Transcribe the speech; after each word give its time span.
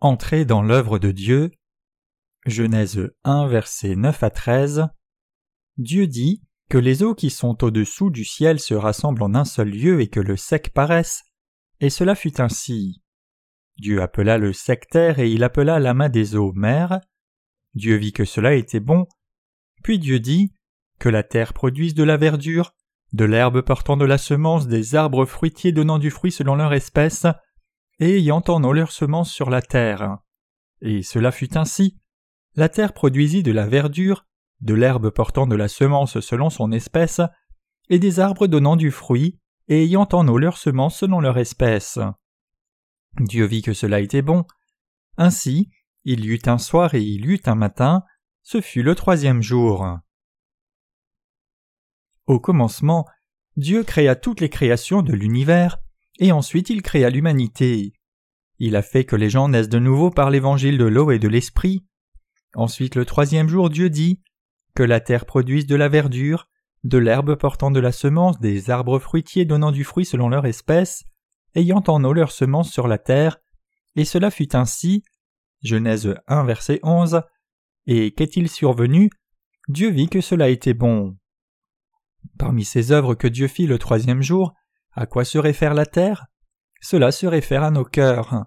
Entrer 0.00 0.44
dans 0.44 0.62
l'œuvre 0.62 1.00
de 1.00 1.10
Dieu. 1.10 1.50
Genèse 2.46 3.10
1, 3.24 3.48
versets 3.48 3.96
9 3.96 4.22
à 4.22 4.30
13. 4.30 4.86
Dieu 5.76 6.06
dit 6.06 6.40
que 6.70 6.78
les 6.78 7.02
eaux 7.02 7.16
qui 7.16 7.30
sont 7.30 7.64
au-dessous 7.64 8.08
du 8.10 8.24
ciel 8.24 8.60
se 8.60 8.74
rassemblent 8.74 9.24
en 9.24 9.34
un 9.34 9.44
seul 9.44 9.70
lieu 9.70 10.00
et 10.00 10.06
que 10.06 10.20
le 10.20 10.36
sec 10.36 10.72
paraisse, 10.72 11.24
et 11.80 11.90
cela 11.90 12.14
fut 12.14 12.40
ainsi. 12.40 13.02
Dieu 13.76 14.00
appela 14.00 14.38
le 14.38 14.52
sec 14.52 14.86
terre 14.88 15.18
et 15.18 15.32
il 15.32 15.42
appela 15.42 15.80
la 15.80 15.94
main 15.94 16.08
des 16.08 16.36
eaux 16.36 16.52
mer. 16.52 17.00
Dieu 17.74 17.96
vit 17.96 18.12
que 18.12 18.24
cela 18.24 18.54
était 18.54 18.78
bon. 18.78 19.08
Puis 19.82 19.98
Dieu 19.98 20.20
dit 20.20 20.52
que 21.00 21.08
la 21.08 21.24
terre 21.24 21.52
produise 21.52 21.94
de 21.94 22.04
la 22.04 22.16
verdure, 22.16 22.72
de 23.12 23.24
l'herbe 23.24 23.62
portant 23.62 23.96
de 23.96 24.04
la 24.04 24.18
semence, 24.18 24.68
des 24.68 24.94
arbres 24.94 25.24
fruitiers 25.24 25.72
donnant 25.72 25.98
du 25.98 26.12
fruit 26.12 26.30
selon 26.30 26.54
leur 26.54 26.72
espèce, 26.72 27.26
et 28.00 28.18
ayant 28.18 28.42
en 28.48 28.62
eau 28.64 28.72
leurs 28.72 28.92
semences 28.92 29.32
sur 29.32 29.50
la 29.50 29.62
terre. 29.62 30.18
Et 30.80 31.02
cela 31.02 31.32
fut 31.32 31.56
ainsi. 31.56 31.98
La 32.54 32.68
terre 32.68 32.92
produisit 32.92 33.42
de 33.42 33.52
la 33.52 33.66
verdure, 33.66 34.26
de 34.60 34.74
l'herbe 34.74 35.10
portant 35.10 35.46
de 35.46 35.56
la 35.56 35.68
semence 35.68 36.20
selon 36.20 36.50
son 36.50 36.72
espèce, 36.72 37.20
et 37.88 37.98
des 37.98 38.20
arbres 38.20 38.46
donnant 38.46 38.76
du 38.76 38.90
fruit, 38.90 39.38
et 39.68 39.84
ayant 39.84 40.08
en 40.12 40.26
eau 40.28 40.38
leurs 40.38 40.58
semences 40.58 40.98
selon 40.98 41.20
leur 41.20 41.38
espèce. 41.38 41.98
Dieu 43.20 43.44
vit 43.44 43.62
que 43.62 43.74
cela 43.74 44.00
était 44.00 44.22
bon. 44.22 44.44
Ainsi, 45.16 45.70
il 46.04 46.24
y 46.24 46.28
eut 46.28 46.40
un 46.46 46.58
soir 46.58 46.94
et 46.94 47.02
il 47.02 47.26
y 47.26 47.34
eut 47.34 47.42
un 47.46 47.54
matin, 47.54 48.04
ce 48.42 48.60
fut 48.60 48.82
le 48.82 48.94
troisième 48.94 49.42
jour. 49.42 49.98
Au 52.26 52.40
commencement, 52.40 53.06
Dieu 53.56 53.82
créa 53.82 54.14
toutes 54.14 54.40
les 54.40 54.50
créations 54.50 55.02
de 55.02 55.12
l'univers, 55.12 55.78
et 56.18 56.32
ensuite 56.32 56.70
il 56.70 56.82
créa 56.82 57.10
l'humanité. 57.10 57.92
Il 58.58 58.76
a 58.76 58.82
fait 58.82 59.04
que 59.04 59.16
les 59.16 59.30
gens 59.30 59.48
naissent 59.48 59.68
de 59.68 59.78
nouveau 59.78 60.10
par 60.10 60.30
l'évangile 60.30 60.78
de 60.78 60.84
l'eau 60.84 61.10
et 61.10 61.18
de 61.18 61.28
l'esprit. 61.28 61.84
Ensuite 62.54 62.94
le 62.94 63.04
troisième 63.04 63.48
jour 63.48 63.70
Dieu 63.70 63.88
dit 63.90 64.20
que 64.74 64.82
la 64.82 65.00
terre 65.00 65.26
produise 65.26 65.66
de 65.66 65.76
la 65.76 65.88
verdure, 65.88 66.48
de 66.84 66.98
l'herbe 66.98 67.36
portant 67.36 67.70
de 67.70 67.80
la 67.80 67.92
semence, 67.92 68.40
des 68.40 68.70
arbres 68.70 68.98
fruitiers 68.98 69.44
donnant 69.44 69.72
du 69.72 69.84
fruit 69.84 70.04
selon 70.04 70.28
leur 70.28 70.46
espèce, 70.46 71.04
ayant 71.54 71.82
en 71.88 72.04
eau 72.04 72.12
leur 72.12 72.30
semence 72.30 72.70
sur 72.70 72.88
la 72.88 72.98
terre, 72.98 73.38
et 73.96 74.04
cela 74.04 74.30
fut 74.30 74.54
ainsi. 74.54 75.02
Genèse 75.62 76.14
1 76.28 76.44
verset 76.44 76.78
11. 76.84 77.22
Et 77.86 78.12
qu'est-il 78.12 78.48
survenu? 78.48 79.10
Dieu 79.68 79.90
vit 79.90 80.08
que 80.08 80.20
cela 80.20 80.48
était 80.48 80.74
bon. 80.74 81.16
Parmi 82.38 82.64
ces 82.64 82.92
œuvres 82.92 83.14
que 83.14 83.26
Dieu 83.26 83.48
fit 83.48 83.66
le 83.66 83.78
troisième 83.78 84.22
jour, 84.22 84.54
à 84.92 85.06
quoi 85.06 85.24
se 85.24 85.38
réfère 85.38 85.74
la 85.74 85.86
terre? 85.86 86.26
Cela 86.80 87.12
se 87.12 87.26
réfère 87.26 87.62
à 87.62 87.70
nos 87.70 87.84
cœurs. 87.84 88.46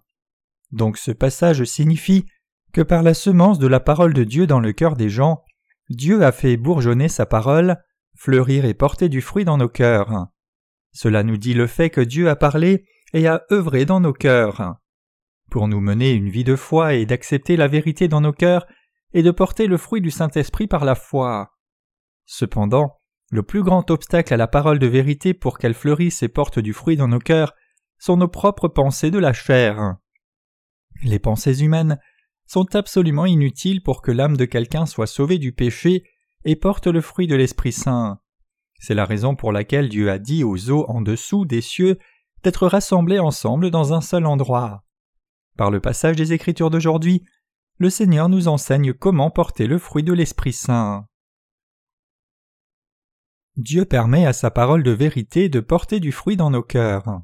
Donc 0.72 0.98
ce 0.98 1.12
passage 1.12 1.64
signifie 1.64 2.26
que 2.74 2.82
par 2.82 3.04
la 3.04 3.14
semence 3.14 3.60
de 3.60 3.68
la 3.68 3.80
parole 3.80 4.14
de 4.14 4.24
Dieu 4.24 4.48
dans 4.48 4.60
le 4.60 4.72
cœur 4.72 4.96
des 4.96 5.10
gens, 5.10 5.44
Dieu 5.90 6.24
a 6.24 6.32
fait 6.32 6.56
bourgeonner 6.56 7.10
sa 7.10 7.26
parole, 7.26 7.78
fleurir 8.16 8.66
et 8.66 8.74
porter 8.74 9.10
du 9.10 9.22
fruit 9.22 9.44
dans 9.44 9.58
nos 9.58 9.70
cœurs. 9.70 10.28
Cela 10.94 11.24
nous 11.24 11.38
dit 11.38 11.54
le 11.54 11.68
fait 11.68 11.90
que 11.90 12.02
Dieu 12.02 12.30
a 12.30 12.36
parlé 12.36 12.86
et 13.14 13.28
a 13.28 13.44
œuvré 13.52 13.86
dans 13.86 14.00
nos 14.00 14.14
cœurs. 14.14 14.76
Pour 15.50 15.68
nous 15.68 15.82
mener 15.82 16.12
une 16.12 16.30
vie 16.30 16.46
de 16.46 16.56
foi 16.56 16.94
et 16.94 17.06
d'accepter 17.06 17.58
la 17.58 17.68
vérité 17.68 18.08
dans 18.08 18.22
nos 18.22 18.32
cœurs 18.32 18.66
et 19.14 19.24
de 19.24 19.32
porter 19.32 19.68
le 19.68 19.78
fruit 19.78 20.00
du 20.00 20.12
Saint-Esprit 20.12 20.68
par 20.68 20.86
la 20.86 20.96
foi. 20.96 21.52
Cependant, 22.26 23.01
le 23.32 23.44
plus 23.44 23.64
grand 23.64 23.90
obstacle 23.90 24.34
à 24.34 24.38
la 24.38 24.48
parole 24.48 24.78
de 24.78 24.88
vérité 24.88 25.34
pour 25.34 25.58
qu'elle 25.58 25.74
fleurisse 25.74 26.22
et 26.22 26.28
porte 26.28 26.60
du 26.60 26.74
fruit 26.74 26.98
dans 26.98 27.08
nos 27.08 27.20
cœurs 27.20 27.54
sont 27.98 28.18
nos 28.18 28.28
propres 28.28 28.68
pensées 28.68 29.10
de 29.10 29.20
la 29.20 29.32
chair. 29.32 29.96
Les 31.04 31.18
pensées 31.18 31.64
humaines 31.64 31.98
sont 32.46 32.76
absolument 32.76 33.26
inutiles 33.26 33.82
pour 33.82 34.02
que 34.02 34.12
l'âme 34.12 34.36
de 34.36 34.44
quelqu'un 34.44 34.86
soit 34.86 35.08
sauvée 35.08 35.38
du 35.38 35.54
péché 35.54 36.04
et 36.44 36.58
porte 36.58 36.88
le 36.88 37.00
fruit 37.00 37.28
de 37.28 37.36
l'Esprit 37.36 37.72
Saint. 37.72 38.20
C'est 38.80 38.96
la 38.96 39.06
raison 39.06 39.36
pour 39.36 39.54
laquelle 39.54 39.88
Dieu 39.88 40.12
a 40.12 40.20
dit 40.20 40.44
aux 40.44 40.70
eaux 40.70 40.86
en 40.90 41.02
dessous 41.02 41.46
des 41.46 41.62
cieux 41.62 42.00
d'être 42.44 42.68
rassemblés 42.68 43.20
ensemble 43.20 43.72
dans 43.72 43.94
un 43.94 44.02
seul 44.02 44.26
endroit. 44.26 44.84
Par 45.56 45.72
le 45.72 45.80
passage 45.80 46.18
des 46.18 46.34
Écritures 46.34 46.70
d'aujourd'hui, 46.70 47.24
le 47.78 47.90
Seigneur 47.90 48.28
nous 48.28 48.50
enseigne 48.50 48.94
comment 48.94 49.32
porter 49.32 49.68
le 49.68 49.78
fruit 49.78 50.04
de 50.04 50.12
l'Esprit 50.12 50.54
Saint. 50.54 51.06
Dieu 53.58 53.86
permet 53.86 54.26
à 54.26 54.34
sa 54.34 54.50
parole 54.50 54.84
de 54.84 54.92
vérité 54.92 55.50
de 55.50 55.60
porter 55.60 56.00
du 56.00 56.12
fruit 56.12 56.38
dans 56.38 56.50
nos 56.50 56.64
cœurs. 56.64 57.22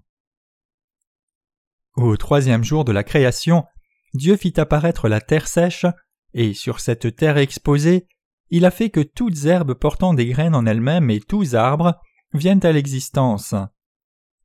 Au 1.96 2.16
troisième 2.18 2.64
jour 2.64 2.86
de 2.86 2.92
la 2.92 3.04
création, 3.04 3.66
Dieu 4.14 4.36
fit 4.36 4.60
apparaître 4.60 5.08
la 5.08 5.22
terre 5.22 5.48
sèche, 5.48 5.86
et 6.34 6.54
sur 6.54 6.80
cette 6.80 7.16
terre 7.16 7.38
exposée, 7.38 8.08
il 8.50 8.66
a 8.66 8.72
fait 8.72 8.90
que 8.90 9.00
toutes 9.00 9.46
herbes 9.46 9.74
portant 9.74 10.14
des 10.14 10.28
graines 10.28 10.56
en 10.56 10.66
elles-mêmes 10.66 11.10
et 11.10 11.20
tous 11.20 11.56
arbres 11.56 11.96
viennent 12.34 12.66
à 12.66 12.72
l'existence. 12.72 13.56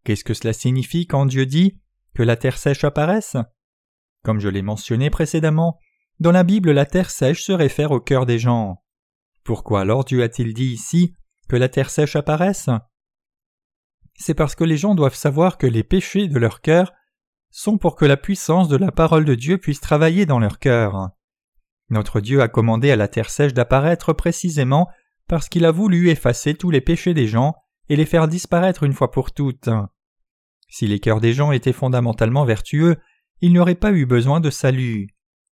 Qu'est-ce 0.05 0.25
que 0.25 0.35
cela 0.35 0.53
signifie 0.53 1.07
quand 1.07 1.27
Dieu 1.27 1.47
dit 1.47 1.81
que 2.15 2.23
la 2.23 2.37
terre 2.37 2.59
sèche 2.59 2.85
apparaisse? 2.85 3.37
Comme 4.25 4.41
je 4.41 4.49
l'ai 4.49 4.63
mentionné 4.63 5.11
précédemment, 5.11 5.79
dans 6.21 6.33
la 6.33 6.45
Bible 6.45 6.71
la 6.71 6.87
terre 6.87 7.11
sèche 7.11 7.43
se 7.43 7.53
réfère 7.53 7.91
au 7.91 8.01
cœur 8.01 8.27
des 8.27 8.39
gens. 8.39 8.83
Pourquoi 9.45 9.81
alors 9.81 10.05
Dieu 10.05 10.23
a-t-il 10.23 10.55
dit 10.55 10.73
ici 10.73 11.15
la 11.57 11.69
terre 11.69 11.91
sèche 11.91 12.17
apparaisse 12.17 12.69
C'est 14.15 14.35
parce 14.35 14.55
que 14.55 14.65
les 14.65 14.77
gens 14.77 14.95
doivent 14.95 15.15
savoir 15.15 15.59
que 15.59 15.67
les 15.67 15.85
péchés 15.85 16.29
de 16.29 16.39
leur 16.39 16.61
cœur 16.61 16.93
sont 17.51 17.79
pour 17.79 17.97
que 17.97 18.05
la 18.05 18.17
puissance 18.17 18.69
de 18.69 18.77
la 18.77 18.91
parole 18.91 19.25
de 19.25 19.35
Dieu 19.35 19.59
puisse 19.59 19.81
travailler 19.81 20.27
dans 20.27 20.39
leur 20.39 20.59
cœur. 20.59 21.11
Notre 21.91 22.21
Dieu 22.21 22.41
a 22.41 22.49
commandé 22.49 22.91
à 22.91 22.97
la 22.97 23.09
terre 23.09 23.29
sèche 23.29 23.53
d'apparaître 23.53 24.15
précisément 24.15 24.89
parce 25.29 25.49
qu'il 25.49 25.67
a 25.67 25.71
voulu 25.71 26.09
effacer 26.09 26.55
tous 26.55 26.71
les 26.71 26.81
péchés 26.81 27.15
des 27.15 27.27
gens 27.27 27.55
et 27.89 27.97
les 27.97 28.07
faire 28.07 28.29
disparaître 28.29 28.83
une 28.85 28.95
fois 28.95 29.11
pour 29.11 29.33
toutes. 29.33 29.69
Si 30.69 30.87
les 30.87 31.01
cœurs 31.01 31.21
des 31.21 31.35
gens 31.35 31.53
étaient 31.53 31.75
fondamentalement 31.75 32.47
vertueux, 32.47 32.97
il 33.43 33.53
n'y 33.53 33.59
aurait 33.59 33.75
pas 33.75 33.93
eu 33.93 34.07
besoin 34.07 34.41
de 34.41 34.49
salut. 34.49 35.09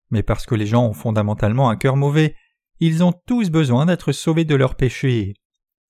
Mais 0.10 0.24
parce 0.24 0.46
que 0.46 0.56
les 0.56 0.66
gens 0.66 0.86
ont 0.86 0.94
fondamentalement 0.94 1.70
un 1.70 1.78
cœur 1.78 1.96
mauvais, 1.96 2.36
ils 2.82 3.04
ont 3.04 3.14
tous 3.26 3.50
besoin 3.50 3.86
d'être 3.86 4.12
sauvés 4.12 4.44
de 4.44 4.56
leurs 4.56 4.76
péchés. 4.76 5.36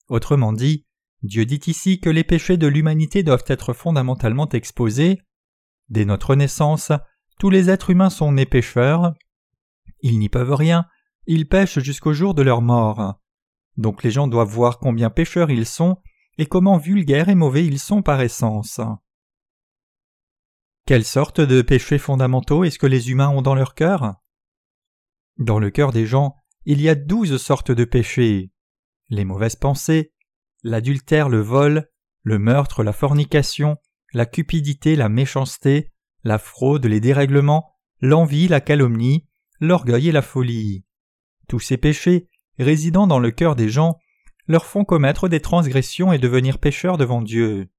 Autrement 0.08 0.54
dit, 0.54 0.86
Dieu 1.24 1.46
dit 1.46 1.62
ici 1.66 2.00
que 2.00 2.10
les 2.10 2.24
péchés 2.24 2.58
de 2.58 2.68
l'humanité 2.68 3.24
doivent 3.24 3.46
être 3.48 3.74
fondamentalement 3.74 4.48
exposés. 4.50 5.22
Dès 5.90 6.06
notre 6.06 6.36
naissance, 6.36 6.92
tous 7.40 7.50
les 7.50 7.70
êtres 7.70 7.90
humains 7.90 8.10
sont 8.10 8.32
nés 8.32 8.46
pécheurs. 8.46 9.14
Ils 10.02 10.20
n'y 10.20 10.30
peuvent 10.30 10.54
rien, 10.54 10.86
ils 11.26 11.48
pêchent 11.48 11.80
jusqu'au 11.80 12.14
jour 12.14 12.36
de 12.36 12.44
leur 12.44 12.62
mort. 12.62 13.20
Donc 13.78 14.04
les 14.04 14.12
gens 14.12 14.28
doivent 14.28 14.48
voir 14.48 14.80
combien 14.80 15.10
pécheurs 15.10 15.50
ils 15.50 15.66
sont 15.66 15.98
et 16.38 16.46
comment 16.46 16.78
vulgaires 16.78 17.30
et 17.30 17.36
mauvais 17.36 17.66
ils 17.66 17.80
sont 17.80 18.02
par 18.02 18.22
essence. 18.22 18.80
Quelle 20.86 21.06
sorte 21.06 21.42
de 21.42 21.62
péchés 21.64 21.98
fondamentaux 21.98 22.64
est-ce 22.64 22.78
que 22.78 22.86
les 22.86 23.10
humains 23.10 23.30
ont 23.30 23.42
dans 23.42 23.56
leur 23.56 23.74
cœur? 23.74 24.16
Dans 25.38 25.58
le 25.58 25.72
cœur 25.72 25.92
des 25.92 26.06
gens, 26.06 26.36
il 26.66 26.80
y 26.82 26.90
a 26.90 26.96
douze 26.96 27.38
sortes 27.38 27.72
de 27.72 27.86
péchés 27.86 28.52
les 29.10 29.26
mauvaises 29.26 29.56
pensées, 29.56 30.14
l'adultère, 30.64 31.30
le 31.30 31.40
vol, 31.40 31.90
le 32.24 32.40
meurtre, 32.40 32.84
la 32.84 32.94
fornication, 32.94 33.78
la 34.14 34.26
cupidité, 34.26 34.96
la 34.96 35.10
méchanceté, 35.10 35.92
la 36.24 36.38
fraude, 36.38 36.86
les 36.86 37.00
dérèglements, 37.00 37.72
l'envie, 38.02 38.48
la 38.48 38.62
calomnie, 38.62 39.28
l'orgueil 39.60 40.10
et 40.10 40.12
la 40.12 40.22
folie. 40.22 40.86
Tous 41.48 41.60
ces 41.60 41.78
péchés, 41.78 42.30
résidant 42.58 43.08
dans 43.08 43.20
le 43.20 43.32
cœur 43.32 43.56
des 43.56 43.70
gens, 43.70 44.00
leur 44.48 44.66
font 44.66 44.86
commettre 44.86 45.28
des 45.30 45.40
transgressions 45.40 46.14
et 46.14 46.18
devenir 46.18 46.60
pécheurs 46.60 46.98
devant 46.98 47.22
Dieu. 47.22 47.70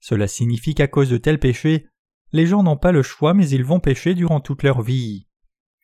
Cela 0.00 0.26
signifie 0.26 0.74
qu'à 0.74 0.88
cause 0.88 1.10
de 1.10 1.18
tels 1.18 1.38
péchés, 1.38 1.86
les 2.32 2.46
gens 2.46 2.62
n'ont 2.62 2.76
pas 2.76 2.92
le 2.92 3.02
choix 3.02 3.34
mais 3.34 3.48
ils 3.48 3.64
vont 3.64 3.80
pécher 3.80 4.14
durant 4.14 4.40
toute 4.40 4.62
leur 4.62 4.82
vie. 4.82 5.26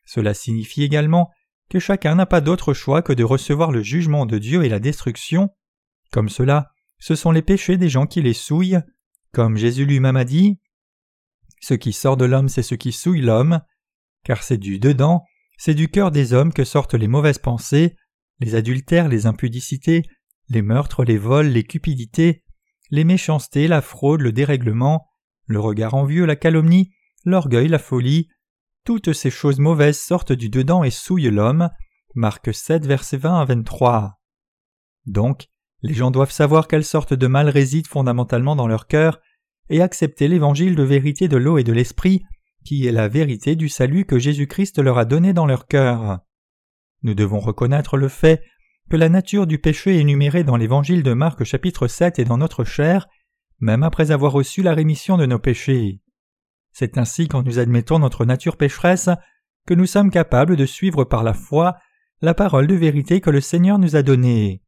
Cela 0.05 0.33
signifie 0.33 0.83
également 0.83 1.31
que 1.69 1.79
chacun 1.79 2.15
n'a 2.15 2.25
pas 2.25 2.41
d'autre 2.41 2.73
choix 2.73 3.01
que 3.01 3.13
de 3.13 3.23
recevoir 3.23 3.71
le 3.71 3.81
jugement 3.81 4.25
de 4.25 4.37
Dieu 4.37 4.63
et 4.63 4.69
la 4.69 4.79
destruction. 4.79 5.49
Comme 6.11 6.29
cela, 6.29 6.71
ce 6.99 7.15
sont 7.15 7.31
les 7.31 7.41
péchés 7.41 7.77
des 7.77 7.89
gens 7.89 8.05
qui 8.05 8.21
les 8.21 8.33
souillent, 8.33 8.79
comme 9.31 9.57
Jésus 9.57 9.85
lui-même 9.85 10.15
a 10.15 10.23
dit. 10.23 10.59
Ce 11.61 11.73
qui 11.73 11.93
sort 11.93 12.17
de 12.17 12.25
l'homme, 12.25 12.49
c'est 12.49 12.63
ce 12.63 12.75
qui 12.75 12.91
souille 12.91 13.21
l'homme, 13.21 13.61
car 14.23 14.43
c'est 14.43 14.57
du 14.57 14.79
dedans, 14.79 15.23
c'est 15.57 15.73
du 15.73 15.89
cœur 15.89 16.11
des 16.11 16.33
hommes 16.33 16.53
que 16.53 16.63
sortent 16.63 16.93
les 16.93 17.07
mauvaises 17.07 17.39
pensées, 17.39 17.95
les 18.39 18.55
adultères, 18.55 19.07
les 19.07 19.25
impudicités, 19.25 20.03
les 20.49 20.61
meurtres, 20.61 21.03
les 21.03 21.17
vols, 21.17 21.47
les 21.47 21.63
cupidités, 21.63 22.43
les 22.91 23.03
méchancetés, 23.03 23.67
la 23.67 23.81
fraude, 23.81 24.21
le 24.21 24.31
dérèglement, 24.31 25.07
le 25.45 25.59
regard 25.59 25.95
envieux, 25.95 26.25
la 26.25 26.35
calomnie, 26.35 26.93
l'orgueil, 27.25 27.67
la 27.67 27.79
folie, 27.79 28.29
toutes 28.87 29.11
ces 29.11 29.29
choses 29.29 29.59
mauvaises 29.59 29.99
sortent 29.99 30.31
du 30.31 30.47
dedans 30.47 30.81
et 30.81 30.91
souillent 30.91 31.29
l'homme. 31.29 31.69
Marc 32.15 32.55
7, 32.55 32.85
versets 32.85 33.17
20 33.17 33.41
à 33.41 33.43
23. 33.43 34.17
Donc, 35.05 35.47
les 35.81 35.93
gens 35.93 36.09
doivent 36.09 36.31
savoir 36.31 36.69
quelle 36.69 36.85
sorte 36.85 37.13
de 37.13 37.27
mal 37.27 37.49
réside 37.49 37.85
fondamentalement 37.85 38.55
dans 38.55 38.65
leur 38.65 38.87
cœur 38.87 39.19
et 39.69 39.81
accepter 39.81 40.29
l'évangile 40.29 40.77
de 40.77 40.83
vérité 40.83 41.27
de 41.27 41.35
l'eau 41.35 41.57
et 41.57 41.65
de 41.65 41.73
l'esprit 41.73 42.23
qui 42.63 42.87
est 42.87 42.93
la 42.93 43.09
vérité 43.09 43.57
du 43.57 43.67
salut 43.67 44.05
que 44.05 44.19
Jésus-Christ 44.19 44.79
leur 44.79 44.97
a 44.97 45.03
donné 45.03 45.33
dans 45.33 45.45
leur 45.45 45.67
cœur. 45.67 46.19
Nous 47.03 47.13
devons 47.13 47.39
reconnaître 47.39 47.97
le 47.97 48.07
fait 48.07 48.41
que 48.89 48.95
la 48.95 49.09
nature 49.09 49.47
du 49.47 49.59
péché 49.59 49.99
énumérée 49.99 50.45
dans 50.45 50.55
l'évangile 50.55 51.03
de 51.03 51.11
Marc 51.11 51.43
chapitre 51.43 51.89
7 51.89 52.19
est 52.19 52.23
dans 52.23 52.37
notre 52.37 52.63
chair, 52.63 53.09
même 53.59 53.83
après 53.83 54.11
avoir 54.11 54.31
reçu 54.31 54.63
la 54.63 54.73
rémission 54.73 55.17
de 55.17 55.25
nos 55.25 55.39
péchés. 55.39 55.99
C'est 56.79 56.99
ainsi 56.99 57.27
quand 57.27 57.41
nous 57.41 57.57
admettons 57.57 57.97
notre 57.97 58.23
nature 58.23 58.55
pécheresse 58.55 59.09
que 59.65 59.73
nous 59.73 59.87
sommes 59.87 60.11
capables 60.11 60.55
de 60.55 60.67
suivre 60.67 61.05
par 61.05 61.23
la 61.23 61.33
foi 61.33 61.75
la 62.21 62.35
parole 62.35 62.67
de 62.67 62.75
vérité 62.75 63.19
que 63.19 63.31
le 63.31 63.41
Seigneur 63.41 63.79
nous 63.79 63.95
a 63.95 64.03
donnée. 64.03 64.61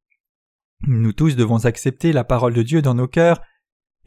Nous 0.87 1.13
tous 1.13 1.35
devons 1.35 1.65
accepter 1.65 2.11
la 2.11 2.23
parole 2.23 2.55
de 2.55 2.63
Dieu 2.63 2.81
dans 2.81 2.95
nos 2.95 3.07
cœurs, 3.07 3.39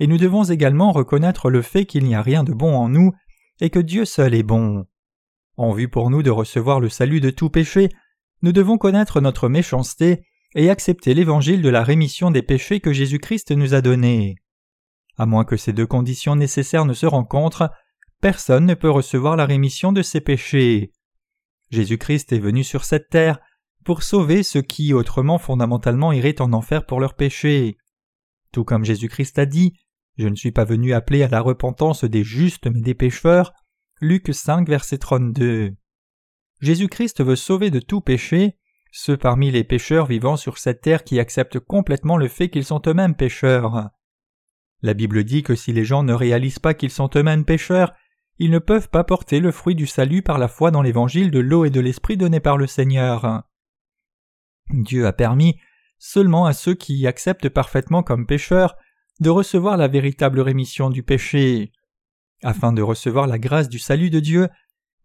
et 0.00 0.08
nous 0.08 0.18
devons 0.18 0.42
également 0.42 0.90
reconnaître 0.90 1.48
le 1.48 1.62
fait 1.62 1.86
qu'il 1.86 2.02
n'y 2.02 2.16
a 2.16 2.22
rien 2.22 2.42
de 2.42 2.52
bon 2.52 2.74
en 2.74 2.88
nous, 2.88 3.12
et 3.60 3.70
que 3.70 3.78
Dieu 3.78 4.04
seul 4.04 4.34
est 4.34 4.42
bon. 4.42 4.84
En 5.56 5.72
vue 5.72 5.88
pour 5.88 6.10
nous 6.10 6.24
de 6.24 6.30
recevoir 6.30 6.80
le 6.80 6.88
salut 6.88 7.20
de 7.20 7.30
tout 7.30 7.50
péché, 7.50 7.88
nous 8.42 8.50
devons 8.50 8.78
connaître 8.78 9.20
notre 9.20 9.48
méchanceté 9.48 10.24
et 10.56 10.70
accepter 10.70 11.14
l'évangile 11.14 11.62
de 11.62 11.68
la 11.68 11.84
rémission 11.84 12.32
des 12.32 12.42
péchés 12.42 12.80
que 12.80 12.92
Jésus-Christ 12.92 13.52
nous 13.52 13.74
a 13.74 13.80
donné. 13.80 14.38
À 15.18 15.24
moins 15.24 15.44
que 15.44 15.56
ces 15.56 15.72
deux 15.72 15.86
conditions 15.86 16.34
nécessaires 16.34 16.84
ne 16.84 16.94
se 16.94 17.06
rencontrent, 17.06 17.70
personne 18.22 18.66
ne 18.66 18.74
peut 18.74 18.88
recevoir 18.88 19.36
la 19.36 19.44
rémission 19.44 19.92
de 19.92 20.00
ses 20.00 20.20
péchés. 20.20 20.92
Jésus-Christ 21.70 22.32
est 22.32 22.38
venu 22.38 22.62
sur 22.62 22.84
cette 22.84 23.10
terre 23.10 23.40
pour 23.84 24.04
sauver 24.04 24.44
ceux 24.44 24.62
qui 24.62 24.94
autrement 24.94 25.38
fondamentalement 25.38 26.12
iraient 26.12 26.40
en 26.40 26.52
enfer 26.52 26.86
pour 26.86 27.00
leurs 27.00 27.14
péchés. 27.14 27.76
Tout 28.52 28.64
comme 28.64 28.84
Jésus-Christ 28.84 29.40
a 29.40 29.44
dit, 29.44 29.74
Je 30.18 30.28
ne 30.28 30.36
suis 30.36 30.52
pas 30.52 30.64
venu 30.64 30.94
appeler 30.94 31.24
à 31.24 31.28
la 31.28 31.40
repentance 31.40 32.04
des 32.04 32.22
justes 32.22 32.68
mais 32.68 32.80
des 32.80 32.94
pécheurs. 32.94 33.52
Luc 34.00 34.32
5 34.32 34.68
verset 34.68 34.98
32. 34.98 35.72
Jésus-Christ 36.60 37.24
veut 37.24 37.36
sauver 37.36 37.70
de 37.70 37.80
tout 37.80 38.00
péché 38.00 38.56
ceux 38.92 39.16
parmi 39.16 39.50
les 39.50 39.64
pécheurs 39.64 40.06
vivant 40.06 40.36
sur 40.36 40.58
cette 40.58 40.82
terre 40.82 41.02
qui 41.02 41.18
acceptent 41.18 41.58
complètement 41.58 42.18
le 42.18 42.28
fait 42.28 42.50
qu'ils 42.50 42.66
sont 42.66 42.82
eux-mêmes 42.86 43.16
pécheurs. 43.16 43.88
La 44.82 44.94
Bible 44.94 45.24
dit 45.24 45.42
que 45.42 45.54
si 45.54 45.72
les 45.72 45.84
gens 45.84 46.02
ne 46.04 46.12
réalisent 46.12 46.58
pas 46.58 46.74
qu'ils 46.74 46.90
sont 46.90 47.10
eux-mêmes 47.16 47.44
pécheurs, 47.44 47.94
ils 48.38 48.50
ne 48.50 48.58
peuvent 48.58 48.88
pas 48.88 49.04
porter 49.04 49.40
le 49.40 49.52
fruit 49.52 49.74
du 49.74 49.86
salut 49.86 50.22
par 50.22 50.38
la 50.38 50.48
foi 50.48 50.70
dans 50.70 50.82
l'évangile 50.82 51.30
de 51.30 51.38
l'eau 51.38 51.64
et 51.64 51.70
de 51.70 51.80
l'esprit 51.80 52.16
donné 52.16 52.40
par 52.40 52.56
le 52.56 52.66
Seigneur. 52.66 53.44
Dieu 54.70 55.06
a 55.06 55.12
permis 55.12 55.58
seulement 55.98 56.46
à 56.46 56.52
ceux 56.52 56.74
qui 56.74 57.06
acceptent 57.06 57.48
parfaitement 57.48 58.02
comme 58.02 58.26
pécheurs 58.26 58.76
de 59.20 59.30
recevoir 59.30 59.76
la 59.76 59.88
véritable 59.88 60.40
rémission 60.40 60.90
du 60.90 61.02
péché. 61.02 61.72
Afin 62.42 62.72
de 62.72 62.82
recevoir 62.82 63.26
la 63.26 63.38
grâce 63.38 63.68
du 63.68 63.78
salut 63.78 64.10
de 64.10 64.18
Dieu, 64.18 64.48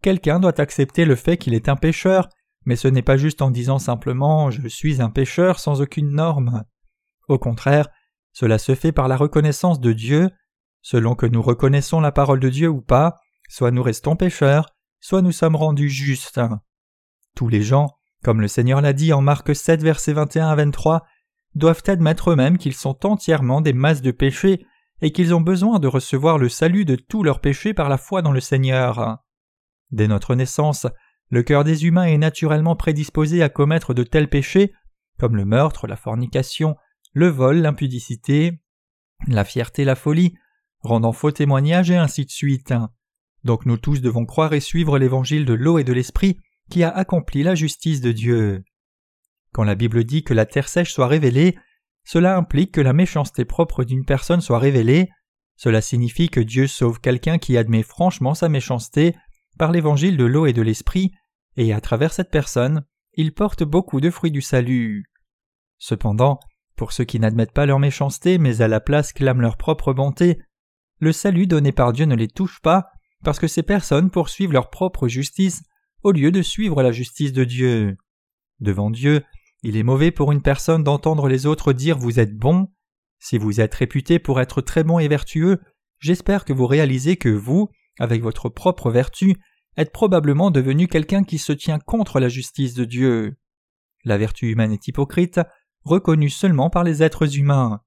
quelqu'un 0.02 0.40
doit 0.40 0.60
accepter 0.60 1.04
le 1.04 1.14
fait 1.14 1.36
qu'il 1.36 1.54
est 1.54 1.68
un 1.68 1.76
pécheur, 1.76 2.28
mais 2.64 2.74
ce 2.74 2.88
n'est 2.88 3.02
pas 3.02 3.16
juste 3.16 3.42
en 3.42 3.50
disant 3.50 3.78
simplement 3.78 4.50
je 4.50 4.66
suis 4.66 5.00
un 5.00 5.10
pécheur 5.10 5.60
sans 5.60 5.80
aucune 5.80 6.10
norme. 6.10 6.64
Au 7.28 7.38
contraire, 7.38 7.88
cela 8.32 8.58
se 8.58 8.74
fait 8.74 8.92
par 8.92 9.06
la 9.06 9.16
reconnaissance 9.16 9.80
de 9.80 9.92
Dieu, 9.92 10.30
selon 10.90 11.14
que 11.14 11.26
nous 11.26 11.42
reconnaissons 11.42 12.00
la 12.00 12.12
parole 12.12 12.40
de 12.40 12.48
Dieu 12.48 12.66
ou 12.66 12.80
pas, 12.80 13.20
soit 13.50 13.70
nous 13.70 13.82
restons 13.82 14.16
pécheurs, 14.16 14.70
soit 15.00 15.20
nous 15.20 15.32
sommes 15.32 15.54
rendus 15.54 15.90
justes. 15.90 16.40
Tous 17.36 17.48
les 17.48 17.60
gens, 17.60 17.90
comme 18.24 18.40
le 18.40 18.48
Seigneur 18.48 18.80
l'a 18.80 18.94
dit 18.94 19.12
en 19.12 19.20
Marc 19.20 19.54
7, 19.54 19.82
versets 19.82 20.14
21 20.14 20.48
à 20.48 20.54
23, 20.54 21.04
doivent 21.54 21.82
admettre 21.88 22.30
eux-mêmes 22.30 22.56
qu'ils 22.56 22.72
sont 22.72 23.04
entièrement 23.04 23.60
des 23.60 23.74
masses 23.74 24.00
de 24.00 24.12
péchés 24.12 24.64
et 25.02 25.12
qu'ils 25.12 25.34
ont 25.34 25.42
besoin 25.42 25.78
de 25.78 25.88
recevoir 25.88 26.38
le 26.38 26.48
salut 26.48 26.86
de 26.86 26.96
tous 26.96 27.22
leurs 27.22 27.42
péchés 27.42 27.74
par 27.74 27.90
la 27.90 27.98
foi 27.98 28.22
dans 28.22 28.32
le 28.32 28.40
Seigneur. 28.40 29.18
Dès 29.90 30.08
notre 30.08 30.34
naissance, 30.34 30.86
le 31.28 31.42
cœur 31.42 31.64
des 31.64 31.84
humains 31.84 32.06
est 32.06 32.16
naturellement 32.16 32.76
prédisposé 32.76 33.42
à 33.42 33.50
commettre 33.50 33.92
de 33.92 34.04
tels 34.04 34.30
péchés, 34.30 34.72
comme 35.18 35.36
le 35.36 35.44
meurtre, 35.44 35.86
la 35.86 35.96
fornication, 35.96 36.76
le 37.12 37.28
vol, 37.28 37.58
l'impudicité, 37.58 38.62
la 39.26 39.44
fierté, 39.44 39.84
la 39.84 39.94
folie, 39.94 40.32
rendant 40.80 41.12
faux 41.12 41.30
témoignage 41.30 41.90
et 41.90 41.96
ainsi 41.96 42.24
de 42.24 42.30
suite. 42.30 42.74
Donc 43.44 43.66
nous 43.66 43.76
tous 43.76 44.00
devons 44.00 44.26
croire 44.26 44.52
et 44.52 44.60
suivre 44.60 44.98
l'évangile 44.98 45.44
de 45.44 45.54
l'eau 45.54 45.78
et 45.78 45.84
de 45.84 45.92
l'esprit 45.92 46.38
qui 46.70 46.82
a 46.82 46.90
accompli 46.90 47.42
la 47.42 47.54
justice 47.54 48.00
de 48.00 48.12
Dieu. 48.12 48.64
Quand 49.52 49.64
la 49.64 49.74
Bible 49.74 50.04
dit 50.04 50.22
que 50.22 50.34
la 50.34 50.46
terre 50.46 50.68
sèche 50.68 50.92
soit 50.92 51.06
révélée, 51.06 51.56
cela 52.04 52.36
implique 52.36 52.72
que 52.72 52.80
la 52.80 52.92
méchanceté 52.92 53.44
propre 53.44 53.84
d'une 53.84 54.04
personne 54.04 54.40
soit 54.40 54.58
révélée, 54.58 55.08
cela 55.56 55.80
signifie 55.80 56.28
que 56.28 56.40
Dieu 56.40 56.66
sauve 56.66 57.00
quelqu'un 57.00 57.38
qui 57.38 57.56
admet 57.56 57.82
franchement 57.82 58.34
sa 58.34 58.48
méchanceté 58.48 59.14
par 59.58 59.72
l'évangile 59.72 60.16
de 60.16 60.24
l'eau 60.24 60.46
et 60.46 60.52
de 60.52 60.62
l'esprit, 60.62 61.12
et 61.56 61.72
à 61.72 61.80
travers 61.80 62.12
cette 62.12 62.30
personne, 62.30 62.84
il 63.14 63.34
porte 63.34 63.64
beaucoup 63.64 64.00
de 64.00 64.10
fruits 64.10 64.30
du 64.30 64.40
salut. 64.40 65.10
Cependant, 65.78 66.38
pour 66.76 66.92
ceux 66.92 67.04
qui 67.04 67.18
n'admettent 67.18 67.52
pas 67.52 67.66
leur 67.66 67.80
méchanceté 67.80 68.38
mais 68.38 68.60
à 68.60 68.68
la 68.68 68.80
place 68.80 69.12
clament 69.12 69.42
leur 69.42 69.56
propre 69.56 69.92
bonté, 69.92 70.38
le 71.00 71.12
salut 71.12 71.46
donné 71.46 71.72
par 71.72 71.92
Dieu 71.92 72.04
ne 72.04 72.14
les 72.14 72.28
touche 72.28 72.60
pas 72.60 72.90
parce 73.24 73.38
que 73.38 73.48
ces 73.48 73.62
personnes 73.62 74.10
poursuivent 74.10 74.52
leur 74.52 74.70
propre 74.70 75.08
justice 75.08 75.62
au 76.02 76.12
lieu 76.12 76.30
de 76.30 76.42
suivre 76.42 76.82
la 76.82 76.92
justice 76.92 77.32
de 77.32 77.44
Dieu. 77.44 77.96
Devant 78.60 78.90
Dieu, 78.90 79.24
il 79.62 79.76
est 79.76 79.82
mauvais 79.82 80.10
pour 80.10 80.32
une 80.32 80.42
personne 80.42 80.84
d'entendre 80.84 81.28
les 81.28 81.46
autres 81.46 81.72
dire 81.72 81.98
vous 81.98 82.20
êtes 82.20 82.36
bon. 82.36 82.68
Si 83.18 83.38
vous 83.38 83.60
êtes 83.60 83.74
réputé 83.74 84.18
pour 84.18 84.40
être 84.40 84.60
très 84.60 84.84
bon 84.84 84.98
et 84.98 85.08
vertueux, 85.08 85.60
j'espère 85.98 86.44
que 86.44 86.52
vous 86.52 86.66
réalisez 86.66 87.16
que 87.16 87.28
vous, 87.28 87.68
avec 87.98 88.22
votre 88.22 88.48
propre 88.48 88.90
vertu, 88.90 89.36
êtes 89.76 89.92
probablement 89.92 90.50
devenu 90.50 90.86
quelqu'un 90.86 91.24
qui 91.24 91.38
se 91.38 91.52
tient 91.52 91.78
contre 91.78 92.20
la 92.20 92.28
justice 92.28 92.74
de 92.74 92.84
Dieu. 92.84 93.36
La 94.04 94.18
vertu 94.18 94.50
humaine 94.50 94.72
est 94.72 94.86
hypocrite, 94.86 95.40
reconnue 95.84 96.30
seulement 96.30 96.70
par 96.70 96.84
les 96.84 97.02
êtres 97.02 97.36
humains. 97.36 97.80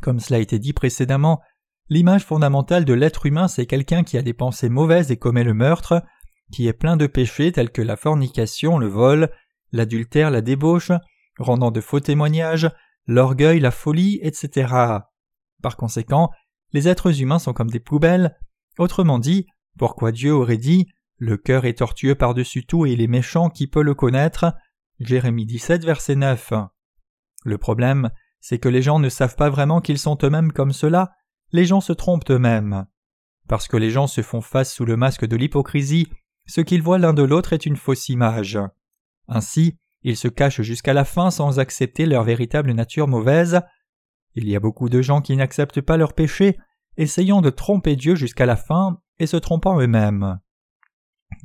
Comme 0.00 0.20
cela 0.20 0.38
a 0.38 0.42
été 0.42 0.58
dit 0.58 0.72
précédemment, 0.72 1.40
l'image 1.88 2.24
fondamentale 2.24 2.84
de 2.84 2.94
l'être 2.94 3.26
humain 3.26 3.48
c'est 3.48 3.66
quelqu'un 3.66 4.04
qui 4.04 4.16
a 4.16 4.22
des 4.22 4.32
pensées 4.32 4.68
mauvaises 4.68 5.10
et 5.10 5.16
commet 5.16 5.44
le 5.44 5.54
meurtre, 5.54 6.02
qui 6.52 6.66
est 6.66 6.72
plein 6.72 6.96
de 6.96 7.06
péchés 7.06 7.52
tels 7.52 7.70
que 7.70 7.82
la 7.82 7.96
fornication, 7.96 8.78
le 8.78 8.86
vol, 8.86 9.30
l'adultère, 9.72 10.30
la 10.30 10.40
débauche, 10.40 10.92
rendant 11.38 11.70
de 11.70 11.80
faux 11.80 12.00
témoignages, 12.00 12.70
l'orgueil, 13.06 13.60
la 13.60 13.70
folie, 13.70 14.18
etc. 14.22 14.72
Par 15.62 15.76
conséquent, 15.76 16.30
les 16.72 16.88
êtres 16.88 17.20
humains 17.20 17.38
sont 17.38 17.52
comme 17.52 17.70
des 17.70 17.80
poubelles. 17.80 18.36
Autrement 18.78 19.18
dit, 19.18 19.46
pourquoi 19.78 20.12
Dieu 20.12 20.32
aurait 20.32 20.58
dit 20.58 20.86
Le 21.18 21.36
cœur 21.36 21.64
est 21.64 21.78
tortueux 21.78 22.14
par-dessus 22.14 22.66
tout 22.66 22.86
et 22.86 22.92
il 22.92 23.00
est 23.00 23.08
méchant, 23.08 23.50
qui 23.50 23.66
peut 23.66 23.82
le 23.82 23.94
connaître 23.94 24.54
Jérémie 25.00 25.46
17, 25.46 25.84
verset 25.84 26.14
9. 26.14 26.52
Le 27.44 27.58
problème, 27.58 28.10
c'est 28.40 28.58
que 28.58 28.68
les 28.68 28.82
gens 28.82 28.98
ne 28.98 29.08
savent 29.08 29.36
pas 29.36 29.50
vraiment 29.50 29.80
qu'ils 29.80 29.98
sont 29.98 30.18
eux-mêmes 30.22 30.52
comme 30.52 30.72
cela, 30.72 31.12
les 31.54 31.66
gens 31.66 31.80
se 31.80 31.92
trompent 31.92 32.28
eux-mêmes. 32.30 32.84
Parce 33.46 33.68
que 33.68 33.76
les 33.76 33.90
gens 33.90 34.08
se 34.08 34.22
font 34.22 34.40
face 34.40 34.74
sous 34.74 34.84
le 34.84 34.96
masque 34.96 35.24
de 35.24 35.36
l'hypocrisie, 35.36 36.08
ce 36.46 36.60
qu'ils 36.60 36.82
voient 36.82 36.98
l'un 36.98 37.14
de 37.14 37.22
l'autre 37.22 37.52
est 37.52 37.64
une 37.64 37.76
fausse 37.76 38.08
image. 38.08 38.58
Ainsi, 39.28 39.78
ils 40.02 40.16
se 40.16 40.26
cachent 40.26 40.62
jusqu'à 40.62 40.92
la 40.92 41.04
fin 41.04 41.30
sans 41.30 41.60
accepter 41.60 42.06
leur 42.06 42.24
véritable 42.24 42.72
nature 42.72 43.06
mauvaise. 43.06 43.60
Il 44.34 44.48
y 44.48 44.56
a 44.56 44.60
beaucoup 44.60 44.88
de 44.88 45.00
gens 45.00 45.20
qui 45.20 45.36
n'acceptent 45.36 45.80
pas 45.80 45.96
leurs 45.96 46.14
péchés, 46.14 46.58
essayant 46.96 47.40
de 47.40 47.50
tromper 47.50 47.94
Dieu 47.94 48.16
jusqu'à 48.16 48.46
la 48.46 48.56
fin 48.56 48.98
et 49.20 49.28
se 49.28 49.36
trompant 49.36 49.78
eux-mêmes. 49.78 50.40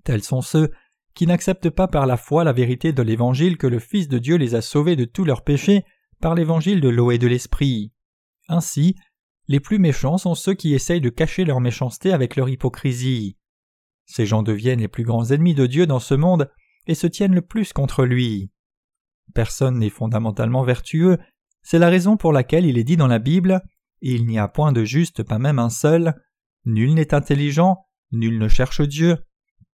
Tels 0.06 0.24
sont 0.24 0.42
ceux 0.42 0.72
qui 1.14 1.28
n'acceptent 1.28 1.70
pas 1.70 1.88
par 1.88 2.08
la 2.08 2.18
foi 2.18 2.44
la 2.44 2.52
vérité 2.52 2.94
de 2.94 3.04
l'Évangile 3.04 3.58
que 3.60 3.68
le 3.68 3.78
Fils 3.78 4.08
de 4.08 4.18
Dieu 4.18 4.38
les 4.38 4.56
a 4.56 4.64
sauvés 4.64 4.96
de 4.96 5.06
tous 5.06 5.24
leurs 5.24 5.44
péchés 5.44 5.86
par 6.20 6.34
l'Évangile 6.34 6.82
de 6.82 6.90
l'eau 6.90 7.12
et 7.12 7.20
de 7.20 7.28
l'Esprit. 7.28 7.94
Ainsi, 8.48 8.96
les 9.50 9.60
plus 9.60 9.80
méchants 9.80 10.20
sont 10.20 10.36
ceux 10.36 10.54
qui 10.54 10.76
essayent 10.76 11.02
de 11.02 11.10
cacher 11.10 11.44
leur 11.44 11.60
méchanceté 11.60 12.14
avec 12.14 12.36
leur 12.36 12.50
hypocrisie. 12.50 13.36
Ces 14.06 14.28
gens 14.28 14.44
deviennent 14.44 14.80
les 14.80 14.88
plus 14.88 15.04
grands 15.04 15.32
ennemis 15.32 15.56
de 15.56 15.66
Dieu 15.66 15.88
dans 15.88 16.00
ce 16.00 16.14
monde 16.14 16.52
et 16.86 16.94
se 16.94 17.08
tiennent 17.08 17.34
le 17.34 17.42
plus 17.42 17.74
contre 17.74 18.06
lui. 18.06 18.52
Personne 19.34 19.80
n'est 19.80 19.90
fondamentalement 19.90 20.64
vertueux, 20.64 21.18
c'est 21.64 21.80
la 21.80 21.90
raison 21.90 22.16
pour 22.16 22.32
laquelle 22.32 22.66
il 22.66 22.78
est 22.78 22.84
dit 22.84 22.96
dans 22.96 23.08
la 23.08 23.18
Bible 23.18 23.64
Il 24.02 24.28
n'y 24.28 24.38
a 24.38 24.48
point 24.48 24.72
de 24.72 24.84
juste, 24.84 25.24
pas 25.24 25.40
même 25.40 25.60
un 25.60 25.72
seul, 25.72 26.14
nul 26.66 26.94
n'est 26.94 27.16
intelligent, 27.16 27.80
nul 28.12 28.38
ne 28.38 28.48
cherche 28.48 28.82
Dieu, 28.82 29.18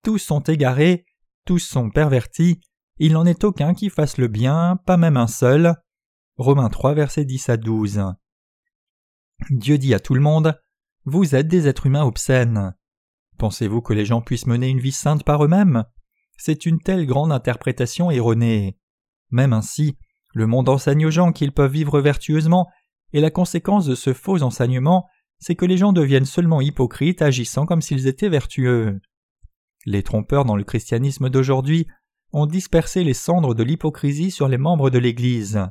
tous 0.03 0.19
sont 0.19 0.41
égarés, 0.41 1.05
tous 1.45 1.59
sont 1.59 1.89
pervertis, 1.89 2.61
il 2.97 3.11
n'en 3.11 3.25
est 3.25 3.43
aucun 3.43 3.73
qui 3.73 3.89
fasse 3.89 4.17
le 4.17 4.29
bien, 4.29 4.79
pas 4.85 4.95
même 4.95 5.17
un 5.17 5.27
seul. 5.27 5.75
Romains 6.37 6.69
3, 6.69 6.93
versets 6.93 7.25
10 7.25 7.49
à 7.49 7.57
12. 7.57 8.15
Dieu 9.49 9.77
dit 9.77 9.93
à 9.93 9.99
tout 9.99 10.13
le 10.13 10.21
monde 10.21 10.59
Vous 11.05 11.35
êtes 11.35 11.47
des 11.47 11.67
êtres 11.67 11.85
humains 11.85 12.03
obscènes. 12.03 12.75
Pensez-vous 13.37 13.81
que 13.81 13.93
les 13.93 14.05
gens 14.05 14.21
puissent 14.21 14.47
mener 14.47 14.69
une 14.69 14.79
vie 14.79 14.91
sainte 14.91 15.23
par 15.23 15.43
eux-mêmes? 15.43 15.83
C'est 16.37 16.65
une 16.65 16.79
telle 16.79 17.05
grande 17.05 17.31
interprétation 17.31 18.11
erronée. 18.11 18.77
Même 19.31 19.53
ainsi, 19.53 19.97
le 20.33 20.47
monde 20.47 20.69
enseigne 20.69 21.05
aux 21.05 21.11
gens 21.11 21.31
qu'ils 21.31 21.53
peuvent 21.53 21.71
vivre 21.71 21.99
vertueusement, 22.01 22.69
et 23.13 23.21
la 23.21 23.31
conséquence 23.31 23.85
de 23.85 23.95
ce 23.95 24.13
faux 24.13 24.41
enseignement 24.41 25.07
c'est 25.39 25.55
que 25.55 25.65
les 25.65 25.77
gens 25.77 25.93
deviennent 25.93 26.25
seulement 26.25 26.61
hypocrites 26.61 27.21
agissant 27.21 27.65
comme 27.65 27.81
s'ils 27.81 28.07
étaient 28.07 28.29
vertueux. 28.29 28.99
Les 29.85 30.03
trompeurs 30.03 30.45
dans 30.45 30.55
le 30.55 30.63
christianisme 30.63 31.29
d'aujourd'hui 31.29 31.87
ont 32.31 32.45
dispersé 32.45 33.03
les 33.03 33.13
cendres 33.13 33.53
de 33.53 33.63
l'hypocrisie 33.63 34.31
sur 34.31 34.47
les 34.47 34.57
membres 34.57 34.89
de 34.89 34.97
l'Église. 34.97 35.67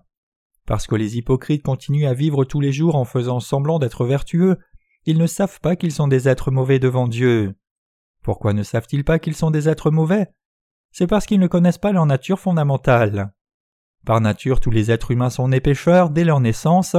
Parce 0.66 0.86
que 0.86 0.94
les 0.94 1.18
hypocrites 1.18 1.62
continuent 1.62 2.06
à 2.06 2.14
vivre 2.14 2.44
tous 2.44 2.60
les 2.60 2.72
jours 2.72 2.96
en 2.96 3.04
faisant 3.04 3.40
semblant 3.40 3.78
d'être 3.78 4.06
vertueux, 4.06 4.58
ils 5.04 5.18
ne 5.18 5.26
savent 5.26 5.60
pas 5.60 5.76
qu'ils 5.76 5.92
sont 5.92 6.08
des 6.08 6.28
êtres 6.28 6.50
mauvais 6.50 6.78
devant 6.78 7.06
Dieu. 7.06 7.54
Pourquoi 8.22 8.54
ne 8.54 8.62
savent-ils 8.62 9.04
pas 9.04 9.18
qu'ils 9.18 9.36
sont 9.36 9.50
des 9.50 9.68
êtres 9.68 9.90
mauvais? 9.90 10.28
C'est 10.92 11.06
parce 11.06 11.26
qu'ils 11.26 11.40
ne 11.40 11.46
connaissent 11.46 11.78
pas 11.78 11.92
leur 11.92 12.06
nature 12.06 12.40
fondamentale. 12.40 13.34
Par 14.06 14.20
nature, 14.20 14.60
tous 14.60 14.70
les 14.70 14.90
êtres 14.90 15.10
humains 15.10 15.30
sont 15.30 15.48
nés 15.48 15.60
pécheurs 15.60 16.08
dès 16.08 16.24
leur 16.24 16.40
naissance. 16.40 16.96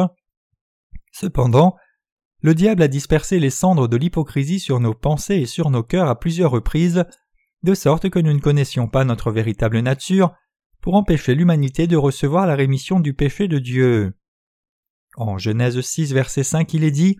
Cependant, 1.11 1.75
le 2.41 2.53
diable 2.53 2.83
a 2.83 2.87
dispersé 2.87 3.39
les 3.39 3.49
cendres 3.49 3.87
de 3.87 3.97
l'hypocrisie 3.97 4.59
sur 4.59 4.79
nos 4.79 4.93
pensées 4.93 5.37
et 5.37 5.45
sur 5.47 5.71
nos 5.71 5.81
cœurs 5.81 6.09
à 6.09 6.19
plusieurs 6.19 6.51
reprises, 6.51 7.05
de 7.63 7.73
sorte 7.73 8.09
que 8.09 8.19
nous 8.19 8.33
ne 8.33 8.39
connaissions 8.39 8.87
pas 8.87 9.05
notre 9.05 9.31
véritable 9.31 9.79
nature, 9.79 10.31
pour 10.85 10.93
empêcher 10.93 11.33
l'humanité 11.33 11.87
de 11.87 11.97
recevoir 11.97 12.45
la 12.45 12.53
rémission 12.53 12.99
du 12.99 13.15
péché 13.15 13.47
de 13.47 13.57
Dieu. 13.57 14.13
En 15.17 15.39
Genèse 15.39 15.81
6, 15.81 16.13
verset 16.13 16.43
5, 16.43 16.75
il 16.75 16.83
est 16.83 16.91
dit 16.91 17.17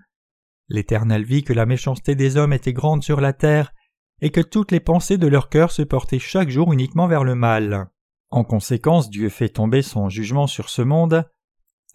L'Éternel 0.69 1.23
vit 1.23 1.43
que 1.43 1.51
la 1.51 1.65
méchanceté 1.65 2.13
des 2.13 2.37
hommes 2.37 2.53
était 2.53 2.73
grande 2.73 3.03
sur 3.03 3.19
la 3.19 3.33
terre, 3.33 3.73
et 4.21 4.29
que 4.29 4.39
toutes 4.39 4.71
les 4.71 4.79
pensées 4.79 5.17
de 5.17 5.25
leur 5.25 5.49
cœur 5.49 5.71
se 5.71 5.81
portaient 5.81 6.19
chaque 6.19 6.51
jour 6.51 6.73
uniquement 6.73 7.07
vers 7.07 7.23
le 7.23 7.33
mal. 7.33 7.89
En 8.29 8.43
conséquence, 8.43 9.09
Dieu 9.09 9.29
fait 9.29 9.49
tomber 9.49 9.81
son 9.81 10.09
jugement 10.09 10.45
sur 10.45 10.69
ce 10.69 10.83
monde. 10.83 11.27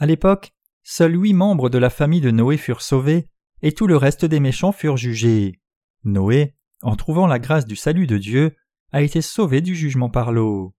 À 0.01 0.07
l'époque, 0.07 0.51
seuls 0.83 1.15
huit 1.15 1.35
membres 1.35 1.71
de 1.71 1.79
la 1.79 1.89
famille 1.89 2.21
de 2.21 2.33
Noé 2.33 2.57
furent 2.57 2.83
sauvés, 2.83 3.29
et 3.63 3.71
tout 3.71 3.87
le 3.87 3.97
reste 3.97 4.25
des 4.25 4.41
méchants 4.41 4.73
furent 4.73 4.97
jugés. 4.97 5.61
Noé, 6.03 6.57
en 6.83 6.97
trouvant 6.97 7.29
la 7.29 7.39
grâce 7.39 7.65
du 7.65 7.77
salut 7.77 8.09
de 8.09 8.19
Dieu, 8.19 8.57
a 8.91 9.03
été 9.03 9.23
sauvé 9.23 9.61
du 9.61 9.77
jugement 9.77 10.11
par 10.11 10.33
l'eau. 10.33 10.75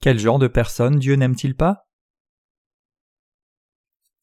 Quel 0.00 0.18
genre 0.18 0.38
de 0.38 0.48
personnes 0.48 0.98
Dieu 0.98 1.14
n'aime-t-il 1.16 1.54
pas? 1.54 1.86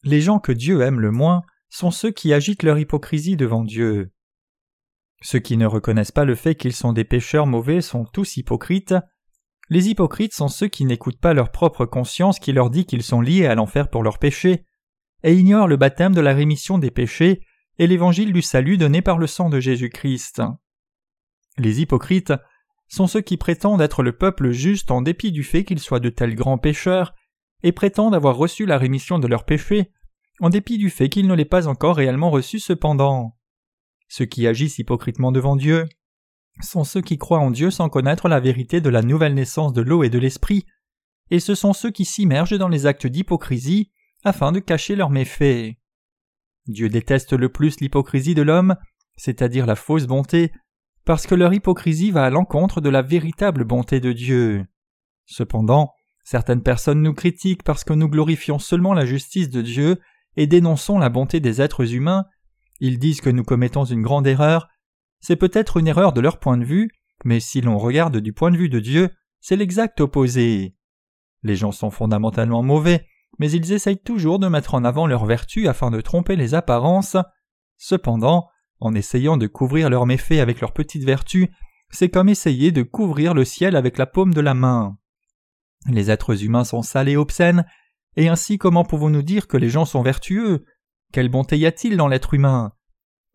Les 0.02 0.20
gens 0.20 0.40
que 0.40 0.50
Dieu 0.50 0.80
aime 0.80 0.98
le 0.98 1.12
moins 1.12 1.42
sont 1.68 1.92
ceux 1.92 2.10
qui 2.10 2.32
agitent 2.32 2.64
leur 2.64 2.78
hypocrisie 2.78 3.36
devant 3.36 3.62
Dieu. 3.62 4.12
Ceux 5.22 5.38
qui 5.38 5.56
ne 5.56 5.66
reconnaissent 5.66 6.12
pas 6.12 6.24
le 6.24 6.34
fait 6.34 6.56
qu'ils 6.56 6.74
sont 6.74 6.92
des 6.92 7.04
pécheurs 7.04 7.46
mauvais 7.46 7.80
sont 7.80 8.04
tous 8.04 8.36
hypocrites. 8.36 8.94
Les 9.68 9.88
hypocrites 9.88 10.34
sont 10.34 10.48
ceux 10.48 10.68
qui 10.68 10.84
n'écoutent 10.84 11.20
pas 11.20 11.34
leur 11.34 11.52
propre 11.52 11.86
conscience 11.86 12.40
qui 12.40 12.52
leur 12.52 12.70
dit 12.70 12.84
qu'ils 12.84 13.02
sont 13.04 13.20
liés 13.20 13.46
à 13.46 13.54
l'enfer 13.54 13.88
pour 13.88 14.02
leurs 14.02 14.18
péchés, 14.18 14.64
et 15.22 15.34
ignorent 15.34 15.68
le 15.68 15.76
baptême 15.76 16.14
de 16.14 16.20
la 16.20 16.34
rémission 16.34 16.78
des 16.78 16.90
péchés 16.90 17.42
et 17.78 17.86
l'évangile 17.86 18.32
du 18.32 18.42
salut 18.42 18.78
donné 18.78 19.02
par 19.02 19.18
le 19.18 19.26
sang 19.26 19.48
de 19.48 19.60
Jésus-Christ. 19.60 20.42
Les 21.56 21.80
hypocrites 21.80 22.32
sont 22.88 23.06
ceux 23.06 23.20
qui 23.20 23.36
prétendent 23.36 23.80
être 23.80 24.02
le 24.02 24.12
peuple 24.12 24.50
juste 24.50 24.90
en 24.90 25.02
dépit 25.02 25.32
du 25.32 25.44
fait 25.44 25.64
qu'ils 25.64 25.78
soient 25.78 26.00
de 26.00 26.08
tels 26.08 26.34
grands 26.34 26.58
pécheurs, 26.58 27.14
et 27.62 27.72
prétendent 27.72 28.14
avoir 28.14 28.36
reçu 28.36 28.66
la 28.66 28.78
rémission 28.78 29.18
de 29.18 29.26
leurs 29.26 29.44
péchés, 29.44 29.90
en 30.40 30.50
dépit 30.50 30.78
du 30.78 30.90
fait 30.90 31.08
qu'ils 31.08 31.26
ne 31.26 31.34
l'aient 31.34 31.44
pas 31.44 31.66
encore 31.66 31.96
réellement 31.96 32.30
reçu 32.30 32.58
cependant. 32.58 33.36
Ceux 34.08 34.24
qui 34.24 34.46
agissent 34.46 34.78
hypocritement 34.78 35.32
devant 35.32 35.56
Dieu 35.56 35.86
sont 36.62 36.84
ceux 36.84 37.02
qui 37.02 37.18
croient 37.18 37.38
en 37.38 37.50
Dieu 37.50 37.70
sans 37.70 37.88
connaître 37.88 38.28
la 38.28 38.40
vérité 38.40 38.80
de 38.80 38.88
la 38.88 39.02
nouvelle 39.02 39.34
naissance 39.34 39.72
de 39.72 39.82
l'eau 39.82 40.02
et 40.02 40.10
de 40.10 40.18
l'esprit, 40.18 40.64
et 41.30 41.40
ce 41.40 41.54
sont 41.54 41.72
ceux 41.72 41.90
qui 41.90 42.04
s'immergent 42.04 42.58
dans 42.58 42.68
les 42.68 42.86
actes 42.86 43.06
d'hypocrisie 43.06 43.90
afin 44.24 44.50
de 44.50 44.60
cacher 44.60 44.96
leurs 44.96 45.10
méfaits. 45.10 45.74
Dieu 46.66 46.88
déteste 46.88 47.32
le 47.32 47.48
plus 47.48 47.80
l'hypocrisie 47.80 48.34
de 48.34 48.42
l'homme, 48.42 48.76
c'est-à-dire 49.16 49.66
la 49.66 49.76
fausse 49.76 50.06
bonté, 50.06 50.52
parce 51.08 51.26
que 51.26 51.34
leur 51.34 51.54
hypocrisie 51.54 52.10
va 52.10 52.24
à 52.24 52.28
l'encontre 52.28 52.82
de 52.82 52.90
la 52.90 53.00
véritable 53.00 53.64
bonté 53.64 53.98
de 53.98 54.12
Dieu. 54.12 54.66
Cependant, 55.24 55.94
certaines 56.22 56.62
personnes 56.62 57.00
nous 57.00 57.14
critiquent 57.14 57.62
parce 57.62 57.82
que 57.82 57.94
nous 57.94 58.10
glorifions 58.10 58.58
seulement 58.58 58.92
la 58.92 59.06
justice 59.06 59.48
de 59.48 59.62
Dieu 59.62 60.02
et 60.36 60.46
dénonçons 60.46 60.98
la 60.98 61.08
bonté 61.08 61.40
des 61.40 61.62
êtres 61.62 61.94
humains, 61.94 62.26
ils 62.78 62.98
disent 62.98 63.22
que 63.22 63.30
nous 63.30 63.42
commettons 63.42 63.86
une 63.86 64.02
grande 64.02 64.26
erreur. 64.26 64.68
C'est 65.18 65.36
peut-être 65.36 65.78
une 65.78 65.86
erreur 65.86 66.12
de 66.12 66.20
leur 66.20 66.38
point 66.38 66.58
de 66.58 66.64
vue, 66.66 66.90
mais 67.24 67.40
si 67.40 67.62
l'on 67.62 67.78
regarde 67.78 68.18
du 68.18 68.34
point 68.34 68.50
de 68.50 68.58
vue 68.58 68.68
de 68.68 68.78
Dieu, 68.78 69.08
c'est 69.40 69.56
l'exact 69.56 70.02
opposé. 70.02 70.76
Les 71.42 71.56
gens 71.56 71.72
sont 71.72 71.90
fondamentalement 71.90 72.62
mauvais, 72.62 73.06
mais 73.38 73.50
ils 73.50 73.72
essayent 73.72 74.02
toujours 74.02 74.38
de 74.38 74.48
mettre 74.48 74.74
en 74.74 74.84
avant 74.84 75.06
leurs 75.06 75.24
vertus 75.24 75.68
afin 75.68 75.90
de 75.90 76.02
tromper 76.02 76.36
les 76.36 76.52
apparences. 76.52 77.16
Cependant, 77.78 78.50
en 78.80 78.94
essayant 78.94 79.36
de 79.36 79.46
couvrir 79.46 79.90
leurs 79.90 80.06
méfaits 80.06 80.40
avec 80.40 80.60
leurs 80.60 80.72
petites 80.72 81.04
vertus, 81.04 81.48
c'est 81.90 82.08
comme 82.08 82.28
essayer 82.28 82.70
de 82.70 82.82
couvrir 82.82 83.34
le 83.34 83.44
ciel 83.44 83.76
avec 83.76 83.98
la 83.98 84.06
paume 84.06 84.34
de 84.34 84.40
la 84.40 84.54
main. 84.54 84.98
Les 85.88 86.10
êtres 86.10 86.44
humains 86.44 86.64
sont 86.64 86.82
sales 86.82 87.08
et 87.08 87.16
obscènes, 87.16 87.64
et 88.16 88.28
ainsi 88.28 88.58
comment 88.58 88.84
pouvons-nous 88.84 89.22
dire 89.22 89.46
que 89.46 89.56
les 89.56 89.70
gens 89.70 89.84
sont 89.84 90.02
vertueux? 90.02 90.64
Quelle 91.12 91.28
bonté 91.28 91.56
y 91.56 91.66
a-t-il 91.66 91.96
dans 91.96 92.08
l'être 92.08 92.34
humain? 92.34 92.72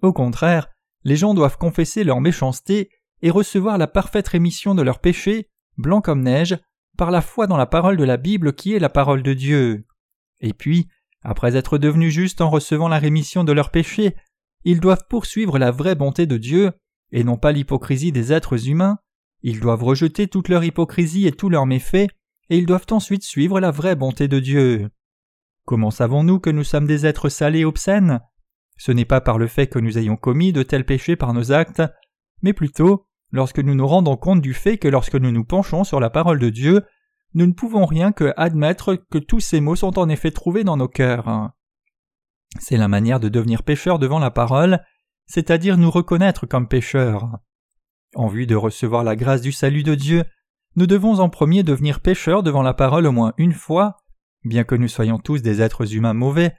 Au 0.02 0.14
contraire, 0.14 0.70
les 1.04 1.16
gens 1.16 1.34
doivent 1.34 1.58
confesser 1.58 2.04
leur 2.04 2.22
méchanceté 2.22 2.90
et 3.22 3.32
recevoir 3.32 3.78
la 3.78 3.88
parfaite 3.88 4.28
rémission 4.28 4.76
de 4.76 4.82
leurs 4.82 5.00
péchés, 5.00 5.50
blancs 5.78 6.04
comme 6.04 6.22
neige, 6.22 6.58
par 6.98 7.10
la 7.10 7.22
foi 7.22 7.48
dans 7.48 7.58
la 7.58 7.66
parole 7.66 7.98
de 7.98 8.04
la 8.04 8.18
Bible 8.18 8.54
qui 8.54 8.74
est 8.74 8.80
la 8.80 8.90
parole 8.90 9.24
de 9.24 9.34
Dieu. 9.34 9.86
Et 10.40 10.54
puis, 10.54 10.88
après 11.22 11.56
être 11.56 11.78
devenus 11.78 12.14
justes 12.14 12.42
en 12.42 12.50
recevant 12.50 12.90
la 12.90 13.00
rémission 13.00 13.44
de 13.44 13.54
leurs 13.54 13.72
péchés, 13.72 14.16
ils 14.66 14.80
doivent 14.80 15.06
poursuivre 15.10 15.60
la 15.60 15.72
vraie 15.72 15.96
bonté 15.96 16.26
de 16.26 16.38
Dieu, 16.38 16.72
et 17.12 17.24
non 17.24 17.38
pas 17.38 17.52
l'hypocrisie 17.52 18.12
des 18.12 18.34
êtres 18.34 18.68
humains, 18.70 18.98
ils 19.42 19.60
doivent 19.60 19.84
rejeter 19.84 20.28
toute 20.28 20.50
leur 20.50 20.64
hypocrisie 20.64 21.28
et 21.28 21.32
tous 21.32 21.50
leurs 21.50 21.66
méfaits, 21.66 22.10
et 22.50 22.58
ils 22.58 22.66
doivent 22.66 22.88
ensuite 22.92 23.24
suivre 23.24 23.60
la 23.60 23.72
vraie 23.72 23.96
bonté 23.96 24.28
de 24.28 24.40
Dieu. 24.40 24.90
Comment 25.66 25.92
savons-nous 25.92 26.40
que 26.40 26.50
nous 26.50 26.64
sommes 26.64 26.88
des 26.88 27.06
êtres 27.06 27.30
salés 27.30 27.60
et 27.60 27.66
obscènes? 27.66 28.22
Ce 28.78 28.92
n'est 28.92 29.06
pas 29.06 29.22
par 29.22 29.38
le 29.38 29.48
fait 29.48 29.68
que 29.68 29.80
nous 29.80 29.98
ayons 29.98 30.18
commis 30.18 30.52
de 30.52 30.64
tels 30.64 30.86
péchés 30.86 31.16
par 31.16 31.34
nos 31.34 31.52
actes, 31.52 31.84
mais 32.42 32.54
plutôt 32.54 33.06
lorsque 33.32 33.60
nous 33.60 33.76
nous 33.76 33.88
rendons 33.88 34.18
compte 34.18 34.42
du 34.42 34.54
fait 34.54 34.78
que 34.78 34.88
lorsque 34.88 35.16
nous 35.16 35.32
nous 35.32 35.46
penchons 35.46 35.84
sur 35.84 36.00
la 36.00 36.10
parole 36.10 36.40
de 36.40 36.50
Dieu, 36.50 36.84
nous 37.34 37.48
ne 37.48 37.54
pouvons 37.54 37.86
rien 37.86 38.12
que 38.12 38.34
admettre 38.38 38.96
que 38.96 39.18
tous 39.18 39.40
ces 39.40 39.60
mots 39.60 39.76
sont 39.76 39.98
en 39.98 40.10
effet 40.10 40.32
trouvés 40.32 40.64
dans 40.64 40.78
nos 40.78 40.88
cœurs. 40.88 41.52
C'est 42.60 42.78
la 42.78 42.88
manière 42.88 43.20
de 43.20 43.30
devenir 43.30 43.64
pécheur 43.64 44.00
devant 44.00 44.20
la 44.20 44.32
parole, 44.32 44.84
c'est-à-dire 45.26 45.78
nous 45.78 45.92
reconnaître 45.92 46.46
comme 46.46 46.68
pécheurs. 46.68 47.40
En 48.16 48.28
vue 48.28 48.46
de 48.46 48.56
recevoir 48.56 49.04
la 49.04 49.16
grâce 49.16 49.42
du 49.42 49.52
salut 49.52 49.84
de 49.84 49.96
Dieu, 49.96 50.24
nous 50.76 50.88
devons 50.88 51.20
en 51.20 51.30
premier 51.30 51.64
devenir 51.64 52.00
pécheurs 52.00 52.44
devant 52.44 52.62
la 52.62 52.74
parole 52.74 53.06
au 53.06 53.12
moins 53.12 53.34
une 53.38 53.54
fois, 53.54 53.98
Bien 54.44 54.66
que 54.66 54.76
nous 54.76 54.90
soyons 54.90 55.20
tous 55.20 55.42
des 55.42 55.62
êtres 55.62 55.96
humains 55.96 56.14
mauvais, 56.14 56.54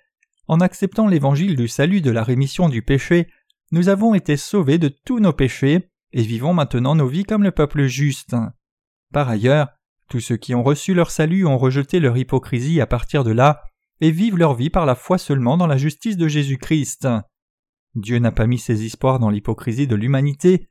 en 0.49 0.61
acceptant 0.61 1.07
l'évangile 1.07 1.55
du 1.55 1.69
salut 1.69 2.01
de 2.01 2.11
la 2.11 2.23
rémission 2.23 2.69
du 2.69 2.83
péché, 2.83 3.29
nous 3.73 3.89
avons 3.89 4.15
été 4.15 4.37
sauvés 4.37 4.79
de 4.79 4.89
tous 4.89 5.21
nos 5.21 5.33
péchés 5.33 5.91
et 6.13 6.23
vivons 6.23 6.55
maintenant 6.55 6.95
nos 6.95 7.07
vies 7.07 7.25
comme 7.25 7.43
le 7.43 7.51
peuple 7.51 7.85
juste. 7.85 8.35
Par 9.13 9.29
ailleurs, 9.29 9.69
tous 10.09 10.21
ceux 10.21 10.37
qui 10.37 10.55
ont 10.55 10.63
reçu 10.63 10.95
leur 10.95 11.11
salut 11.11 11.47
ont 11.47 11.59
rejeté 11.59 12.01
leur 12.01 12.17
hypocrisie 12.17 12.81
à 12.81 12.87
partir 12.87 13.25
de 13.25 13.33
là 13.33 13.65
et 14.05 14.11
vivent 14.11 14.37
leur 14.37 14.53
vie 14.53 14.69
par 14.69 14.85
la 14.85 14.97
foi 14.97 15.17
seulement 15.17 15.57
dans 15.57 15.67
la 15.67 15.79
justice 15.79 16.19
de 16.19 16.29
Jésus-Christ. 16.29 17.09
Dieu 17.95 18.19
n'a 18.19 18.33
pas 18.33 18.47
mis 18.47 18.59
ses 18.59 18.85
espoirs 18.85 19.19
dans 19.19 19.31
l'hypocrisie 19.31 19.87
de 19.87 19.97
l'humanité. 19.97 20.69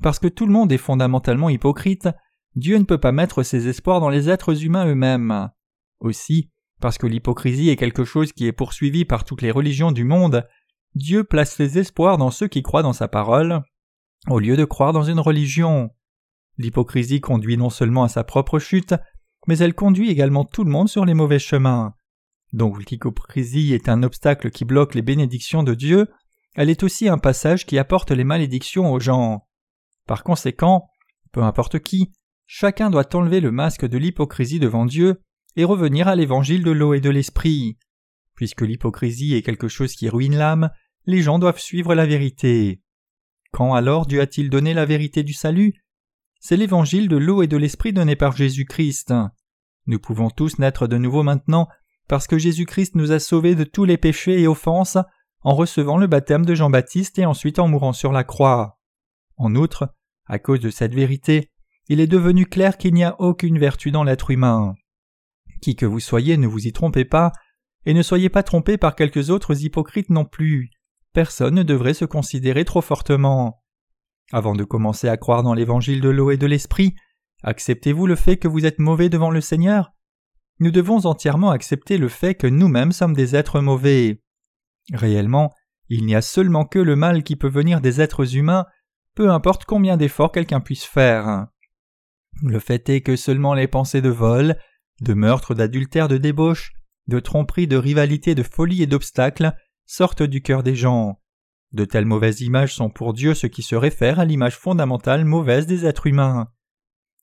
Parce 0.00 0.20
que 0.20 0.28
tout 0.28 0.46
le 0.46 0.52
monde 0.52 0.70
est 0.70 0.78
fondamentalement 0.78 1.48
hypocrite, 1.48 2.08
Dieu 2.54 2.78
ne 2.78 2.84
peut 2.84 3.00
pas 3.00 3.10
mettre 3.10 3.42
ses 3.42 3.66
espoirs 3.66 4.00
dans 4.00 4.10
les 4.10 4.30
êtres 4.30 4.64
humains 4.64 4.86
eux-mêmes. 4.86 5.50
Aussi, 5.98 6.52
parce 6.80 6.98
que 6.98 7.08
l'hypocrisie 7.08 7.68
est 7.68 7.74
quelque 7.74 8.04
chose 8.04 8.32
qui 8.32 8.46
est 8.46 8.52
poursuivi 8.52 9.04
par 9.04 9.24
toutes 9.24 9.42
les 9.42 9.50
religions 9.50 9.90
du 9.90 10.04
monde, 10.04 10.46
Dieu 10.94 11.24
place 11.24 11.56
ses 11.56 11.80
espoirs 11.80 12.16
dans 12.16 12.30
ceux 12.30 12.46
qui 12.46 12.62
croient 12.62 12.84
dans 12.84 12.92
sa 12.92 13.08
parole, 13.08 13.64
au 14.28 14.38
lieu 14.38 14.56
de 14.56 14.64
croire 14.64 14.92
dans 14.92 15.02
une 15.02 15.18
religion. 15.18 15.90
L'hypocrisie 16.58 17.20
conduit 17.20 17.56
non 17.56 17.70
seulement 17.70 18.04
à 18.04 18.08
sa 18.08 18.22
propre 18.22 18.60
chute, 18.60 18.94
mais 19.48 19.58
elle 19.58 19.74
conduit 19.74 20.10
également 20.10 20.44
tout 20.44 20.62
le 20.62 20.70
monde 20.70 20.88
sur 20.88 21.04
les 21.04 21.14
mauvais 21.14 21.40
chemins. 21.40 21.96
Donc 22.52 22.90
l'hypocrisie 22.90 23.74
est 23.74 23.88
un 23.88 24.02
obstacle 24.02 24.50
qui 24.50 24.64
bloque 24.64 24.94
les 24.94 25.02
bénédictions 25.02 25.62
de 25.62 25.74
Dieu, 25.74 26.08
elle 26.54 26.70
est 26.70 26.82
aussi 26.82 27.08
un 27.08 27.18
passage 27.18 27.66
qui 27.66 27.78
apporte 27.78 28.10
les 28.10 28.24
malédictions 28.24 28.92
aux 28.92 28.98
gens. 28.98 29.46
Par 30.06 30.24
conséquent, 30.24 30.88
peu 31.30 31.42
importe 31.42 31.78
qui, 31.78 32.10
chacun 32.46 32.90
doit 32.90 33.14
enlever 33.14 33.40
le 33.40 33.52
masque 33.52 33.86
de 33.86 33.98
l'hypocrisie 33.98 34.58
devant 34.58 34.86
Dieu 34.86 35.22
et 35.56 35.64
revenir 35.64 36.08
à 36.08 36.16
l'évangile 36.16 36.64
de 36.64 36.70
l'eau 36.70 36.94
et 36.94 37.00
de 37.00 37.10
l'esprit. 37.10 37.78
Puisque 38.34 38.62
l'hypocrisie 38.62 39.34
est 39.34 39.42
quelque 39.42 39.68
chose 39.68 39.94
qui 39.94 40.08
ruine 40.08 40.36
l'âme, 40.36 40.70
les 41.06 41.22
gens 41.22 41.38
doivent 41.38 41.60
suivre 41.60 41.94
la 41.94 42.06
vérité. 42.06 42.80
Quand 43.52 43.74
alors 43.74 44.06
Dieu 44.06 44.20
a-t-il 44.20 44.50
donné 44.50 44.74
la 44.74 44.84
vérité 44.84 45.22
du 45.22 45.32
salut? 45.32 45.74
C'est 46.40 46.56
l'évangile 46.56 47.08
de 47.08 47.16
l'eau 47.16 47.42
et 47.42 47.46
de 47.46 47.56
l'esprit 47.56 47.92
donné 47.92 48.16
par 48.16 48.36
Jésus-Christ. 48.36 49.12
Nous 49.86 49.98
pouvons 49.98 50.30
tous 50.30 50.58
naître 50.58 50.86
de 50.86 50.98
nouveau 50.98 51.22
maintenant 51.22 51.68
parce 52.08 52.26
que 52.26 52.38
Jésus-Christ 52.38 52.94
nous 52.94 53.12
a 53.12 53.18
sauvés 53.18 53.54
de 53.54 53.64
tous 53.64 53.84
les 53.84 53.98
péchés 53.98 54.40
et 54.40 54.48
offenses 54.48 54.98
en 55.42 55.54
recevant 55.54 55.98
le 55.98 56.06
baptême 56.06 56.44
de 56.44 56.54
Jean-Baptiste 56.54 57.18
et 57.18 57.26
ensuite 57.26 57.58
en 57.58 57.68
mourant 57.68 57.92
sur 57.92 58.12
la 58.12 58.24
croix. 58.24 58.78
En 59.36 59.54
outre, 59.54 59.94
à 60.26 60.38
cause 60.38 60.60
de 60.60 60.70
cette 60.70 60.94
vérité, 60.94 61.50
il 61.88 62.00
est 62.00 62.06
devenu 62.06 62.46
clair 62.46 62.76
qu'il 62.76 62.94
n'y 62.94 63.04
a 63.04 63.20
aucune 63.20 63.58
vertu 63.58 63.90
dans 63.90 64.04
l'être 64.04 64.30
humain. 64.30 64.74
Qui 65.62 65.76
que 65.76 65.86
vous 65.86 66.00
soyez, 66.00 66.36
ne 66.36 66.46
vous 66.46 66.66
y 66.66 66.72
trompez 66.72 67.04
pas, 67.04 67.32
et 67.86 67.94
ne 67.94 68.02
soyez 68.02 68.28
pas 68.28 68.42
trompés 68.42 68.78
par 68.78 68.94
quelques 68.94 69.30
autres 69.30 69.64
hypocrites 69.64 70.10
non 70.10 70.24
plus. 70.24 70.70
Personne 71.12 71.54
ne 71.54 71.62
devrait 71.62 71.94
se 71.94 72.04
considérer 72.04 72.64
trop 72.64 72.82
fortement. 72.82 73.62
Avant 74.32 74.54
de 74.54 74.64
commencer 74.64 75.08
à 75.08 75.16
croire 75.16 75.42
dans 75.42 75.54
l'évangile 75.54 76.00
de 76.00 76.10
l'eau 76.10 76.30
et 76.30 76.36
de 76.36 76.46
l'esprit, 76.46 76.94
acceptez-vous 77.42 78.06
le 78.06 78.16
fait 78.16 78.36
que 78.36 78.48
vous 78.48 78.66
êtes 78.66 78.78
mauvais 78.78 79.08
devant 79.08 79.30
le 79.30 79.40
Seigneur? 79.40 79.92
Nous 80.60 80.70
devons 80.70 81.06
entièrement 81.06 81.50
accepter 81.50 81.98
le 81.98 82.08
fait 82.08 82.34
que 82.34 82.46
nous-mêmes 82.46 82.92
sommes 82.92 83.14
des 83.14 83.36
êtres 83.36 83.60
mauvais. 83.60 84.22
Réellement, 84.92 85.54
il 85.88 86.04
n'y 86.04 86.14
a 86.14 86.22
seulement 86.22 86.64
que 86.64 86.78
le 86.78 86.96
mal 86.96 87.22
qui 87.22 87.36
peut 87.36 87.48
venir 87.48 87.80
des 87.80 88.00
êtres 88.00 88.36
humains, 88.36 88.66
peu 89.14 89.30
importe 89.30 89.64
combien 89.64 89.96
d'efforts 89.96 90.32
quelqu'un 90.32 90.60
puisse 90.60 90.84
faire. 90.84 91.46
Le 92.42 92.58
fait 92.58 92.88
est 92.88 93.00
que 93.00 93.16
seulement 93.16 93.54
les 93.54 93.68
pensées 93.68 94.02
de 94.02 94.08
vol, 94.08 94.56
de 95.00 95.14
meurtre, 95.14 95.54
d'adultère, 95.54 96.08
de 96.08 96.18
débauche, 96.18 96.72
de 97.06 97.20
tromperie, 97.20 97.66
de 97.66 97.76
rivalité, 97.76 98.34
de 98.34 98.42
folie 98.42 98.82
et 98.82 98.86
d'obstacles 98.86 99.52
sortent 99.86 100.22
du 100.22 100.42
cœur 100.42 100.62
des 100.62 100.74
gens. 100.74 101.20
De 101.72 101.84
telles 101.84 102.04
mauvaises 102.04 102.40
images 102.40 102.74
sont 102.74 102.90
pour 102.90 103.12
Dieu 103.12 103.34
ce 103.34 103.46
qui 103.46 103.62
se 103.62 103.74
réfère 103.74 104.20
à 104.20 104.24
l'image 104.24 104.56
fondamentale 104.56 105.24
mauvaise 105.24 105.66
des 105.66 105.86
êtres 105.86 106.06
humains. 106.06 106.48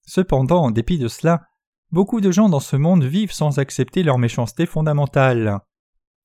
Cependant, 0.05 0.63
en 0.63 0.71
dépit 0.71 0.99
de 0.99 1.07
cela, 1.07 1.47
beaucoup 1.91 2.21
de 2.21 2.31
gens 2.31 2.49
dans 2.49 2.59
ce 2.59 2.75
monde 2.75 3.03
vivent 3.03 3.33
sans 3.33 3.59
accepter 3.59 4.03
leur 4.03 4.17
méchanceté 4.17 4.65
fondamentale. 4.65 5.59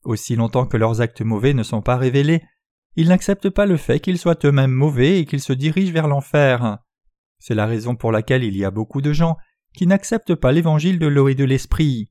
Aussi 0.05 0.37
longtemps 0.37 0.67
que 0.67 0.77
leurs 0.77 1.01
actes 1.01 1.23
mauvais 1.23 1.55
ne 1.55 1.63
sont 1.63 1.83
pas 1.83 1.97
révélés, 1.97 2.43
ils 2.97 3.09
n'acceptent 3.09 3.51
pas 3.51 3.67
le 3.67 3.77
fait 3.77 4.01
qu'ils 4.01 4.19
soient 4.19 4.39
eux-mêmes 4.45 4.73
mauvais 4.73 5.21
et 5.21 5.27
qu'ils 5.27 5.41
se 5.41 5.53
dirigent 5.53 5.93
vers 5.93 6.09
l'enfer. 6.09 6.79
C'est 7.39 7.55
la 7.55 7.67
raison 7.67 7.97
pour 7.97 8.13
laquelle 8.13 8.45
il 8.45 8.57
y 8.57 8.65
a 8.65 8.71
beaucoup 8.71 9.01
de 9.01 9.13
gens 9.13 9.37
qui 9.75 9.87
n'acceptent 9.87 10.35
pas 10.35 10.53
l'évangile 10.53 10.99
de 10.99 11.07
l'eau 11.07 11.29
et 11.29 11.35
de 11.35 11.45
l'esprit. 11.45 12.11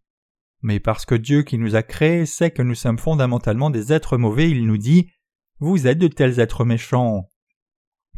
Mais 0.61 0.79
parce 0.79 1.05
que 1.05 1.15
Dieu 1.15 1.43
qui 1.43 1.57
nous 1.57 1.75
a 1.75 1.83
créés 1.83 2.25
sait 2.25 2.51
que 2.51 2.61
nous 2.61 2.75
sommes 2.75 2.99
fondamentalement 2.99 3.69
des 3.69 3.93
êtres 3.93 4.17
mauvais, 4.17 4.49
il 4.49 4.65
nous 4.65 4.77
dit 4.77 5.09
Vous 5.59 5.87
êtes 5.87 5.99
de 5.99 6.07
tels 6.07 6.39
êtres 6.39 6.65
méchants. 6.65 7.29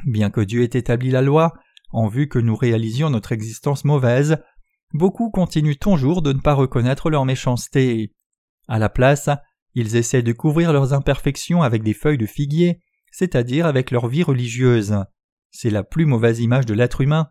Bien 0.06 0.30
que 0.30 0.42
Dieu 0.42 0.64
ait 0.64 0.78
établi 0.78 1.12
la 1.12 1.22
loi, 1.22 1.54
en 1.92 2.08
vue 2.08 2.28
que 2.28 2.40
nous 2.40 2.56
réalisions 2.56 3.10
notre 3.10 3.32
existence 3.32 3.84
mauvaise, 3.86 4.38
beaucoup 4.94 5.30
continuent 5.30 5.78
toujours 5.80 6.22
de 6.22 6.34
ne 6.34 6.40
pas 6.40 6.54
reconnaître 6.54 7.10
leur 7.10 7.26
méchanceté. 7.26 8.14
À 8.68 8.80
la 8.80 8.90
place, 8.90 9.30
ils 9.74 9.96
essaient 9.96 10.24
de 10.24 10.34
couvrir 10.34 10.74
leurs 10.74 10.94
imperfections 10.94 11.62
avec 11.62 11.84
des 11.84 11.94
feuilles 11.94 12.18
de 12.18 12.26
figuier, 12.26 12.82
c'est-à-dire 13.12 13.66
avec 13.66 13.92
leur 13.92 14.08
vie 14.08 14.24
religieuse. 14.24 14.96
C'est 15.52 15.70
la 15.70 15.84
plus 15.84 16.06
mauvaise 16.06 16.40
image 16.40 16.66
de 16.66 16.74
l'être 16.74 17.02
humain. 17.02 17.28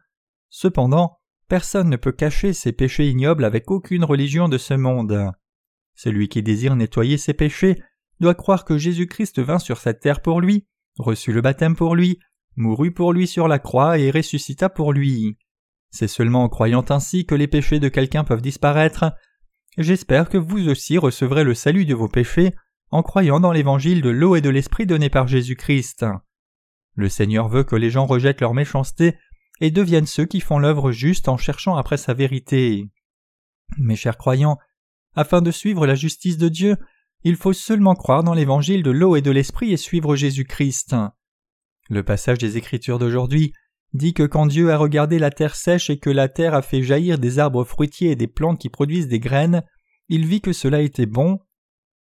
Cependant, 0.49 1.19
personne 1.49 1.89
ne 1.89 1.97
peut 1.97 2.13
cacher 2.13 2.53
ses 2.53 2.73
péchés 2.73 3.09
ignobles 3.09 3.45
avec 3.45 3.71
aucune 3.71 4.05
religion 4.05 4.49
de 4.49 4.59
ce 4.59 4.75
monde. 4.75 5.33
Celui 5.95 6.29
qui 6.29 6.43
désire 6.43 6.77
nettoyer 6.77 7.19
ses 7.19 7.35
péchés 7.35 7.83
doit 8.21 8.35
croire 8.35 8.65
que 8.65 8.79
Jésus-Christ 8.79 9.39
vint 9.41 9.59
sur 9.59 9.79
cette 9.79 10.01
terre 10.01 10.23
pour 10.23 10.41
lui, 10.41 10.67
reçut 10.99 11.33
le 11.33 11.41
baptême 11.41 11.77
pour 11.77 11.95
lui, 11.95 12.19
mourut 12.57 12.93
pour 12.93 13.13
lui 13.13 13.27
sur 13.27 13.49
la 13.49 13.59
croix 13.59 13.99
et 13.99 14.11
ressuscita 14.11 14.69
pour 14.69 14.93
lui. 14.93 15.37
C'est 15.91 16.09
seulement 16.09 16.45
en 16.45 16.49
croyant 16.49 16.85
ainsi 16.89 17.27
que 17.27 17.35
les 17.35 17.49
péchés 17.49 17.81
de 17.81 17.89
quelqu'un 17.89 18.25
peuvent 18.25 18.43
disparaître. 18.43 19.13
J'espère 19.77 20.29
que 20.29 20.39
vous 20.39 20.69
aussi 20.69 20.99
recevrez 20.99 21.45
le 21.45 21.55
salut 21.55 21.85
de 21.85 21.95
vos 21.95 22.09
péchés 22.09 22.55
en 22.91 23.03
croyant 23.03 23.41
dans 23.41 23.53
l'évangile 23.53 24.03
de 24.03 24.11
l'eau 24.11 24.37
et 24.37 24.41
de 24.41 24.51
l'esprit 24.51 24.87
donné 24.87 25.11
par 25.11 25.29
Jésus-Christ. 25.29 26.05
Le 26.95 27.09
Seigneur 27.09 27.49
veut 27.49 27.65
que 27.65 27.77
les 27.77 27.91
gens 27.91 28.07
rejettent 28.07 28.41
leur 28.41 28.55
méchanceté 28.55 29.17
et 29.61 29.71
deviennent 29.71 30.07
ceux 30.07 30.27
qui 30.27 30.41
font 30.41 30.59
l'œuvre 30.59 30.91
juste 30.91 31.29
en 31.29 31.37
cherchant 31.37 31.77
après 31.77 31.97
sa 31.97 32.15
vérité. 32.15 32.89
Mes 33.79 33.97
chers 33.97 34.17
croyants, 34.17 34.59
afin 35.15 35.43
de 35.43 35.51
suivre 35.51 35.87
la 35.87 35.95
justice 35.95 36.39
de 36.39 36.49
Dieu, 36.49 36.77
il 37.23 37.37
faut 37.37 37.53
seulement 37.53 37.95
croire 37.95 38.25
dans 38.25 38.35
l'évangile 38.35 38.83
de 38.83 38.91
l'eau 38.91 39.17
et 39.17 39.23
de 39.23 39.31
l'esprit 39.31 39.73
et 39.73 39.77
suivre 39.77 40.17
Jésus-Christ. 40.17 40.97
Le 41.89 42.03
passage 42.03 42.39
des 42.39 42.57
Écritures 42.57 42.99
d'aujourd'hui 42.99 43.53
dit 43.93 44.15
que 44.15 44.23
quand 44.23 44.47
Dieu 44.47 44.71
a 44.71 44.77
regardé 44.77 45.19
la 45.19 45.31
terre 45.31 45.57
sèche 45.57 45.91
et 45.91 45.99
que 45.99 46.11
la 46.11 46.29
terre 46.29 46.55
a 46.55 46.63
fait 46.63 46.83
jaillir 46.83 47.19
des 47.19 47.39
arbres 47.39 47.65
fruitiers 47.65 48.13
et 48.13 48.17
des 48.17 48.29
plantes 48.29 48.61
qui 48.61 48.69
produisent 48.69 49.09
des 49.09 49.21
graines, 49.21 49.65
il 50.09 50.27
vit 50.27 50.41
que 50.41 50.53
cela 50.53 50.81
était 50.81 51.07
bon. 51.07 51.41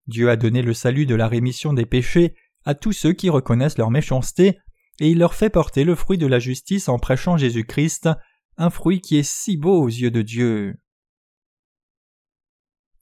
Dieu 0.07 0.31
a 0.31 0.37
donné 0.37 0.63
le 0.63 0.75
salut 0.75 1.07
de 1.07 1.15
la 1.15 1.29
rémission 1.29 1.73
des 1.73 1.87
péchés 1.87 2.35
à 2.65 2.75
tous 2.75 2.93
ceux 2.93 3.13
qui 3.13 3.31
reconnaissent 3.31 3.79
leur 3.79 3.91
méchanceté 3.91 4.59
et 5.01 5.11
il 5.11 5.19
leur 5.19 5.35
fait 5.35 5.51
porter 5.51 5.85
le 5.85 5.95
fruit 5.95 6.19
de 6.19 6.27
la 6.27 6.39
justice 6.39 6.89
en 6.89 6.99
prêchant 6.99 7.37
Jésus-Christ, 7.37 8.09
un 8.57 8.71
fruit 8.71 9.01
qui 9.01 9.17
est 9.17 9.29
si 9.29 9.57
beau 9.57 9.83
aux 9.83 9.89
yeux 9.89 10.11
de 10.11 10.23
Dieu. 10.23 10.77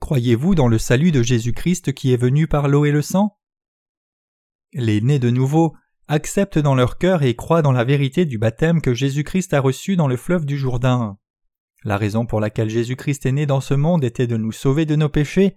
Croyez-vous 0.01 0.55
dans 0.55 0.69
le 0.69 0.79
salut 0.79 1.13
de 1.13 1.23
Jésus-Christ 1.23 1.93
qui 1.93 2.13
est 2.13 2.17
venu 2.17 2.49
par 2.49 2.69
l'eau 2.69 2.85
et 2.85 2.91
le 2.91 3.03
sang? 3.03 3.39
Les 4.73 5.01
nés 5.01 5.19
de 5.19 5.31
nouveau 5.31 5.77
acceptent 6.13 6.59
dans 6.59 6.75
leur 6.75 6.99
cœur 6.99 7.23
et 7.23 7.35
croient 7.35 7.63
dans 7.63 7.73
la 7.73 7.85
vérité 7.85 8.27
du 8.27 8.37
baptême 8.37 8.83
que 8.83 8.93
Jésus-Christ 8.93 9.55
a 9.55 9.61
reçu 9.61 9.97
dans 9.97 10.09
le 10.09 10.19
fleuve 10.19 10.45
du 10.45 10.59
Jourdain. 10.59 11.17
La 11.85 11.97
raison 11.97 12.27
pour 12.27 12.39
laquelle 12.39 12.69
Jésus-Christ 12.69 13.25
est 13.25 13.33
né 13.33 13.47
dans 13.47 13.63
ce 13.63 13.73
monde 13.73 14.05
était 14.05 14.27
de 14.27 14.37
nous 14.37 14.53
sauver 14.53 14.85
de 14.85 14.95
nos 14.95 15.09
péchés, 15.09 15.57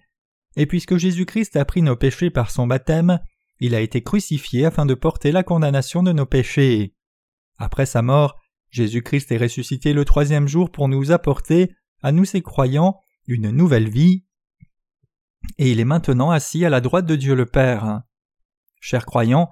et 0.55 0.65
puisque 0.65 0.95
Jésus-Christ 0.95 1.57
a 1.57 1.65
pris 1.65 1.81
nos 1.81 1.97
péchés 1.97 2.29
par 2.29 2.51
son 2.51 2.67
baptême, 2.67 3.19
il 3.59 3.75
a 3.75 3.81
été 3.81 4.01
crucifié 4.01 4.65
afin 4.65 4.85
de 4.85 4.93
porter 4.93 5.33
la 5.33 5.43
condamnation 5.43 6.03
de 6.03 6.13
nos 6.13 6.25
péchés. 6.25 6.95
Après 7.57 7.85
sa 7.85 8.01
mort, 8.01 8.39
Jésus-Christ 8.69 9.33
est 9.33 9.37
ressuscité 9.37 9.91
le 9.91 10.05
troisième 10.05 10.47
jour 10.47 10.71
pour 10.71 10.87
nous 10.87 11.11
apporter, 11.11 11.75
à 12.01 12.13
nous 12.13 12.23
ses 12.23 12.41
croyants, 12.41 12.97
une 13.27 13.51
nouvelle 13.51 13.89
vie, 13.89 14.23
et 15.57 15.69
il 15.69 15.81
est 15.81 15.85
maintenant 15.85 16.31
assis 16.31 16.63
à 16.63 16.69
la 16.69 16.79
droite 16.79 17.05
de 17.05 17.17
Dieu 17.17 17.35
le 17.35 17.45
Père. 17.45 18.03
Chers 18.79 19.05
croyants, 19.05 19.49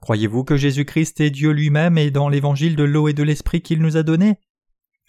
croyez-vous 0.00 0.44
que 0.44 0.56
Jésus-Christ 0.56 1.20
est 1.20 1.30
Dieu 1.30 1.50
lui-même 1.50 1.98
et 1.98 2.10
dans 2.10 2.28
l'évangile 2.28 2.76
de 2.76 2.84
l'eau 2.84 3.08
et 3.08 3.12
de 3.12 3.22
l'esprit 3.22 3.62
qu'il 3.62 3.80
nous 3.80 3.96
a 3.96 4.02
donné? 4.02 4.38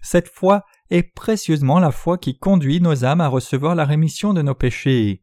Cette 0.01 0.29
foi 0.29 0.63
est 0.89 1.03
précieusement 1.03 1.79
la 1.79 1.91
foi 1.91 2.17
qui 2.17 2.37
conduit 2.37 2.81
nos 2.81 3.03
âmes 3.03 3.21
à 3.21 3.27
recevoir 3.27 3.75
la 3.75 3.85
rémission 3.85 4.33
de 4.33 4.41
nos 4.41 4.55
péchés. 4.55 5.21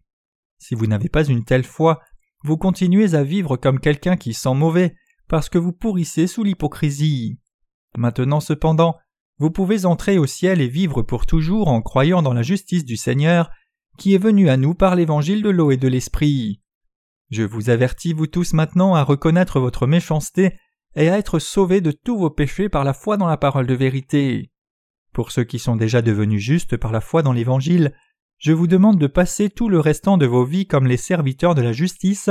Si 0.59 0.74
vous 0.74 0.87
n'avez 0.87 1.09
pas 1.09 1.24
une 1.24 1.44
telle 1.44 1.64
foi, 1.64 2.00
vous 2.42 2.57
continuez 2.57 3.14
à 3.14 3.22
vivre 3.22 3.57
comme 3.57 3.81
quelqu'un 3.81 4.16
qui 4.16 4.35
sent 4.35 4.55
mauvais 4.55 4.94
parce 5.29 5.48
que 5.48 5.59
vous 5.59 5.72
pourrissez 5.72 6.27
sous 6.27 6.44
l'hypocrisie. 6.44 7.38
Maintenant 7.96 8.40
cependant, 8.40 8.96
vous 9.38 9.50
pouvez 9.50 9.87
entrer 9.87 10.18
au 10.18 10.27
ciel 10.27 10.61
et 10.61 10.68
vivre 10.68 11.03
pour 11.03 11.27
toujours 11.27 11.68
en 11.68 11.83
croyant 11.83 12.22
dans 12.22 12.35
la 12.35 12.42
justice 12.42 12.85
du 12.85 12.96
Seigneur 12.96 13.50
qui 13.98 14.14
est 14.14 14.18
venu 14.18 14.48
à 14.48 14.57
nous 14.57 14.74
par 14.74 14.96
l'évangile 14.96 15.42
de 15.42 15.50
l'eau 15.50 15.70
et 15.70 15.77
de 15.77 15.88
l'esprit. 15.88 16.61
Je 17.30 17.42
vous 17.42 17.70
avertis 17.70 18.12
vous 18.12 18.26
tous 18.26 18.52
maintenant 18.52 18.94
à 18.94 19.02
reconnaître 19.02 19.60
votre 19.60 19.87
méchanceté 19.87 20.56
et 20.96 21.08
à 21.08 21.18
être 21.18 21.38
sauvés 21.38 21.80
de 21.80 21.90
tous 21.90 22.18
vos 22.18 22.30
péchés 22.30 22.68
par 22.68 22.84
la 22.84 22.94
foi 22.94 23.16
dans 23.16 23.26
la 23.26 23.37
parole 23.37 23.66
de 23.66 23.74
vérité. 23.74 24.50
Pour 25.12 25.30
ceux 25.30 25.44
qui 25.44 25.58
sont 25.58 25.76
déjà 25.76 26.02
devenus 26.02 26.42
justes 26.42 26.76
par 26.76 26.92
la 26.92 27.00
foi 27.00 27.22
dans 27.22 27.32
l'Évangile, 27.32 27.94
je 28.38 28.52
vous 28.52 28.66
demande 28.66 28.98
de 28.98 29.06
passer 29.06 29.48
tout 29.48 29.68
le 29.68 29.80
restant 29.80 30.18
de 30.18 30.26
vos 30.26 30.44
vies 30.44 30.66
comme 30.66 30.87
les 30.87 30.96
serviteurs 30.96 31.54
de 31.54 31.62
la 31.62 31.72
justice, 31.72 32.30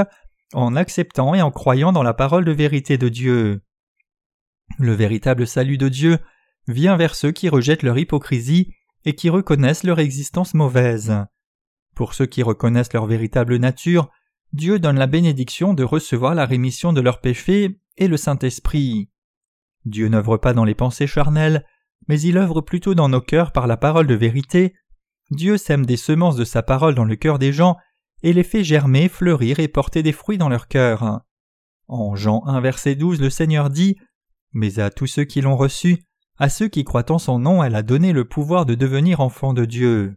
en 0.53 0.75
acceptant 0.75 1.33
et 1.33 1.41
en 1.41 1.49
croyant 1.49 1.91
dans 1.91 2.03
la 2.03 2.13
parole 2.13 2.45
de 2.45 2.51
vérité 2.51 2.97
de 2.97 3.09
Dieu. 3.09 3.61
Le 4.79 4.93
véritable 4.93 5.47
salut 5.47 5.77
de 5.77 5.89
Dieu 5.89 6.19
vient 6.67 6.95
vers 6.95 7.15
ceux 7.15 7.31
qui 7.31 7.49
rejettent 7.49 7.83
leur 7.83 7.97
hypocrisie 7.97 8.73
et 9.05 9.15
qui 9.15 9.29
reconnaissent 9.29 9.83
leur 9.83 9.99
existence 9.99 10.53
mauvaise. 10.53 11.25
Pour 11.95 12.13
ceux 12.13 12.25
qui 12.25 12.43
reconnaissent 12.43 12.93
leur 12.93 13.05
véritable 13.05 13.57
nature, 13.57 14.09
Dieu 14.53 14.77
donne 14.77 14.99
la 14.99 15.07
bénédiction 15.07 15.73
de 15.73 15.83
recevoir 15.83 16.35
la 16.35 16.45
rémission 16.45 16.93
de 16.93 17.01
leurs 17.01 17.21
péchés 17.21 17.79
et 17.97 18.07
le 18.07 18.17
Saint-Esprit. 18.17 19.09
Dieu 19.85 20.07
n'œuvre 20.07 20.37
pas 20.37 20.53
dans 20.53 20.63
les 20.63 20.75
pensées 20.75 21.07
charnelles, 21.07 21.65
mais 22.07 22.21
il 22.21 22.37
œuvre 22.37 22.61
plutôt 22.61 22.93
dans 22.93 23.09
nos 23.09 23.21
cœurs 23.21 23.51
par 23.51 23.65
la 23.65 23.77
parole 23.77 24.07
de 24.07 24.13
vérité, 24.13 24.75
Dieu 25.31 25.57
sème 25.57 25.85
des 25.85 25.97
semences 25.97 26.35
de 26.35 26.43
sa 26.43 26.61
parole 26.61 26.93
dans 26.95 27.05
le 27.05 27.15
cœur 27.15 27.39
des 27.39 27.51
gens 27.51 27.77
et 28.21 28.33
les 28.33 28.43
fait 28.43 28.63
germer, 28.63 29.09
fleurir 29.09 29.59
et 29.59 29.67
porter 29.67 30.03
des 30.03 30.11
fruits 30.11 30.37
dans 30.37 30.49
leur 30.49 30.67
cœur. 30.67 31.21
En 31.87 32.15
Jean 32.15 32.43
1 32.45 32.61
verset 32.61 32.95
12 32.95 33.19
le 33.19 33.29
Seigneur 33.29 33.69
dit 33.69 33.97
Mais 34.53 34.79
à 34.79 34.91
tous 34.91 35.07
ceux 35.07 35.23
qui 35.23 35.41
l'ont 35.41 35.57
reçu, 35.57 36.03
à 36.37 36.49
ceux 36.49 36.67
qui 36.67 36.83
croient 36.83 37.11
en 37.11 37.19
son 37.19 37.39
nom, 37.39 37.63
elle 37.63 37.75
a 37.75 37.83
donné 37.83 38.13
le 38.13 38.25
pouvoir 38.25 38.65
de 38.65 38.75
devenir 38.75 39.19
enfants 39.19 39.53
de 39.53 39.65
Dieu. 39.65 40.15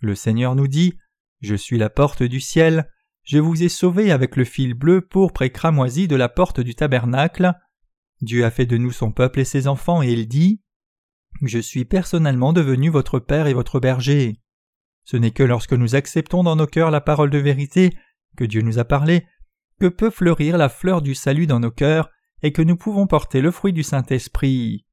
Le 0.00 0.14
Seigneur 0.14 0.54
nous 0.54 0.68
dit 0.68 0.98
Je 1.40 1.54
suis 1.54 1.78
la 1.78 1.90
porte 1.90 2.22
du 2.22 2.40
ciel, 2.40 2.90
je 3.24 3.38
vous 3.38 3.62
ai 3.62 3.68
sauvés 3.68 4.12
avec 4.12 4.36
le 4.36 4.44
fil 4.44 4.74
bleu 4.74 5.00
pourpre 5.00 5.42
et 5.42 5.50
cramoisi 5.50 6.08
de 6.08 6.16
la 6.16 6.28
porte 6.28 6.60
du 6.60 6.74
tabernacle. 6.74 7.54
Dieu 8.20 8.44
a 8.44 8.50
fait 8.50 8.66
de 8.66 8.76
nous 8.76 8.92
son 8.92 9.12
peuple 9.12 9.40
et 9.40 9.44
ses 9.44 9.66
enfants, 9.66 10.02
et 10.02 10.12
il 10.12 10.28
dit 10.28 10.60
je 11.42 11.58
suis 11.58 11.84
personnellement 11.84 12.52
devenu 12.52 12.90
votre 12.90 13.18
père 13.18 13.46
et 13.46 13.54
votre 13.54 13.80
berger. 13.80 14.40
Ce 15.04 15.16
n'est 15.16 15.32
que 15.32 15.42
lorsque 15.42 15.72
nous 15.72 15.94
acceptons 15.94 16.42
dans 16.42 16.56
nos 16.56 16.66
cœurs 16.66 16.90
la 16.90 17.00
parole 17.00 17.30
de 17.30 17.38
vérité 17.38 17.90
que 18.36 18.44
Dieu 18.44 18.62
nous 18.62 18.78
a 18.78 18.84
parlé 18.84 19.26
que 19.80 19.86
peut 19.86 20.10
fleurir 20.10 20.56
la 20.56 20.68
fleur 20.68 21.02
du 21.02 21.14
salut 21.14 21.46
dans 21.46 21.60
nos 21.60 21.70
cœurs 21.70 22.10
et 22.42 22.52
que 22.52 22.62
nous 22.62 22.76
pouvons 22.76 23.06
porter 23.06 23.40
le 23.40 23.50
fruit 23.50 23.72
du 23.72 23.82
Saint-Esprit. 23.82 24.86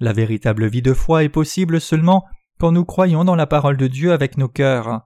La 0.00 0.12
véritable 0.12 0.66
vie 0.66 0.82
de 0.82 0.92
foi 0.92 1.24
est 1.24 1.28
possible 1.28 1.80
seulement 1.80 2.26
quand 2.58 2.72
nous 2.72 2.84
croyons 2.84 3.24
dans 3.24 3.36
la 3.36 3.46
parole 3.46 3.76
de 3.76 3.86
Dieu 3.86 4.12
avec 4.12 4.36
nos 4.36 4.48
cœurs. 4.48 5.00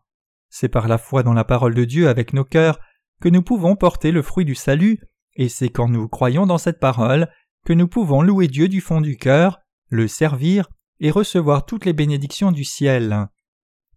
C'est 0.58 0.70
par 0.70 0.88
la 0.88 0.96
foi 0.96 1.22
dans 1.22 1.34
la 1.34 1.44
parole 1.44 1.74
de 1.74 1.84
Dieu 1.84 2.08
avec 2.08 2.32
nos 2.32 2.42
cœurs 2.42 2.80
que 3.20 3.28
nous 3.28 3.42
pouvons 3.42 3.76
porter 3.76 4.10
le 4.10 4.22
fruit 4.22 4.46
du 4.46 4.54
salut, 4.54 4.98
et 5.34 5.50
c'est 5.50 5.68
quand 5.68 5.86
nous 5.86 6.08
croyons 6.08 6.46
dans 6.46 6.56
cette 6.56 6.80
parole 6.80 7.28
que 7.66 7.74
nous 7.74 7.88
pouvons 7.88 8.22
louer 8.22 8.48
Dieu 8.48 8.66
du 8.66 8.80
fond 8.80 9.02
du 9.02 9.18
cœur, 9.18 9.58
le 9.90 10.08
servir 10.08 10.70
et 10.98 11.10
recevoir 11.10 11.66
toutes 11.66 11.84
les 11.84 11.92
bénédictions 11.92 12.52
du 12.52 12.64
ciel. 12.64 13.28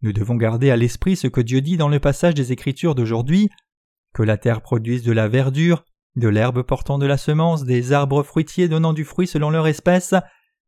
Nous 0.02 0.12
devons 0.12 0.36
garder 0.36 0.70
à 0.70 0.76
l'esprit 0.76 1.16
ce 1.16 1.28
que 1.28 1.40
Dieu 1.40 1.62
dit 1.62 1.78
dans 1.78 1.88
le 1.88 2.02
passage 2.02 2.34
des 2.34 2.52
Écritures 2.52 2.94
d'aujourd'hui, 2.94 3.50
que 4.14 4.24
la 4.24 4.36
terre 4.36 4.60
produise 4.60 5.04
de 5.04 5.14
la 5.14 5.30
verdure, 5.30 5.86
de 6.18 6.28
l'herbe 6.28 6.64
portant 6.64 6.98
de 6.98 7.06
la 7.06 7.18
semence, 7.18 7.64
des 7.64 7.94
arbres 7.94 8.22
fruitiers 8.22 8.68
donnant 8.68 8.92
du 8.92 9.06
fruit 9.06 9.28
selon 9.28 9.50
leur 9.50 9.68
espèce, 9.68 10.14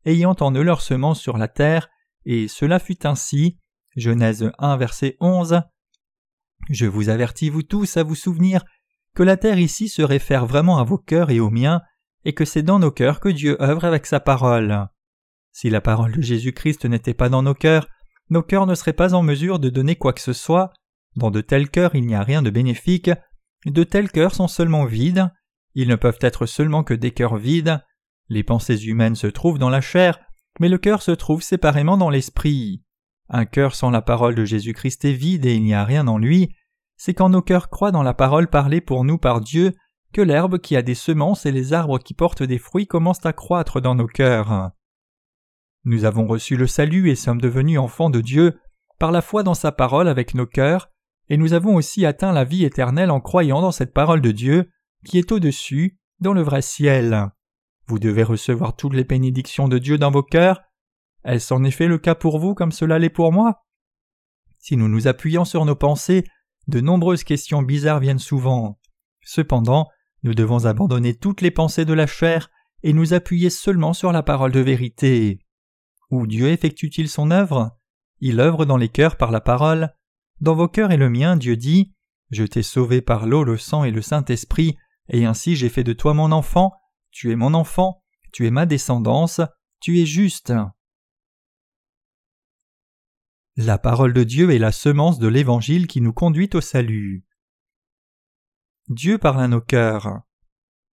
ayant 0.06 0.38
en 0.40 0.56
eux 0.56 0.64
leur 0.64 0.80
semence 0.80 1.20
sur 1.20 1.38
la 1.38 1.50
terre, 1.50 1.90
et 2.26 2.48
cela 2.48 2.80
fut 2.80 3.06
ainsi. 3.06 3.58
Genèse 3.98 4.50
1 4.58 4.78
verset 4.78 5.18
11. 5.20 5.64
Je 6.70 6.86
vous 6.86 7.10
avertis 7.10 7.50
vous 7.50 7.64
tous 7.64 7.98
à 7.98 8.04
vous 8.04 8.16
souvenir 8.16 8.64
que 9.16 9.24
la 9.24 9.38
terre 9.38 9.60
ici 9.60 9.90
se 9.90 10.02
réfère 10.02 10.46
vraiment 10.46 10.80
à 10.80 10.84
vos 10.84 10.98
cœurs 10.98 11.32
et 11.32 11.40
aux 11.40 11.50
miens, 11.50 11.82
et 12.24 12.34
que 12.34 12.46
c'est 12.46 12.64
dans 12.64 12.80
nos 12.80 12.92
cœurs 12.92 13.20
que 13.20 13.30
Dieu 13.30 13.62
œuvre 13.62 13.86
avec 13.86 14.06
sa 14.06 14.20
parole. 14.20 14.88
Si 15.52 15.70
la 15.70 15.82
parole 15.82 16.14
de 16.14 16.22
Jésus-Christ 16.22 16.86
n'était 16.86 17.14
pas 17.14 17.30
dans 17.30 17.44
nos 17.44 17.54
cœurs, 17.54 17.88
nos 18.30 18.44
cœurs 18.44 18.68
ne 18.68 18.76
seraient 18.76 18.94
pas 18.94 19.14
en 19.14 19.24
mesure 19.24 19.60
de 19.60 19.70
donner 19.70 19.96
quoi 19.96 20.14
que 20.14 20.22
ce 20.22 20.34
soit. 20.34 20.72
Dans 21.18 21.32
de 21.32 21.42
tels 21.42 21.70
cœurs 21.70 21.96
il 21.96 22.06
n'y 22.06 22.16
a 22.16 22.24
rien 22.24 22.42
de 22.42 22.50
bénéfique, 22.50 23.12
de 23.66 23.84
tels 23.84 24.12
cœurs 24.12 24.34
sont 24.34 24.48
seulement 24.48 24.86
vides, 24.86 25.30
ils 25.76 25.90
ne 25.90 25.96
peuvent 25.96 26.20
être 26.22 26.46
seulement 26.46 26.84
que 26.84 26.94
des 26.94 27.12
cœurs 27.12 27.38
vides, 27.38 27.84
les 28.30 28.44
pensées 28.44 28.86
humaines 28.86 29.16
se 29.16 29.28
trouvent 29.28 29.60
dans 29.60 29.70
la 29.70 29.82
chair, 29.82 30.20
mais 30.60 30.70
le 30.70 30.78
cœur 30.78 31.02
se 31.02 31.12
trouve 31.12 31.42
séparément 31.42 31.98
dans 31.98 32.10
l'esprit. 32.10 32.82
Un 33.34 33.46
cœur 33.46 33.76
sans 33.76 33.90
la 33.92 34.02
parole 34.02 34.36
de 34.36 34.44
Jésus-Christ 34.44 35.06
est 35.06 35.14
vide 35.14 35.46
et 35.46 35.56
il 35.56 35.64
n'y 35.64 35.74
a 35.74 35.86
rien 35.86 36.08
en 36.08 36.18
lui, 36.18 36.54
c'est 36.98 37.14
quand 37.14 37.30
nos 37.30 37.42
cœurs 37.42 37.70
croient 37.70 37.94
dans 37.94 38.04
la 38.04 38.14
parole 38.14 38.50
parlée 38.50 38.82
pour 38.82 39.06
nous 39.06 39.18
par 39.18 39.40
Dieu 39.40 39.74
que 40.12 40.22
l'herbe 40.22 40.60
qui 40.60 40.76
a 40.76 40.82
des 40.82 40.96
semences 40.96 41.46
et 41.46 41.52
les 41.54 41.72
arbres 41.72 41.98
qui 41.98 42.14
portent 42.14 42.44
des 42.44 42.58
fruits 42.58 42.88
commencent 42.88 43.26
à 43.26 43.32
croître 43.32 43.80
dans 43.80 43.96
nos 43.96 44.08
cœurs. 44.08 44.72
Nous 45.86 46.04
avons 46.04 46.28
reçu 46.28 46.58
le 46.58 46.68
salut 46.68 47.10
et 47.10 47.16
sommes 47.16 47.40
devenus 47.40 47.80
enfants 47.80 48.10
de 48.10 48.20
Dieu 48.20 48.60
par 49.00 49.14
la 49.14 49.22
foi 49.22 49.44
dans 49.44 49.54
sa 49.54 49.72
parole 49.72 50.10
avec 50.10 50.36
nos 50.36 50.46
cœurs, 50.46 50.92
et 51.30 51.38
nous 51.38 51.54
avons 51.54 51.76
aussi 51.76 52.06
atteint 52.06 52.34
la 52.34 52.44
vie 52.44 52.66
éternelle 52.66 53.10
en 53.10 53.22
croyant 53.22 53.62
dans 53.62 53.72
cette 53.72 53.94
parole 53.94 54.22
de 54.22 54.32
Dieu 54.32 54.70
qui 55.06 55.18
est 55.18 55.32
au-dessus, 55.32 55.98
dans 56.20 56.34
le 56.34 56.42
vrai 56.42 56.62
ciel. 56.62 57.30
Vous 57.88 57.98
devez 57.98 58.24
recevoir 58.24 58.76
toutes 58.76 58.94
les 58.94 59.04
bénédictions 59.04 59.68
de 59.68 59.80
Dieu 59.80 59.98
dans 59.98 60.12
vos 60.12 60.22
cœurs. 60.22 60.62
Est-ce 61.24 61.54
en 61.54 61.64
effet 61.64 61.88
le 61.88 61.98
cas 61.98 62.16
pour 62.16 62.40
vous 62.40 62.54
comme 62.54 62.72
cela 62.72 63.00
l'est 63.00 63.10
pour 63.10 63.32
moi? 63.32 63.64
Si 64.60 64.78
nous 64.78 64.88
nous 64.88 65.08
appuyons 65.08 65.46
sur 65.46 65.66
nos 65.66 65.76
pensées, 65.76 66.24
de 66.68 66.82
nombreuses 66.82 67.24
questions 67.24 67.62
bizarres 67.62 68.00
viennent 68.00 68.20
souvent. 68.20 68.80
Cependant, 69.22 69.88
nous 70.24 70.34
devons 70.34 70.66
abandonner 70.66 71.16
toutes 71.16 71.42
les 71.42 71.52
pensées 71.52 71.86
de 71.86 71.94
la 71.94 72.08
chair 72.08 72.50
et 72.84 72.94
nous 72.94 73.14
appuyer 73.14 73.50
seulement 73.50 73.94
sur 73.94 74.12
la 74.12 74.24
parole 74.24 74.52
de 74.52 74.60
vérité. 74.60 75.40
Où 76.10 76.28
Dieu 76.28 76.50
effectue-t-il 76.50 77.10
son 77.10 77.32
œuvre? 77.32 77.78
Il 78.20 78.40
œuvre 78.40 78.66
dans 78.66 78.78
les 78.78 78.90
cœurs 78.90 79.18
par 79.18 79.32
la 79.32 79.42
parole, 79.42 79.94
dans 80.42 80.56
vos 80.56 80.68
cœurs 80.68 80.92
et 80.92 80.98
le 80.98 81.10
mien, 81.10 81.38
Dieu 81.38 81.56
dit 81.56 81.94
Je 82.32 82.44
t'ai 82.44 82.64
sauvé 82.64 83.02
par 83.02 83.28
l'eau, 83.28 83.44
le 83.44 83.58
sang 83.58 83.84
et 83.84 83.92
le 83.92 84.02
Saint-Esprit, 84.02 84.76
et 85.08 85.26
ainsi 85.26 85.56
j'ai 85.56 85.70
fait 85.70 85.84
de 85.84 85.94
toi 85.94 86.16
mon 86.16 86.32
enfant, 86.32 86.72
tu 87.12 87.32
es 87.32 87.36
mon 87.36 87.54
enfant, 87.54 88.02
tu 88.34 88.48
es 88.48 88.52
ma 88.52 88.66
descendance, 88.66 89.42
tu 89.80 90.00
es 90.00 90.06
juste. 90.08 90.52
La 93.58 93.78
parole 93.78 94.14
de 94.14 94.24
Dieu 94.24 94.52
est 94.52 94.60
la 94.60 94.72
semence 94.72 95.20
de 95.20 95.28
l'Évangile 95.28 95.88
qui 95.88 96.00
nous 96.00 96.14
conduit 96.14 96.50
au 96.54 96.62
salut. 96.62 97.26
Dieu 98.88 99.18
parle 99.18 99.42
à 99.42 99.48
nos 99.50 99.60
cœurs. 99.60 100.22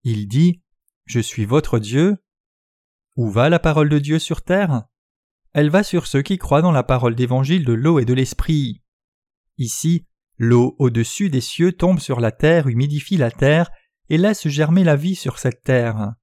Il 0.03 0.27
dit 0.27 0.63
Je 1.05 1.21
suis 1.21 1.45
votre 1.45 1.79
Dieu. 1.79 2.17
Où 3.17 3.31
va 3.31 3.49
la 3.49 3.61
parole 3.61 3.89
de 3.89 3.99
Dieu 4.01 4.19
sur 4.19 4.43
terre? 4.43 4.85
Elle 5.53 5.71
va 5.71 5.83
sur 5.83 6.07
ceux 6.07 6.23
qui 6.23 6.37
croient 6.37 6.63
dans 6.63 6.73
la 6.73 6.83
parole 6.83 7.15
d'évangile 7.15 7.65
de 7.65 7.73
l'eau 7.73 8.01
et 8.01 8.05
de 8.05 8.15
l'esprit. 8.15 8.83
Ici, 9.57 10.07
l'eau 10.37 10.75
au-dessus 10.79 11.31
des 11.31 11.41
cieux 11.41 11.73
tombe 11.73 12.01
sur 12.01 12.21
la 12.21 12.33
terre, 12.33 12.67
humidifie 12.67 13.17
la 13.17 13.31
terre, 13.31 13.71
et 14.09 14.19
laisse 14.19 14.49
germer 14.49 14.85
la 14.85 14.97
vie 14.97 15.17
sur 15.17 15.39
cette 15.39 15.63
terre. 15.63 16.15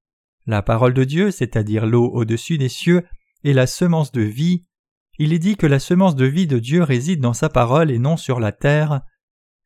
La 0.45 0.61
parole 0.61 0.93
de 0.93 1.03
Dieu, 1.03 1.31
c'est-à-dire 1.31 1.85
l'eau 1.85 2.09
au-dessus 2.13 2.57
des 2.57 2.69
cieux, 2.69 3.05
est 3.43 3.53
la 3.53 3.67
semence 3.67 4.11
de 4.11 4.21
vie. 4.21 4.65
Il 5.17 5.31
est 5.31 5.39
dit 5.39 5.55
que 5.55 5.67
la 5.67 5.79
semence 5.79 6.15
de 6.15 6.25
vie 6.25 6.47
de 6.47 6.59
Dieu 6.59 6.83
réside 6.83 7.21
dans 7.21 7.33
sa 7.33 7.49
parole 7.49 7.89
et 7.89 7.99
non 7.99 8.17
sur 8.17 8.39
la 8.39 8.51
terre. 8.51 9.01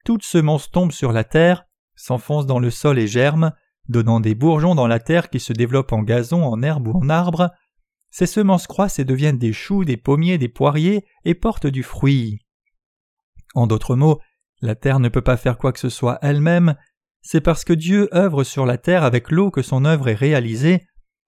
Toute 0.06 0.24
semence 0.24 0.70
tombe 0.70 0.92
sur 0.92 1.12
la 1.12 1.24
terre, 1.24 1.66
s'enfonce 1.96 2.46
dans 2.46 2.60
le 2.60 2.70
sol 2.70 3.00
et 3.00 3.08
germe, 3.08 3.52
donnant 3.88 4.20
des 4.20 4.36
bourgeons 4.36 4.76
dans 4.76 4.88
la 4.88 5.00
terre 5.00 5.30
qui 5.30 5.40
se 5.40 5.54
développent 5.54 5.94
en 5.94 6.04
gazon, 6.04 6.44
en 6.44 6.62
herbe 6.62 6.88
ou 6.88 6.98
en 6.98 7.10
arbre. 7.10 7.52
Ces 8.12 8.28
semences 8.28 8.68
croissent 8.68 9.00
et 9.00 9.06
deviennent 9.06 9.40
des 9.40 9.54
choux, 9.54 9.86
des 9.86 9.98
pommiers, 9.98 10.38
des 10.38 10.50
poiriers 10.50 11.06
et 11.26 11.34
portent 11.34 11.68
du 11.68 11.84
fruit. 11.84 12.40
En 13.56 13.66
d'autres 13.66 13.96
mots, 13.96 14.20
la 14.62 14.76
terre 14.76 15.00
ne 15.00 15.10
peut 15.10 15.22
pas 15.22 15.38
faire 15.38 15.58
quoi 15.58 15.74
que 15.74 15.80
ce 15.80 15.90
soit 15.90 16.20
elle-même, 16.22 16.76
c'est 17.22 17.42
parce 17.42 17.64
que 17.64 17.74
Dieu 17.74 18.10
œuvre 18.14 18.44
sur 18.44 18.66
la 18.66 18.78
terre 18.78 19.04
avec 19.04 19.32
l'eau 19.32 19.52
que 19.52 19.62
son 19.62 19.86
œuvre 19.86 20.08
est 20.08 20.16
réalisée. 20.16 20.86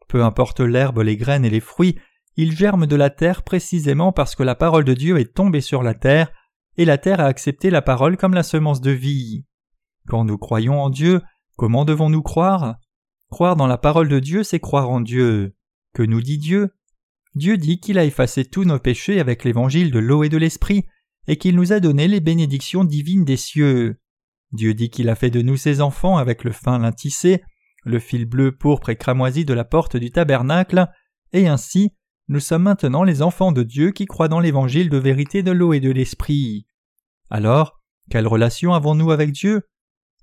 Peu 0.08 0.24
importe 0.24 0.60
l'herbe, 0.60 1.00
les 1.00 1.18
graines 1.18 1.46
et 1.46 1.50
les 1.50 1.60
fruits, 1.60 2.00
ils 2.38 2.56
germent 2.56 2.86
de 2.86 2.96
la 2.96 3.10
terre 3.10 3.44
précisément 3.44 4.12
parce 4.12 4.36
que 4.36 4.44
la 4.44 4.56
parole 4.56 4.86
de 4.86 4.94
Dieu 4.94 5.18
est 5.20 5.34
tombée 5.34 5.62
sur 5.62 5.84
la 5.84 5.94
terre, 5.94 6.32
et 6.78 6.86
la 6.86 6.98
terre 6.98 7.20
a 7.20 7.26
accepté 7.26 7.70
la 7.70 7.82
parole 7.82 8.18
comme 8.18 8.34
la 8.34 8.44
semence 8.44 8.82
de 8.82 8.92
vie. 8.92 9.46
Quand 10.08 10.24
nous 10.24 10.38
croyons 10.38 10.82
en 10.82 10.90
Dieu, 10.90 11.22
comment 11.58 11.86
devons-nous 11.86 12.22
croire? 12.22 12.78
Croire 13.30 13.56
dans 13.56 13.68
la 13.68 13.78
parole 13.78 14.08
de 14.08 14.20
Dieu, 14.20 14.44
c'est 14.44 14.60
croire 14.60 14.90
en 14.90 15.02
Dieu. 15.02 15.56
Que 15.94 16.04
nous 16.04 16.22
dit 16.22 16.38
Dieu? 16.38 16.72
Dieu 17.36 17.58
dit 17.58 17.80
qu'il 17.80 17.98
a 17.98 18.06
effacé 18.06 18.46
tous 18.46 18.64
nos 18.64 18.80
péchés 18.80 19.20
avec 19.20 19.44
l'évangile 19.44 19.92
de 19.92 20.00
l'eau 20.00 20.24
et 20.24 20.30
de 20.30 20.38
l'esprit, 20.38 20.86
et 21.28 21.38
qu'il 21.38 21.56
nous 21.56 21.72
a 21.72 21.80
donné 21.80 22.08
les 22.08 22.20
bénédictions 22.20 22.84
divines 22.84 23.26
des 23.26 23.38
cieux. 23.38 24.00
Dieu 24.52 24.74
dit 24.74 24.90
qu'il 24.90 25.10
a 25.10 25.16
fait 25.16 25.30
de 25.30 25.42
nous 25.42 25.56
ses 25.56 25.82
enfants 25.82 26.18
avec 26.18 26.44
le 26.44 26.52
fin 26.52 26.80
lin 26.80 26.92
tissé, 26.92 27.42
le 27.84 28.00
fil 28.00 28.26
bleu 28.26 28.52
pourpre 28.52 28.90
et 28.90 28.96
cramoisi 28.96 29.46
de 29.46 29.54
la 29.54 29.64
porte 29.64 29.98
du 29.98 30.12
tabernacle, 30.12 30.88
et 31.32 31.48
ainsi 31.48 31.92
nous 32.32 32.40
sommes 32.40 32.64
maintenant 32.64 33.04
les 33.04 33.22
enfants 33.22 33.52
de 33.52 33.62
Dieu 33.62 33.92
qui 33.92 34.06
croient 34.06 34.30
dans 34.30 34.40
l'évangile 34.40 34.90
de 34.90 34.96
vérité 34.96 35.44
de 35.44 35.52
l'eau 35.52 35.74
et 35.74 35.82
de 35.82 35.92
l'esprit. 35.92 36.66
Alors, 37.30 37.82
quelle 38.10 38.26
relation 38.26 38.74
avons-nous 38.74 39.12
avec 39.12 39.34
Dieu? 39.34 39.64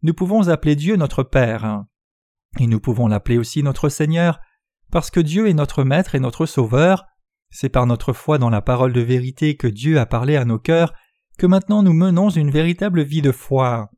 Nous 0.03 0.15
pouvons 0.15 0.49
appeler 0.49 0.75
Dieu 0.75 0.97
notre 0.97 1.23
Père. 1.23 1.85
Et 2.59 2.67
nous 2.67 2.81
pouvons 2.81 3.09
l'appeler 3.09 3.37
aussi 3.37 3.63
notre 3.63 3.91
Seigneur, 3.91 4.41
parce 4.91 5.11
que 5.11 5.21
Dieu 5.21 5.51
est 5.51 5.53
notre 5.55 5.85
Maître 5.85 6.15
et 6.15 6.19
notre 6.19 6.47
Sauveur, 6.47 7.05
c'est 7.51 7.69
par 7.69 7.85
notre 7.85 8.15
foi 8.15 8.39
dans 8.39 8.49
la 8.49 8.63
parole 8.63 8.95
de 8.95 9.03
vérité 9.03 9.59
que 9.59 9.67
Dieu 9.69 10.01
a 10.01 10.07
parlé 10.07 10.37
à 10.37 10.47
nos 10.47 10.59
cœurs 10.59 10.95
que 11.37 11.47
maintenant 11.47 11.83
nous 11.83 11.93
menons 11.93 12.31
une 12.31 12.51
véritable 12.51 13.03
vie 13.03 13.21
de 13.21 13.33
foi. 13.33 13.91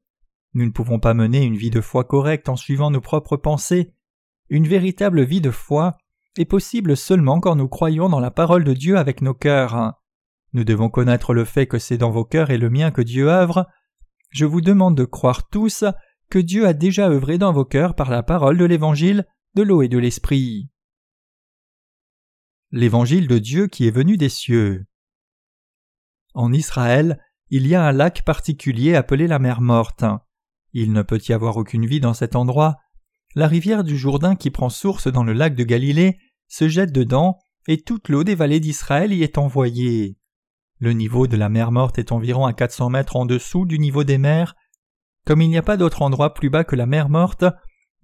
Nous 0.55 0.64
ne 0.66 0.73
pouvons 0.73 0.99
pas 0.99 1.14
mener 1.14 1.44
une 1.44 1.57
vie 1.57 1.70
de 1.70 1.81
foi 1.81 2.03
correcte 2.03 2.49
en 2.49 2.57
suivant 2.57 2.90
nos 2.90 3.01
propres 3.01 3.37
pensées. 3.37 3.94
Une 4.49 4.66
véritable 4.66 5.23
vie 5.23 5.40
de 5.40 5.53
foi 5.53 5.96
est 6.38 6.45
possible 6.45 6.97
seulement 6.97 7.40
quand 7.40 7.57
nous 7.57 7.69
croyons 7.69 8.09
dans 8.09 8.21
la 8.21 8.31
parole 8.31 8.64
de 8.64 8.73
Dieu 8.73 8.97
avec 8.97 9.23
nos 9.23 9.35
cœurs. 9.35 9.95
Nous 10.53 10.64
devons 10.64 10.88
connaître 10.88 11.35
le 11.35 11.45
fait 11.45 11.66
que 11.66 11.79
c'est 11.79 11.99
dans 11.99 12.11
vos 12.11 12.25
cœurs 12.25 12.51
et 12.51 12.59
le 12.59 12.71
mien 12.71 12.90
que 12.90 13.03
Dieu 13.03 13.29
œuvre. 13.29 13.66
Je 14.31 14.45
vous 14.45 14.61
demande 14.61 14.97
de 14.97 15.05
croire 15.05 15.49
tous 15.49 15.85
que 16.29 16.38
Dieu 16.38 16.66
a 16.66 16.73
déjà 16.73 17.09
œuvré 17.09 17.38
dans 17.38 17.53
vos 17.53 17.64
cœurs 17.64 17.95
par 17.95 18.11
la 18.11 18.23
parole 18.23 18.59
de 18.59 18.64
l'Évangile, 18.64 19.27
de 19.55 19.62
l'eau 19.62 19.83
et 19.83 19.88
de 19.88 19.99
l'Esprit 19.99 20.71
l'évangile 22.73 23.27
de 23.27 23.38
Dieu 23.38 23.66
qui 23.66 23.87
est 23.87 23.90
venu 23.90 24.16
des 24.16 24.29
cieux. 24.29 24.87
En 26.35 26.53
Israël, 26.53 27.21
il 27.49 27.66
y 27.66 27.75
a 27.75 27.85
un 27.85 27.93
lac 27.93 28.25
particulier 28.25 28.95
appelé 28.95 29.27
la 29.27 29.38
mer 29.38 29.61
morte. 29.61 30.05
Il 30.73 30.93
ne 30.93 31.03
peut 31.03 31.21
y 31.29 31.33
avoir 31.33 31.57
aucune 31.57 31.87
vie 31.87 32.01
dans 32.01 32.14
cet 32.14 32.37
endroit. 32.37 32.77
La 33.37 33.47
rivière 33.47 33.85
du 33.85 33.97
Jourdain 33.97 34.35
qui 34.35 34.51
prend 34.51 34.71
source 34.71 35.07
dans 35.07 35.23
le 35.23 35.33
lac 35.33 35.55
de 35.55 35.62
Galilée 35.62 36.19
se 36.49 36.69
jette 36.69 36.90
dedans 36.90 37.38
et 37.69 37.81
toute 37.81 38.09
l'eau 38.09 38.25
des 38.25 38.35
vallées 38.35 38.59
d'Israël 38.59 39.12
y 39.12 39.23
est 39.23 39.38
envoyée. 39.38 40.16
Le 40.81 40.95
niveau 40.95 41.29
de 41.29 41.37
la 41.37 41.49
mer 41.49 41.71
morte 41.71 42.01
est 42.01 42.11
environ 42.11 42.45
à 42.45 42.53
400 42.53 42.90
mètres 42.90 43.14
en 43.14 43.27
dessous 43.27 43.66
du 43.66 43.79
niveau 43.79 44.03
des 44.03 44.19
mers. 44.19 44.57
Comme 45.27 45.43
il 45.43 45.49
n'y 45.49 45.59
a 45.59 45.62
pas 45.62 45.77
d'autre 45.77 46.03
endroit 46.03 46.35
plus 46.35 46.51
bas 46.51 46.64
que 46.64 46.75
la 46.75 46.87
mer 46.87 47.09
morte, 47.09 47.45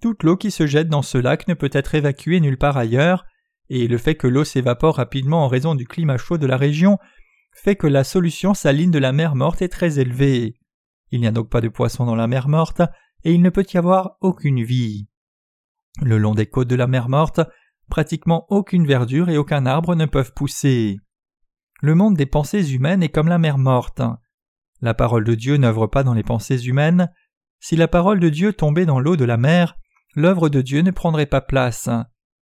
toute 0.01 0.23
l'eau 0.23 0.37
qui 0.37 0.53
se 0.53 0.67
jette 0.69 0.89
dans 0.89 1.03
ce 1.03 1.19
lac 1.19 1.49
ne 1.49 1.55
peut 1.55 1.71
être 1.73 1.97
évacuée 1.97 2.39
nulle 2.39 2.59
part 2.59 2.77
ailleurs, 2.77 3.25
et 3.69 3.89
le 3.89 3.99
fait 3.99 4.15
que 4.15 4.29
l'eau 4.29 4.45
s'évapore 4.45 4.97
rapidement 4.97 5.45
en 5.45 5.49
raison 5.49 5.75
du 5.75 5.89
climat 5.89 6.19
chaud 6.19 6.39
de 6.39 6.47
la 6.47 6.57
région 6.57 6.99
fait 7.53 7.75
que 7.75 7.89
la 7.89 8.05
solution 8.05 8.55
saline 8.55 8.93
de 8.93 8.99
la 9.01 9.13
mer 9.13 9.35
morte 9.35 9.63
est 9.63 9.69
très 9.69 9.99
élevée. 9.99 10.55
Il 11.11 11.21
n'y 11.21 11.27
a 11.27 11.33
donc 11.33 11.51
pas 11.51 11.61
de 11.61 11.69
poissons 11.69 12.05
dans 12.05 12.15
la 12.15 12.29
mer 12.29 12.47
morte, 12.47 12.83
et 13.25 13.33
il 13.33 13.43
ne 13.43 13.51
peut 13.51 13.67
y 13.73 13.77
avoir 13.77 14.19
aucune 14.21 14.63
vie. 14.63 15.09
Le 16.03 16.19
long 16.19 16.35
des 16.35 16.47
côtes 16.47 16.69
de 16.69 16.77
la 16.77 16.87
mer 16.87 17.09
morte, 17.09 17.41
pratiquement 17.89 18.47
aucune 18.51 18.87
verdure 18.87 19.29
et 19.29 19.39
aucun 19.39 19.67
arbre 19.67 19.95
ne 19.95 20.07
peuvent 20.07 20.33
pousser. 20.35 20.99
Le 21.81 21.95
monde 21.95 22.17
des 22.17 22.27
pensées 22.27 22.73
humaines 22.73 23.03
est 23.03 23.09
comme 23.09 23.29
la 23.29 23.39
mer 23.39 23.59
morte. 23.59 24.03
La 24.81 24.95
parole 24.95 25.25
de 25.25 25.35
Dieu 25.35 25.57
n'œuvre 25.57 25.87
pas 25.87 26.03
dans 26.03 26.15
les 26.15 26.23
pensées 26.23 26.67
humaines. 26.67 27.11
Si 27.61 27.77
la 27.77 27.89
parole 27.89 28.21
de 28.21 28.29
Dieu 28.29 28.53
tombait 28.53 28.87
dans 28.87 29.01
l'eau 29.01 29.17
de 29.17 29.25
la 29.25 29.37
mer, 29.37 29.77
l'œuvre 30.15 30.49
de 30.49 30.61
Dieu 30.61 30.83
ne 30.83 30.91
prendrait 30.91 31.27
pas 31.27 31.41
place. 31.41 31.89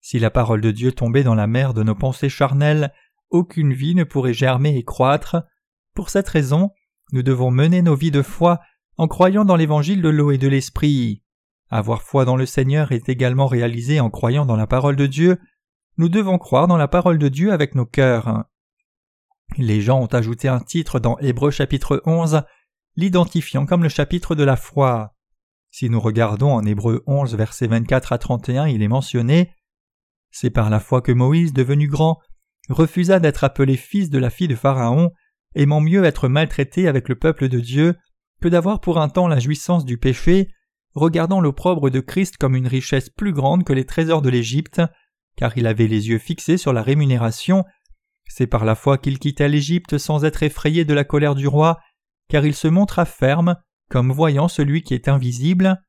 Si 0.02 0.20
la 0.20 0.30
parole 0.30 0.62
de 0.62 0.72
Dieu 0.72 0.92
tombait 0.92 1.24
dans 1.24 1.36
la 1.36 1.48
mer 1.48 1.74
de 1.74 1.84
nos 1.84 1.96
pensées 1.96 2.30
charnelles, 2.30 2.92
aucune 3.30 3.74
vie 3.74 3.96
ne 3.96 4.04
pourrait 4.04 4.34
germer 4.34 4.76
et 4.78 4.84
croître. 4.84 5.38
Pour 5.96 6.10
cette 6.10 6.30
raison, 6.30 6.72
nous 7.12 7.24
devons 7.24 7.52
mener 7.52 7.82
nos 7.82 7.96
vies 7.96 8.12
de 8.12 8.22
foi 8.22 8.60
en 8.98 9.08
croyant 9.08 9.46
dans 9.46 9.56
l'évangile 9.56 10.02
de 10.02 10.10
l'eau 10.10 10.32
et 10.32 10.38
de 10.38 10.48
l'esprit. 10.48 11.24
Avoir 11.72 12.04
foi 12.04 12.26
dans 12.26 12.36
le 12.36 12.46
Seigneur 12.46 12.92
est 12.92 13.08
également 13.08 13.48
réalisé 13.48 14.02
en 14.02 14.10
croyant 14.10 14.46
dans 14.46 14.58
la 14.58 14.68
parole 14.68 14.98
de 14.98 15.08
Dieu. 15.08 15.40
Nous 15.98 16.10
devons 16.10 16.38
croire 16.38 16.68
dans 16.68 16.76
la 16.76 16.90
parole 16.90 17.18
de 17.18 17.30
Dieu 17.30 17.54
avec 17.54 17.76
nos 17.76 17.86
cœurs. 17.86 18.44
Les 19.58 19.80
gens 19.80 20.02
ont 20.02 20.08
ajouté 20.08 20.50
un 20.50 20.60
titre 20.60 21.00
dans 21.00 21.18
Hébreu 21.20 21.50
chapitre 21.50 22.02
11, 22.06 22.42
l'identifiant 22.98 23.66
comme 23.66 23.84
le 23.84 23.90
chapitre 23.90 24.36
de 24.36 24.44
la 24.44 24.58
foi. 24.58 25.16
Si 25.72 25.90
nous 25.90 26.02
regardons 26.02 26.52
en 26.52 26.66
Hébreu 26.66 27.04
11 27.08 27.36
versets 27.36 27.68
24 27.68 28.12
à 28.12 28.18
31, 28.18 28.68
il 28.68 28.84
est 28.84 28.90
mentionné 28.90 29.54
C'est 30.30 30.50
par 30.50 30.70
la 30.70 30.82
foi 30.82 31.02
que 31.02 31.14
Moïse, 31.14 31.54
devenu 31.54 31.88
grand, 31.88 32.20
refusa 32.68 33.22
d'être 33.22 33.46
appelé 33.46 33.78
fils 33.78 34.10
de 34.10 34.20
la 34.20 34.30
fille 34.30 34.50
de 34.50 34.56
Pharaon, 34.56 35.12
aimant 35.56 35.80
mieux 35.80 36.04
être 36.04 36.28
maltraité 36.28 36.90
avec 36.90 37.08
le 37.08 37.16
peuple 37.16 37.48
de 37.48 37.62
Dieu 37.62 37.96
que 38.42 38.50
d'avoir 38.50 38.82
pour 38.82 39.00
un 39.00 39.08
temps 39.08 39.30
la 39.30 39.40
jouissance 39.40 39.86
du 39.86 39.98
péché, 39.98 40.50
regardant 40.94 41.42
l'opprobre 41.42 41.90
de 41.90 42.00
Christ 42.00 42.38
comme 42.38 42.56
une 42.56 42.68
richesse 42.68 43.10
plus 43.10 43.34
grande 43.34 43.64
que 43.64 43.74
les 43.74 43.86
trésors 43.86 44.22
de 44.22 44.30
l'Égypte, 44.30 44.82
car 45.38 45.58
il 45.58 45.68
avait 45.68 45.88
les 45.88 46.10
yeux 46.10 46.20
fixés 46.20 46.58
sur 46.58 46.74
la 46.74 46.84
rémunération 46.84 47.64
c'est 48.34 48.48
par 48.48 48.64
la 48.64 48.76
foi 48.76 48.98
qu'il 48.98 49.20
quitta 49.20 49.50
l'Égypte 49.50 49.98
sans 49.98 50.24
être 50.24 50.42
effrayé 50.42 50.86
de 50.86 50.94
la 50.94 51.04
colère 51.04 51.36
du 51.36 51.48
roi, 51.48 51.82
car 52.30 52.46
il 52.46 52.56
se 52.56 52.70
montra 52.70 53.04
ferme, 53.04 53.58
comme 53.90 54.10
voyant 54.10 54.48
celui 54.48 54.84
qui 54.84 54.94
est 54.94 55.10
invisible. 55.10 55.84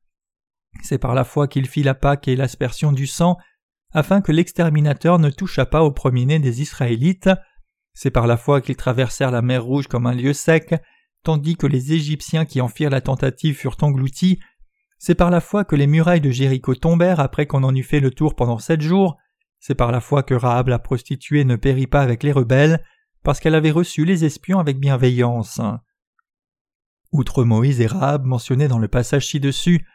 C'est 0.81 0.97
par 0.97 1.15
la 1.15 1.23
foi 1.23 1.47
qu'il 1.47 1.69
fit 1.69 1.83
la 1.83 1.93
Pâque 1.93 2.27
et 2.27 2.35
l'aspersion 2.35 2.91
du 2.91 3.07
sang, 3.07 3.37
afin 3.93 4.19
que 4.19 4.33
l'exterminateur 4.33 5.19
ne 5.19 5.29
touchât 5.29 5.65
pas 5.65 5.83
au 5.83 5.91
premier-né 5.91 6.39
des 6.39 6.61
Israélites. 6.61 7.29
C'est 7.93 8.11
par 8.11 8.27
la 8.27 8.35
foi 8.35 8.59
qu'ils 8.59 8.75
traversèrent 8.75 9.31
la 9.31 9.41
mer 9.41 9.63
Rouge 9.63 9.87
comme 9.87 10.05
un 10.05 10.13
lieu 10.13 10.33
sec, 10.33 10.75
tandis 11.23 11.55
que 11.55 11.67
les 11.67 11.93
Égyptiens 11.93 12.43
qui 12.43 12.59
en 12.59 12.67
firent 12.67 12.89
la 12.89 12.99
tentative 12.99 13.55
furent 13.55 13.77
engloutis. 13.81 14.41
C'est 15.05 15.15
par 15.15 15.29
la 15.29 15.41
foi 15.41 15.65
que 15.65 15.75
les 15.75 15.85
murailles 15.85 16.21
de 16.21 16.31
Jéricho 16.31 16.75
tombèrent 16.75 17.19
après 17.19 17.45
qu'on 17.45 17.65
en 17.65 17.75
eut 17.75 17.83
fait 17.83 17.99
le 17.99 18.09
tour 18.09 18.37
pendant 18.37 18.57
sept 18.57 18.79
jours. 18.79 19.17
C'est 19.59 19.75
par 19.75 19.91
la 19.91 19.99
foi 19.99 20.23
que 20.23 20.33
Rahab 20.33 20.69
la 20.69 20.79
prostituée 20.79 21.43
ne 21.43 21.57
périt 21.57 21.87
pas 21.87 21.99
avec 21.99 22.23
les 22.23 22.31
rebelles, 22.31 22.81
parce 23.21 23.41
qu'elle 23.41 23.55
avait 23.55 23.69
reçu 23.69 24.05
les 24.05 24.23
espions 24.23 24.59
avec 24.59 24.79
bienveillance. 24.79 25.59
Outre 27.11 27.43
Moïse 27.43 27.81
et 27.81 27.85
Rahab 27.85 28.23
mentionnés 28.23 28.69
dans 28.69 28.79
le 28.79 28.87
passage 28.87 29.27
ci-dessus, 29.27 29.85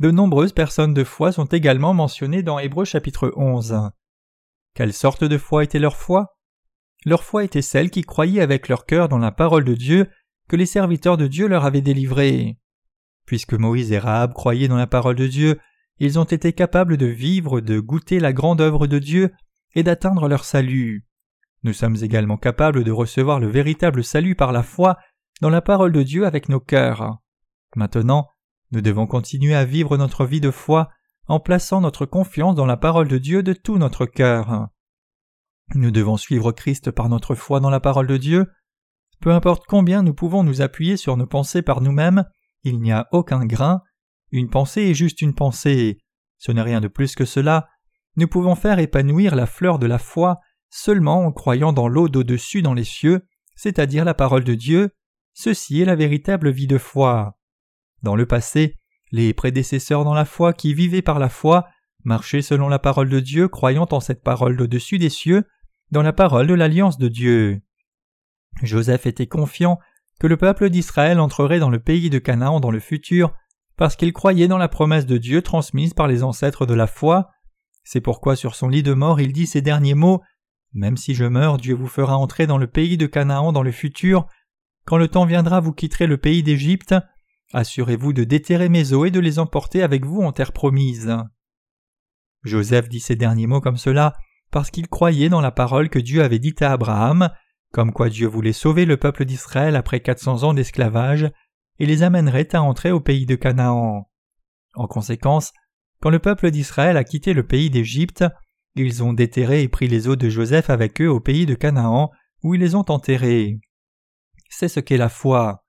de 0.00 0.10
nombreuses 0.10 0.52
personnes 0.52 0.92
de 0.92 1.04
foi 1.04 1.30
sont 1.30 1.44
également 1.44 1.94
mentionnées 1.94 2.42
dans 2.42 2.58
Hébreux 2.58 2.84
chapitre 2.84 3.32
11. 3.36 3.92
Quelle 4.74 4.92
sorte 4.92 5.22
de 5.22 5.38
foi 5.38 5.62
était 5.62 5.78
leur 5.78 5.94
foi? 5.94 6.36
Leur 7.04 7.22
foi 7.22 7.44
était 7.44 7.62
celle 7.62 7.92
qui 7.92 8.02
croyait 8.02 8.42
avec 8.42 8.66
leur 8.66 8.86
cœur 8.86 9.08
dans 9.08 9.18
la 9.18 9.30
parole 9.30 9.62
de 9.62 9.76
Dieu 9.76 10.10
que 10.48 10.56
les 10.56 10.66
serviteurs 10.66 11.16
de 11.16 11.28
Dieu 11.28 11.46
leur 11.46 11.64
avaient 11.64 11.80
délivrée. 11.80 12.58
Puisque 13.28 13.52
Moïse 13.52 13.92
et 13.92 13.98
Rahab 13.98 14.32
croyaient 14.32 14.68
dans 14.68 14.78
la 14.78 14.86
parole 14.86 15.16
de 15.16 15.26
Dieu, 15.26 15.60
ils 15.98 16.18
ont 16.18 16.24
été 16.24 16.54
capables 16.54 16.96
de 16.96 17.04
vivre, 17.04 17.60
de 17.60 17.78
goûter 17.78 18.20
la 18.20 18.32
grande 18.32 18.62
œuvre 18.62 18.86
de 18.86 18.98
Dieu 18.98 19.34
et 19.74 19.82
d'atteindre 19.82 20.28
leur 20.28 20.46
salut. 20.46 21.04
Nous 21.62 21.74
sommes 21.74 21.96
également 22.00 22.38
capables 22.38 22.84
de 22.84 22.90
recevoir 22.90 23.38
le 23.38 23.48
véritable 23.48 24.02
salut 24.02 24.34
par 24.34 24.50
la 24.50 24.62
foi 24.62 24.96
dans 25.42 25.50
la 25.50 25.60
parole 25.60 25.92
de 25.92 26.02
Dieu 26.02 26.24
avec 26.24 26.48
nos 26.48 26.58
cœurs. 26.58 27.18
Maintenant, 27.76 28.30
nous 28.70 28.80
devons 28.80 29.06
continuer 29.06 29.54
à 29.54 29.66
vivre 29.66 29.98
notre 29.98 30.24
vie 30.24 30.40
de 30.40 30.50
foi 30.50 30.88
en 31.26 31.38
plaçant 31.38 31.82
notre 31.82 32.06
confiance 32.06 32.54
dans 32.54 32.64
la 32.64 32.78
parole 32.78 33.08
de 33.08 33.18
Dieu 33.18 33.42
de 33.42 33.52
tout 33.52 33.76
notre 33.76 34.06
cœur. 34.06 34.68
Nous 35.74 35.90
devons 35.90 36.16
suivre 36.16 36.50
Christ 36.50 36.90
par 36.92 37.10
notre 37.10 37.34
foi 37.34 37.60
dans 37.60 37.68
la 37.68 37.80
parole 37.80 38.06
de 38.06 38.16
Dieu. 38.16 38.46
Peu 39.20 39.32
importe 39.32 39.64
combien 39.68 40.02
nous 40.02 40.14
pouvons 40.14 40.44
nous 40.44 40.62
appuyer 40.62 40.96
sur 40.96 41.18
nos 41.18 41.26
pensées 41.26 41.60
par 41.60 41.82
nous-mêmes, 41.82 42.24
il 42.68 42.80
n'y 42.80 42.92
a 42.92 43.08
aucun 43.12 43.44
grain, 43.44 43.82
une 44.30 44.50
pensée 44.50 44.82
est 44.82 44.94
juste 44.94 45.22
une 45.22 45.34
pensée. 45.34 45.98
Ce 46.38 46.52
n'est 46.52 46.62
rien 46.62 46.80
de 46.80 46.88
plus 46.88 47.14
que 47.14 47.24
cela. 47.24 47.68
Nous 48.16 48.28
pouvons 48.28 48.54
faire 48.54 48.78
épanouir 48.78 49.34
la 49.34 49.46
fleur 49.46 49.78
de 49.78 49.86
la 49.86 49.98
foi 49.98 50.40
seulement 50.70 51.24
en 51.24 51.32
croyant 51.32 51.72
dans 51.72 51.88
l'eau 51.88 52.08
d'au-dessus 52.08 52.62
dans 52.62 52.74
les 52.74 52.84
cieux, 52.84 53.26
c'est-à-dire 53.56 54.04
la 54.04 54.14
parole 54.14 54.44
de 54.44 54.54
Dieu. 54.54 54.90
Ceci 55.32 55.80
est 55.80 55.86
la 55.86 55.96
véritable 55.96 56.50
vie 56.50 56.66
de 56.66 56.78
foi. 56.78 57.38
Dans 58.02 58.16
le 58.16 58.26
passé, 58.26 58.76
les 59.10 59.32
prédécesseurs 59.32 60.04
dans 60.04 60.14
la 60.14 60.24
foi 60.24 60.52
qui 60.52 60.74
vivaient 60.74 61.02
par 61.02 61.18
la 61.18 61.28
foi 61.28 61.66
marchaient 62.04 62.42
selon 62.42 62.68
la 62.68 62.78
parole 62.78 63.08
de 63.08 63.20
Dieu, 63.20 63.48
croyant 63.48 63.88
en 63.90 64.00
cette 64.00 64.22
parole 64.22 64.56
d'au-dessus 64.56 64.98
des 64.98 65.08
cieux, 65.08 65.44
dans 65.90 66.02
la 66.02 66.12
parole 66.12 66.46
de 66.46 66.54
l'alliance 66.54 66.98
de 66.98 67.08
Dieu. 67.08 67.60
Joseph 68.62 69.06
était 69.06 69.26
confiant 69.26 69.78
que 70.18 70.26
le 70.26 70.36
peuple 70.36 70.70
d'Israël 70.70 71.20
entrerait 71.20 71.60
dans 71.60 71.70
le 71.70 71.78
pays 71.78 72.10
de 72.10 72.18
Canaan 72.18 72.60
dans 72.60 72.70
le 72.70 72.80
futur 72.80 73.32
parce 73.76 73.94
qu'il 73.94 74.12
croyait 74.12 74.48
dans 74.48 74.58
la 74.58 74.68
promesse 74.68 75.06
de 75.06 75.18
Dieu 75.18 75.40
transmise 75.40 75.94
par 75.94 76.08
les 76.08 76.24
ancêtres 76.24 76.66
de 76.66 76.74
la 76.74 76.88
foi. 76.88 77.30
C'est 77.84 78.00
pourquoi 78.00 78.34
sur 78.34 78.54
son 78.54 78.68
lit 78.68 78.82
de 78.82 78.92
mort 78.92 79.20
il 79.20 79.32
dit 79.32 79.46
ces 79.46 79.62
derniers 79.62 79.94
mots 79.94 80.20
Même 80.72 80.96
si 80.96 81.14
je 81.14 81.24
meurs, 81.24 81.58
Dieu 81.58 81.74
vous 81.74 81.86
fera 81.86 82.16
entrer 82.16 82.46
dans 82.46 82.58
le 82.58 82.66
pays 82.66 82.96
de 82.96 83.06
Canaan 83.06 83.52
dans 83.52 83.62
le 83.62 83.70
futur. 83.70 84.26
Quand 84.84 84.96
le 84.96 85.08
temps 85.08 85.26
viendra, 85.26 85.60
vous 85.60 85.72
quitterez 85.72 86.08
le 86.08 86.16
pays 86.16 86.42
d'Égypte. 86.42 86.94
Assurez-vous 87.52 88.12
de 88.12 88.24
déterrer 88.24 88.68
mes 88.68 88.92
os 88.92 89.06
et 89.06 89.10
de 89.12 89.20
les 89.20 89.38
emporter 89.38 89.82
avec 89.82 90.04
vous 90.04 90.22
en 90.22 90.32
terre 90.32 90.52
promise. 90.52 91.16
Joseph 92.42 92.88
dit 92.88 93.00
ces 93.00 93.16
derniers 93.16 93.46
mots 93.46 93.60
comme 93.60 93.76
cela 93.76 94.14
parce 94.50 94.70
qu'il 94.70 94.88
croyait 94.88 95.28
dans 95.28 95.40
la 95.40 95.50
parole 95.50 95.88
que 95.88 95.98
Dieu 95.98 96.22
avait 96.22 96.38
dite 96.38 96.62
à 96.62 96.72
Abraham, 96.72 97.30
comme 97.72 97.92
quoi 97.92 98.08
Dieu 98.08 98.26
voulait 98.26 98.52
sauver 98.52 98.84
le 98.84 98.96
peuple 98.96 99.24
d'Israël 99.24 99.76
après 99.76 100.00
quatre 100.00 100.20
cents 100.20 100.42
ans 100.42 100.54
d'esclavage 100.54 101.30
et 101.78 101.86
les 101.86 102.02
amènerait 102.02 102.54
à 102.54 102.62
entrer 102.62 102.90
au 102.90 103.00
pays 103.00 103.26
de 103.26 103.34
Canaan. 103.34 104.08
En 104.74 104.86
conséquence, 104.86 105.52
quand 106.00 106.10
le 106.10 106.18
peuple 106.18 106.50
d'Israël 106.50 106.96
a 106.96 107.04
quitté 107.04 107.34
le 107.34 107.46
pays 107.46 107.70
d'Égypte, 107.70 108.24
ils 108.74 109.02
ont 109.02 109.12
déterré 109.12 109.62
et 109.62 109.68
pris 109.68 109.88
les 109.88 110.08
os 110.08 110.16
de 110.16 110.28
Joseph 110.28 110.70
avec 110.70 111.00
eux 111.00 111.10
au 111.10 111.20
pays 111.20 111.46
de 111.46 111.54
Canaan, 111.54 112.10
où 112.42 112.54
ils 112.54 112.60
les 112.60 112.74
ont 112.74 112.84
enterrés. 112.88 113.60
C'est 114.48 114.68
ce 114.68 114.80
qu'est 114.80 114.96
la 114.96 115.08
foi. 115.08 115.64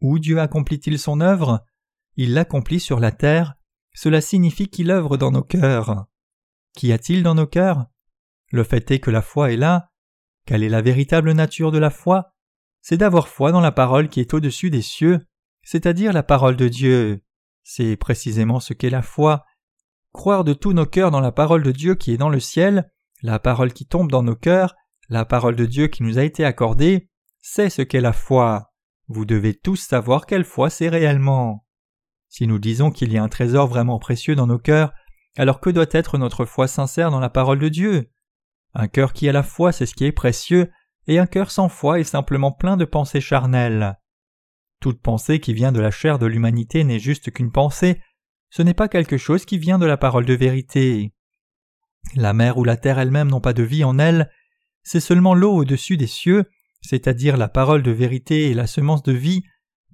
Où 0.00 0.18
Dieu 0.18 0.40
accomplit-il 0.40 0.98
son 0.98 1.20
œuvre? 1.20 1.64
Il 2.16 2.34
l'accomplit 2.34 2.80
sur 2.80 3.00
la 3.00 3.10
terre, 3.10 3.54
cela 3.92 4.20
signifie 4.20 4.68
qu'il 4.68 4.90
œuvre 4.90 5.16
dans 5.16 5.32
nos 5.32 5.42
cœurs. 5.42 6.06
Qu'y 6.76 6.92
a-t-il 6.92 7.22
dans 7.22 7.34
nos 7.34 7.46
cœurs? 7.46 7.86
Le 8.50 8.62
fait 8.62 8.88
est 8.90 9.00
que 9.00 9.10
la 9.10 9.22
foi 9.22 9.52
est 9.52 9.56
là. 9.56 9.90
Quelle 10.46 10.62
est 10.62 10.68
la 10.68 10.82
véritable 10.82 11.32
nature 11.32 11.72
de 11.72 11.78
la 11.78 11.90
foi? 11.90 12.34
C'est 12.82 12.98
d'avoir 12.98 13.28
foi 13.28 13.50
dans 13.50 13.60
la 13.60 13.72
parole 13.72 14.08
qui 14.08 14.20
est 14.20 14.34
au-dessus 14.34 14.70
des 14.70 14.82
cieux, 14.82 15.20
c'est-à-dire 15.62 16.12
la 16.12 16.22
parole 16.22 16.56
de 16.56 16.68
Dieu. 16.68 17.22
C'est 17.62 17.96
précisément 17.96 18.60
ce 18.60 18.74
qu'est 18.74 18.90
la 18.90 19.02
foi. 19.02 19.46
Croire 20.12 20.44
de 20.44 20.52
tous 20.52 20.74
nos 20.74 20.84
cœurs 20.84 21.10
dans 21.10 21.20
la 21.20 21.32
parole 21.32 21.62
de 21.62 21.72
Dieu 21.72 21.94
qui 21.94 22.12
est 22.12 22.18
dans 22.18 22.28
le 22.28 22.40
ciel, 22.40 22.92
la 23.22 23.38
parole 23.38 23.72
qui 23.72 23.86
tombe 23.86 24.10
dans 24.10 24.22
nos 24.22 24.36
cœurs, 24.36 24.74
la 25.08 25.24
parole 25.24 25.56
de 25.56 25.64
Dieu 25.64 25.86
qui 25.86 26.02
nous 26.02 26.18
a 26.18 26.24
été 26.24 26.44
accordée, 26.44 27.08
c'est 27.40 27.70
ce 27.70 27.82
qu'est 27.82 28.02
la 28.02 28.12
foi. 28.12 28.72
Vous 29.08 29.24
devez 29.24 29.54
tous 29.54 29.76
savoir 29.76 30.26
quelle 30.26 30.44
foi 30.44 30.68
c'est 30.68 30.88
réellement. 30.88 31.66
Si 32.28 32.46
nous 32.46 32.58
disons 32.58 32.90
qu'il 32.90 33.12
y 33.12 33.18
a 33.18 33.22
un 33.22 33.28
trésor 33.28 33.66
vraiment 33.66 33.98
précieux 33.98 34.34
dans 34.34 34.46
nos 34.46 34.58
cœurs, 34.58 34.92
alors 35.36 35.60
que 35.60 35.70
doit 35.70 35.86
être 35.90 36.18
notre 36.18 36.44
foi 36.44 36.68
sincère 36.68 37.10
dans 37.10 37.20
la 37.20 37.30
parole 37.30 37.58
de 37.58 37.68
Dieu? 37.68 38.10
Un 38.74 38.88
cœur 38.88 39.12
qui 39.12 39.28
a 39.28 39.32
la 39.32 39.42
foi, 39.42 39.72
c'est 39.72 39.86
ce 39.86 39.94
qui 39.94 40.04
est 40.04 40.12
précieux, 40.12 40.70
et 41.06 41.18
un 41.18 41.26
cœur 41.26 41.50
sans 41.50 41.68
foi 41.68 42.00
est 42.00 42.04
simplement 42.04 42.52
plein 42.52 42.76
de 42.76 42.84
pensées 42.84 43.20
charnelles. 43.20 43.98
Toute 44.80 45.00
pensée 45.00 45.38
qui 45.40 45.54
vient 45.54 45.72
de 45.72 45.80
la 45.80 45.90
chair 45.90 46.18
de 46.18 46.26
l'humanité 46.26 46.84
n'est 46.84 46.98
juste 46.98 47.30
qu'une 47.30 47.52
pensée, 47.52 48.00
ce 48.50 48.62
n'est 48.62 48.74
pas 48.74 48.88
quelque 48.88 49.16
chose 49.16 49.44
qui 49.44 49.58
vient 49.58 49.78
de 49.78 49.86
la 49.86 49.96
parole 49.96 50.26
de 50.26 50.34
vérité. 50.34 51.12
La 52.16 52.32
mer 52.32 52.58
ou 52.58 52.64
la 52.64 52.76
terre 52.76 52.98
elle-même 52.98 53.28
n'ont 53.28 53.40
pas 53.40 53.52
de 53.52 53.62
vie 53.62 53.84
en 53.84 53.98
elle, 53.98 54.30
c'est 54.82 55.00
seulement 55.00 55.34
l'eau 55.34 55.52
au-dessus 55.52 55.96
des 55.96 56.06
cieux, 56.06 56.44
c'est-à-dire 56.82 57.36
la 57.36 57.48
parole 57.48 57.82
de 57.82 57.90
vérité 57.90 58.50
et 58.50 58.54
la 58.54 58.66
semence 58.66 59.02
de 59.02 59.12
vie, 59.12 59.42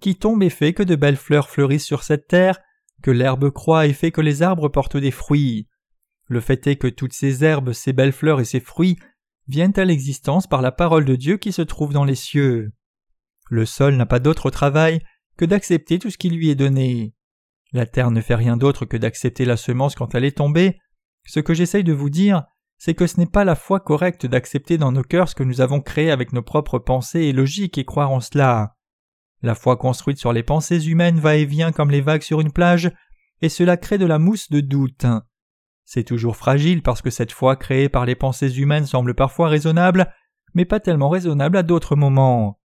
qui 0.00 0.16
tombe 0.16 0.42
et 0.42 0.50
fait 0.50 0.72
que 0.72 0.82
de 0.82 0.96
belles 0.96 1.16
fleurs 1.16 1.48
fleurissent 1.48 1.86
sur 1.86 2.02
cette 2.02 2.26
terre, 2.26 2.58
que 3.02 3.10
l'herbe 3.10 3.50
croît 3.50 3.86
et 3.86 3.92
fait 3.92 4.10
que 4.10 4.20
les 4.20 4.42
arbres 4.42 4.68
portent 4.68 4.96
des 4.96 5.10
fruits. 5.10 5.68
Le 6.30 6.38
fait 6.38 6.64
est 6.68 6.76
que 6.76 6.86
toutes 6.86 7.12
ces 7.12 7.42
herbes, 7.42 7.72
ces 7.72 7.92
belles 7.92 8.12
fleurs 8.12 8.38
et 8.38 8.44
ces 8.44 8.60
fruits 8.60 8.96
viennent 9.48 9.76
à 9.76 9.84
l'existence 9.84 10.46
par 10.46 10.62
la 10.62 10.70
parole 10.70 11.04
de 11.04 11.16
Dieu 11.16 11.38
qui 11.38 11.50
se 11.50 11.60
trouve 11.60 11.92
dans 11.92 12.04
les 12.04 12.14
cieux. 12.14 12.70
Le 13.48 13.66
sol 13.66 13.96
n'a 13.96 14.06
pas 14.06 14.20
d'autre 14.20 14.48
travail 14.48 15.00
que 15.36 15.44
d'accepter 15.44 15.98
tout 15.98 16.08
ce 16.08 16.18
qui 16.18 16.30
lui 16.30 16.48
est 16.48 16.54
donné. 16.54 17.14
La 17.72 17.84
terre 17.84 18.12
ne 18.12 18.20
fait 18.20 18.36
rien 18.36 18.56
d'autre 18.56 18.84
que 18.84 18.96
d'accepter 18.96 19.44
la 19.44 19.56
semence 19.56 19.96
quand 19.96 20.14
elle 20.14 20.24
est 20.24 20.36
tombée. 20.36 20.78
Ce 21.26 21.40
que 21.40 21.52
j'essaye 21.52 21.82
de 21.82 21.92
vous 21.92 22.10
dire, 22.10 22.44
c'est 22.78 22.94
que 22.94 23.08
ce 23.08 23.18
n'est 23.18 23.26
pas 23.26 23.44
la 23.44 23.56
foi 23.56 23.80
correcte 23.80 24.24
d'accepter 24.24 24.78
dans 24.78 24.92
nos 24.92 25.02
cœurs 25.02 25.30
ce 25.30 25.34
que 25.34 25.42
nous 25.42 25.60
avons 25.60 25.80
créé 25.80 26.12
avec 26.12 26.32
nos 26.32 26.42
propres 26.42 26.78
pensées 26.78 27.22
et 27.22 27.32
logiques 27.32 27.76
et 27.76 27.84
croire 27.84 28.12
en 28.12 28.20
cela. 28.20 28.76
La 29.42 29.56
foi 29.56 29.76
construite 29.76 30.18
sur 30.18 30.32
les 30.32 30.44
pensées 30.44 30.86
humaines 30.86 31.18
va 31.18 31.34
et 31.34 31.44
vient 31.44 31.72
comme 31.72 31.90
les 31.90 32.02
vagues 32.02 32.22
sur 32.22 32.40
une 32.40 32.52
plage, 32.52 32.92
et 33.42 33.48
cela 33.48 33.76
crée 33.76 33.98
de 33.98 34.06
la 34.06 34.20
mousse 34.20 34.48
de 34.48 34.60
doute. 34.60 35.06
C'est 35.92 36.04
toujours 36.04 36.36
fragile 36.36 36.84
parce 36.84 37.02
que 37.02 37.10
cette 37.10 37.32
foi 37.32 37.56
créée 37.56 37.88
par 37.88 38.06
les 38.06 38.14
pensées 38.14 38.60
humaines 38.60 38.86
semble 38.86 39.12
parfois 39.12 39.48
raisonnable, 39.48 40.14
mais 40.54 40.64
pas 40.64 40.78
tellement 40.78 41.08
raisonnable 41.08 41.56
à 41.56 41.64
d'autres 41.64 41.96
moments. 41.96 42.60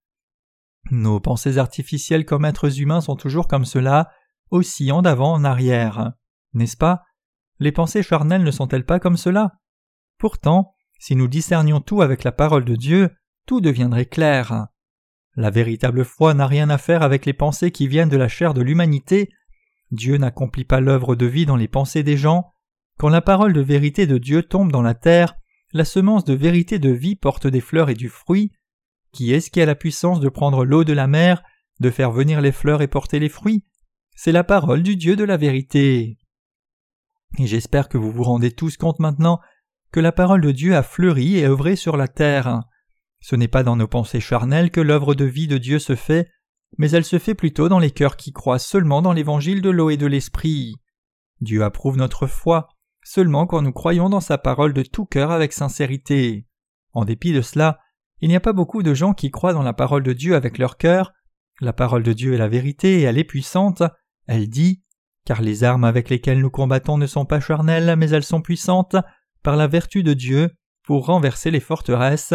Nos 0.92 1.20
pensées 1.20 1.58
artificielles 1.58 2.26
comme 2.26 2.46
êtres 2.46 2.80
humains 2.80 3.02
sont 3.02 3.16
toujours 3.16 3.48
comme 3.48 3.66
cela, 3.66 4.12
oscillant 4.52 5.02
d'avant 5.02 5.34
en 5.34 5.44
arrière. 5.44 6.12
N'est-ce 6.54 6.78
pas? 6.78 7.02
Les 7.58 7.72
pensées 7.72 8.04
charnelles 8.04 8.44
ne 8.44 8.52
sont-elles 8.52 8.86
pas 8.86 9.00
comme 9.00 9.18
cela? 9.18 9.54
Pourtant, 10.20 10.76
si 11.00 11.16
nous 11.16 11.28
discernions 11.28 11.82
tout 11.82 12.04
avec 12.04 12.24
la 12.24 12.32
parole 12.32 12.64
de 12.64 12.76
Dieu, 12.76 13.10
tout 13.48 13.60
deviendrait 13.60 14.06
clair. 14.06 14.68
La 15.36 15.50
véritable 15.50 16.06
foi 16.06 16.36
n'a 16.36 16.46
rien 16.46 16.70
à 16.70 16.78
faire 16.78 17.02
avec 17.02 17.26
les 17.26 17.34
pensées 17.34 17.72
qui 17.72 17.88
viennent 17.88 18.08
de 18.08 18.18
la 18.18 18.28
chair 18.28 18.54
de 18.54 18.62
l'humanité. 18.62 19.32
Dieu 19.90 20.18
n'accomplit 20.18 20.64
pas 20.64 20.80
l'œuvre 20.80 21.16
de 21.16 21.26
vie 21.26 21.48
dans 21.48 21.56
les 21.56 21.68
pensées 21.68 22.04
des 22.04 22.18
gens. 22.18 22.52
Quand 22.98 23.10
la 23.10 23.22
parole 23.22 23.54
de 23.54 23.62
vérité 23.62 24.08
de 24.08 24.18
Dieu 24.18 24.44
tombe 24.44 24.72
dans 24.72 24.82
la 24.82 24.94
terre, 24.94 25.36
la 25.74 25.84
semence 25.84 26.24
de 26.24 26.34
vérité 26.34 26.80
de 26.80 26.90
vie 26.90 27.18
porte 27.18 27.48
des 27.48 27.60
fleurs 27.60 27.90
et 27.90 27.96
du 27.96 28.08
fruit. 28.08 28.54
Qui 29.12 29.34
est-ce 29.34 29.52
qui 29.52 29.62
a 29.62 29.66
la 29.66 29.76
puissance 29.76 30.22
de 30.22 30.30
prendre 30.30 30.64
l'eau 30.64 30.86
de 30.86 30.94
la 30.94 31.08
mer, 31.08 31.44
de 31.82 31.90
faire 31.90 32.12
venir 32.12 32.40
les 32.40 32.54
fleurs 32.54 32.82
et 32.82 32.88
porter 32.88 33.20
les 33.20 33.30
fruits? 33.30 33.66
C'est 34.16 34.32
la 34.32 34.46
parole 34.46 34.84
du 34.84 34.96
Dieu 34.96 35.18
de 35.18 35.26
la 35.26 35.36
vérité. 35.36 36.18
Et 37.38 37.48
j'espère 37.48 37.90
que 37.90 37.98
vous 37.98 38.12
vous 38.12 38.24
rendez 38.24 38.52
tous 38.52 38.78
compte 38.78 39.00
maintenant 39.00 39.42
que 39.92 40.00
la 40.00 40.14
parole 40.14 40.42
de 40.42 40.52
Dieu 40.52 40.76
a 40.76 40.84
fleuri 40.84 41.38
et 41.38 41.46
œuvré 41.46 41.76
sur 41.76 41.98
la 41.98 42.08
terre. 42.08 42.62
Ce 43.20 43.36
n'est 43.36 43.50
pas 43.50 43.64
dans 43.64 43.76
nos 43.76 43.88
pensées 43.88 44.22
charnelles 44.22 44.72
que 44.72 44.80
l'œuvre 44.82 45.16
de 45.16 45.26
vie 45.26 45.48
de 45.48 45.58
Dieu 45.58 45.80
se 45.80 45.96
fait, 45.96 46.30
mais 46.78 46.92
elle 46.92 47.06
se 47.06 47.20
fait 47.20 47.36
plutôt 47.36 47.68
dans 47.68 47.80
les 47.80 47.92
cœurs 47.92 48.16
qui 48.16 48.32
croient 48.32 48.60
seulement 48.60 49.02
dans 49.02 49.14
l'évangile 49.14 49.62
de 49.62 49.70
l'eau 49.70 49.90
et 49.90 49.98
de 49.98 50.06
l'esprit. 50.06 50.76
Dieu 51.42 51.64
approuve 51.64 51.98
notre 51.98 52.28
foi 52.28 52.70
seulement 53.06 53.46
quand 53.46 53.62
nous 53.62 53.72
croyons 53.72 54.10
dans 54.10 54.20
sa 54.20 54.38
parole 54.38 54.74
de 54.74 54.82
tout 54.82 55.06
cœur 55.06 55.32
avec 55.32 55.54
sincérité. 55.54 56.48
En 56.92 57.06
dépit 57.06 57.32
de 57.32 57.42
cela, 57.42 57.80
il 58.20 58.30
n'y 58.30 58.36
a 58.36 58.42
pas 58.42 58.52
beaucoup 58.52 58.84
de 58.84 58.94
gens 58.94 59.14
qui 59.14 59.32
croient 59.32 59.54
dans 59.54 59.64
la 59.64 59.74
parole 59.74 60.04
de 60.04 60.12
Dieu 60.12 60.36
avec 60.36 60.58
leur 60.58 60.78
cœur. 60.78 61.14
La 61.62 61.72
parole 61.72 62.04
de 62.04 62.14
Dieu 62.14 62.34
est 62.34 62.40
la 62.40 62.48
vérité 62.48 63.00
et 63.00 63.04
elle 63.04 63.20
est 63.20 63.24
puissante. 63.24 63.84
Elle 64.26 64.50
dit 64.50 64.84
Car 65.24 65.42
les 65.42 65.64
armes 65.64 65.84
avec 65.84 66.10
lesquelles 66.10 66.42
nous 66.42 66.50
combattons 66.50 66.98
ne 66.98 67.06
sont 67.06 67.26
pas 67.26 67.40
charnelles, 67.40 67.96
mais 67.96 68.10
elles 68.10 68.24
sont 68.24 68.42
puissantes, 68.42 68.96
par 69.44 69.56
la 69.56 69.68
vertu 69.68 70.02
de 70.02 70.14
Dieu, 70.14 70.50
pour 70.84 71.06
renverser 71.06 71.52
les 71.52 71.60
forteresses. 71.60 72.34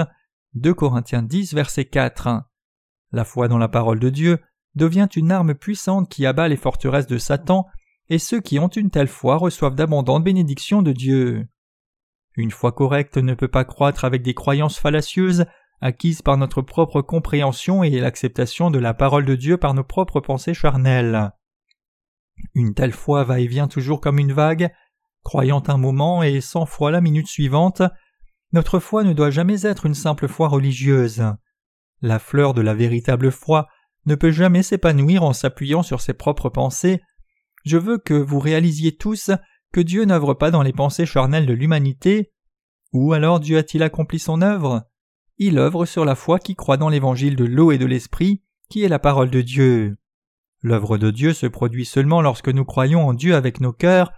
2 0.54 0.72
Corinthiens 0.74 1.22
10, 1.22 1.52
verset 1.54 1.86
4. 1.86 2.42
La 3.12 3.24
foi 3.24 3.48
dans 3.48 3.58
la 3.58 3.68
parole 3.68 3.98
de 3.98 4.10
Dieu 4.10 4.38
devient 4.76 5.08
une 5.16 5.32
arme 5.32 5.54
puissante 5.54 6.08
qui 6.08 6.26
abat 6.26 6.46
les 6.46 6.56
forteresses 6.56 7.08
de 7.08 7.18
Satan, 7.18 7.66
et 8.10 8.18
ceux 8.18 8.40
qui 8.40 8.58
ont 8.58 8.68
une 8.68 8.90
telle 8.90 9.08
foi 9.08 9.36
reçoivent 9.36 9.74
d'abondantes 9.74 10.24
bénédictions 10.24 10.82
de 10.82 10.92
Dieu. 10.92 11.48
Une 12.36 12.50
foi 12.50 12.72
correcte 12.72 13.16
ne 13.16 13.34
peut 13.34 13.48
pas 13.48 13.64
croître 13.64 14.04
avec 14.04 14.22
des 14.22 14.34
croyances 14.34 14.78
fallacieuses 14.78 15.46
acquises 15.80 16.20
par 16.20 16.36
notre 16.36 16.60
propre 16.60 17.00
compréhension 17.00 17.82
et 17.82 17.90
l'acceptation 17.90 18.70
de 18.70 18.78
la 18.78 18.92
parole 18.92 19.24
de 19.24 19.34
Dieu 19.34 19.56
par 19.56 19.72
nos 19.72 19.84
propres 19.84 20.20
pensées 20.20 20.54
charnelles. 20.54 21.30
Une 22.54 22.74
telle 22.74 22.92
foi 22.92 23.24
va 23.24 23.40
et 23.40 23.46
vient 23.46 23.68
toujours 23.68 24.00
comme 24.00 24.18
une 24.18 24.32
vague, 24.32 24.72
croyant 25.22 25.62
un 25.68 25.76
moment 25.76 26.22
et 26.22 26.40
cent 26.40 26.66
fois 26.66 26.90
la 26.90 27.00
minute 27.00 27.28
suivante, 27.28 27.82
notre 28.52 28.78
foi 28.78 29.04
ne 29.04 29.12
doit 29.12 29.30
jamais 29.30 29.64
être 29.64 29.86
une 29.86 29.94
simple 29.94 30.26
foi 30.26 30.48
religieuse. 30.48 31.22
La 32.02 32.18
fleur 32.18 32.54
de 32.54 32.62
la 32.62 32.74
véritable 32.74 33.30
foi 33.30 33.68
ne 34.06 34.14
peut 34.14 34.32
jamais 34.32 34.62
s'épanouir 34.62 35.22
en 35.22 35.32
s'appuyant 35.32 35.82
sur 35.82 36.00
ses 36.00 36.14
propres 36.14 36.48
pensées. 36.48 37.00
Je 37.64 37.76
veux 37.76 37.98
que 37.98 38.14
vous 38.14 38.38
réalisiez 38.38 38.96
tous 38.96 39.30
que 39.72 39.80
Dieu 39.80 40.04
n'œuvre 40.04 40.34
pas 40.34 40.50
dans 40.50 40.62
les 40.62 40.72
pensées 40.72 41.06
charnelles 41.06 41.46
de 41.46 41.52
l'humanité. 41.52 42.32
Où 42.92 43.12
alors 43.12 43.40
Dieu 43.40 43.58
a-t-il 43.58 43.82
accompli 43.82 44.18
son 44.18 44.42
œuvre? 44.42 44.84
Il 45.38 45.58
œuvre 45.58 45.86
sur 45.86 46.04
la 46.04 46.14
foi 46.14 46.38
qui 46.38 46.54
croit 46.54 46.76
dans 46.76 46.88
l'évangile 46.88 47.36
de 47.36 47.44
l'eau 47.44 47.72
et 47.72 47.78
de 47.78 47.86
l'esprit, 47.86 48.42
qui 48.68 48.82
est 48.82 48.88
la 48.88 48.98
parole 48.98 49.30
de 49.30 49.40
Dieu. 49.40 49.96
L'œuvre 50.62 50.98
de 50.98 51.10
Dieu 51.10 51.32
se 51.32 51.46
produit 51.46 51.86
seulement 51.86 52.20
lorsque 52.20 52.48
nous 52.48 52.64
croyons 52.64 53.06
en 53.06 53.14
Dieu 53.14 53.34
avec 53.34 53.60
nos 53.60 53.72
cœurs, 53.72 54.12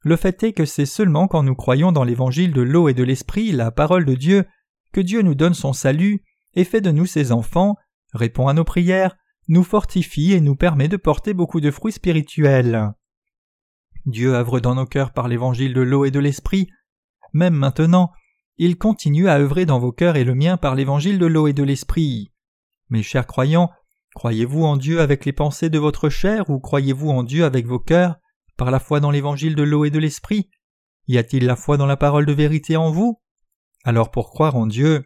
le 0.00 0.16
fait 0.16 0.42
est 0.42 0.52
que 0.52 0.64
c'est 0.64 0.86
seulement 0.86 1.26
quand 1.26 1.42
nous 1.42 1.54
croyons 1.54 1.92
dans 1.92 2.04
l'évangile 2.04 2.52
de 2.52 2.62
l'eau 2.62 2.88
et 2.88 2.94
de 2.94 3.02
l'esprit, 3.02 3.50
la 3.52 3.70
parole 3.70 4.04
de 4.04 4.14
Dieu, 4.14 4.44
que 4.92 5.00
Dieu 5.00 5.22
nous 5.22 5.34
donne 5.34 5.54
son 5.54 5.72
salut 5.72 6.22
et 6.54 6.64
fait 6.64 6.80
de 6.80 6.90
nous 6.90 7.06
ses 7.06 7.32
enfants, 7.32 7.76
répond 8.12 8.48
à 8.48 8.52
nos 8.52 8.64
prières, 8.64 9.16
nous 9.48 9.64
fortifie 9.64 10.32
et 10.32 10.40
nous 10.40 10.56
permet 10.56 10.88
de 10.88 10.96
porter 10.96 11.34
beaucoup 11.34 11.60
de 11.60 11.70
fruits 11.70 11.92
spirituels. 11.92 12.92
Dieu 14.06 14.34
œuvre 14.34 14.60
dans 14.60 14.74
nos 14.74 14.86
cœurs 14.86 15.12
par 15.12 15.28
l'évangile 15.28 15.74
de 15.74 15.80
l'eau 15.80 16.04
et 16.04 16.10
de 16.10 16.20
l'esprit. 16.20 16.68
Même 17.32 17.54
maintenant, 17.54 18.12
il 18.56 18.76
continue 18.76 19.28
à 19.28 19.38
œuvrer 19.38 19.66
dans 19.66 19.78
vos 19.78 19.92
cœurs 19.92 20.16
et 20.16 20.24
le 20.24 20.34
mien 20.34 20.56
par 20.56 20.74
l'évangile 20.74 21.18
de 21.18 21.26
l'eau 21.26 21.46
et 21.46 21.52
de 21.52 21.62
l'esprit. 21.62 22.32
Mes 22.90 23.02
chers 23.02 23.26
croyants, 23.26 23.70
croyez-vous 24.14 24.64
en 24.64 24.76
Dieu 24.76 25.00
avec 25.00 25.24
les 25.24 25.32
pensées 25.32 25.70
de 25.70 25.78
votre 25.78 26.08
chair 26.08 26.48
ou 26.50 26.58
croyez-vous 26.58 27.10
en 27.10 27.22
Dieu 27.22 27.44
avec 27.44 27.66
vos 27.66 27.78
cœurs 27.78 28.16
par 28.56 28.70
la 28.70 28.80
foi 28.80 29.00
dans 29.00 29.10
l'évangile 29.10 29.54
de 29.54 29.62
l'eau 29.62 29.84
et 29.84 29.90
de 29.90 29.98
l'esprit? 29.98 30.50
Y 31.06 31.18
a-t-il 31.18 31.46
la 31.46 31.56
foi 31.56 31.76
dans 31.76 31.86
la 31.86 31.96
parole 31.96 32.26
de 32.26 32.32
vérité 32.32 32.76
en 32.76 32.90
vous? 32.90 33.20
Alors 33.84 34.10
pour 34.10 34.30
croire 34.30 34.56
en 34.56 34.66
Dieu, 34.66 35.04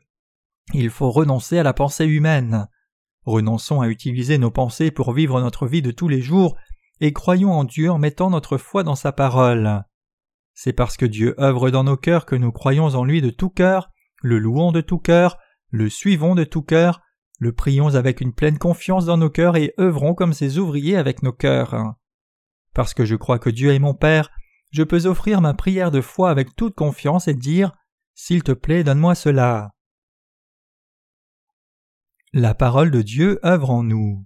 il 0.75 0.91
faut 0.91 1.11
renoncer 1.11 1.59
à 1.59 1.63
la 1.63 1.75
pensée 1.75 2.07
humaine. 2.07 2.69
Renonçons 3.25 3.81
à 3.81 3.89
utiliser 3.89 4.39
nos 4.39 4.51
pensées 4.51 4.91
pour 4.91 5.13
vivre 5.13 5.41
notre 5.41 5.67
vie 5.67 5.83
de 5.83 5.91
tous 5.91 6.09
les 6.09 6.21
jours 6.21 6.57
et 7.01 7.13
croyons 7.13 7.53
en 7.53 7.65
Dieu 7.65 7.91
en 7.91 7.99
mettant 7.99 8.31
notre 8.31 8.59
foi 8.59 8.83
dans 8.83 8.95
sa 8.95 9.13
parole. 9.13 9.85
C'est 10.55 10.73
parce 10.73 10.97
que 10.97 11.07
Dieu 11.07 11.35
œuvre 11.41 11.71
dans 11.71 11.85
nos 11.85 11.97
cœurs 11.97 12.27
que 12.27 12.37
nous 12.37 12.53
croyons 12.53 12.87
en 12.87 13.05
lui 13.05 13.21
de 13.21 13.31
tout 13.31 13.51
cœur, 13.51 13.91
le 14.23 14.39
louons 14.39 14.73
de 14.73 14.81
tout 14.81 14.99
cœur, 14.99 15.39
le 15.71 15.89
suivons 15.89 16.35
de 16.35 16.45
tout 16.45 16.63
cœur, 16.63 17.01
le 17.39 17.53
prions 17.53 17.95
avec 17.95 18.21
une 18.21 18.35
pleine 18.35 18.59
confiance 18.59 19.07
dans 19.07 19.17
nos 19.17 19.31
cœurs 19.31 19.57
et 19.57 19.75
œuvrons 19.81 20.15
comme 20.15 20.33
ses 20.33 20.59
ouvriers 20.59 20.97
avec 20.97 21.23
nos 21.23 21.33
cœurs. 21.33 21.95
Parce 22.75 22.95
que 22.95 23.05
je 23.05 23.17
crois 23.17 23.39
que 23.39 23.51
Dieu 23.51 23.73
est 23.73 23.79
mon 23.79 23.95
Père, 23.95 24.31
je 24.71 24.83
peux 24.83 25.07
offrir 25.07 25.41
ma 25.41 25.55
prière 25.55 25.91
de 25.91 26.01
foi 26.01 26.31
avec 26.31 26.55
toute 26.55 26.75
confiance 26.75 27.29
et 27.29 27.35
dire 27.35 27.73
S'il 28.15 28.43
te 28.43 28.53
plaît, 28.53 28.85
donne-moi 28.85 29.15
cela. 29.15 29.71
La 32.33 32.55
parole 32.55 32.91
de 32.91 33.03
Dieu 33.03 33.39
œuvre 33.45 33.71
en 33.71 33.83
nous. 33.83 34.25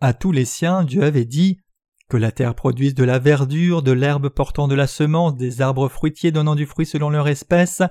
À 0.00 0.14
tous 0.14 0.32
les 0.32 0.44
siens, 0.44 0.82
Dieu 0.82 1.02
avait 1.02 1.24
dit 1.24 1.60
que 2.08 2.16
la 2.16 2.32
terre 2.32 2.54
produise 2.54 2.94
de 2.94 3.04
la 3.04 3.18
verdure, 3.18 3.82
de 3.82 3.92
l'herbe 3.92 4.28
portant 4.28 4.68
de 4.68 4.74
la 4.74 4.86
semence, 4.86 5.36
des 5.36 5.60
arbres 5.60 5.88
fruitiers 5.88 6.32
donnant 6.32 6.54
du 6.54 6.66
fruit 6.66 6.86
selon 6.86 7.10
leur 7.10 7.28
espèce, 7.28 7.82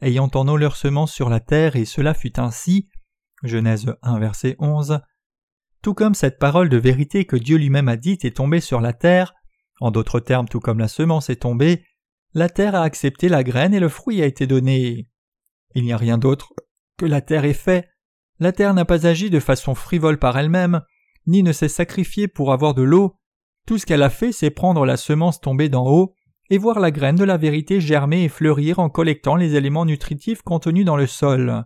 ayant 0.00 0.30
en 0.34 0.46
eau 0.48 0.56
leur 0.56 0.76
semence 0.76 1.12
sur 1.12 1.28
la 1.28 1.40
terre, 1.40 1.76
et 1.76 1.84
cela 1.84 2.14
fut 2.14 2.38
ainsi. 2.38 2.88
Genèse 3.42 3.92
1 4.02 4.18
verset 4.18 4.56
11 4.58 5.00
tout 5.82 5.94
comme 5.94 6.14
cette 6.14 6.38
parole 6.38 6.68
de 6.68 6.76
vérité 6.76 7.24
que 7.24 7.36
Dieu 7.36 7.56
lui-même 7.56 7.88
a 7.88 7.96
dite 7.96 8.24
est 8.24 8.36
tombée 8.36 8.60
sur 8.60 8.80
la 8.80 8.92
terre, 8.92 9.34
en 9.80 9.90
d'autres 9.90 10.20
termes 10.20 10.48
tout 10.48 10.60
comme 10.60 10.78
la 10.78 10.88
semence 10.88 11.30
est 11.30 11.42
tombée, 11.42 11.84
la 12.34 12.48
terre 12.48 12.74
a 12.74 12.82
accepté 12.82 13.28
la 13.28 13.42
graine 13.42 13.72
et 13.72 13.80
le 13.80 13.88
fruit 13.88 14.22
a 14.22 14.26
été 14.26 14.46
donné. 14.46 15.08
Il 15.74 15.84
n'y 15.84 15.92
a 15.92 15.96
rien 15.96 16.18
d'autre 16.18 16.52
la 17.06 17.20
terre 17.20 17.44
ait 17.44 17.52
fait. 17.52 17.88
La 18.38 18.52
terre 18.52 18.74
n'a 18.74 18.84
pas 18.84 19.06
agi 19.06 19.30
de 19.30 19.40
façon 19.40 19.74
frivole 19.74 20.18
par 20.18 20.38
elle-même, 20.38 20.82
ni 21.26 21.42
ne 21.42 21.52
s'est 21.52 21.68
sacrifiée 21.68 22.28
pour 22.28 22.52
avoir 22.52 22.74
de 22.74 22.82
l'eau. 22.82 23.18
Tout 23.66 23.78
ce 23.78 23.86
qu'elle 23.86 24.02
a 24.02 24.10
fait, 24.10 24.32
c'est 24.32 24.50
prendre 24.50 24.86
la 24.86 24.96
semence 24.96 25.40
tombée 25.40 25.68
d'en 25.68 25.86
haut 25.86 26.14
et 26.50 26.58
voir 26.58 26.80
la 26.80 26.90
graine 26.90 27.16
de 27.16 27.24
la 27.24 27.36
vérité 27.36 27.80
germer 27.80 28.24
et 28.24 28.28
fleurir 28.28 28.78
en 28.78 28.90
collectant 28.90 29.36
les 29.36 29.54
éléments 29.54 29.84
nutritifs 29.84 30.42
contenus 30.42 30.84
dans 30.84 30.96
le 30.96 31.06
sol. 31.06 31.64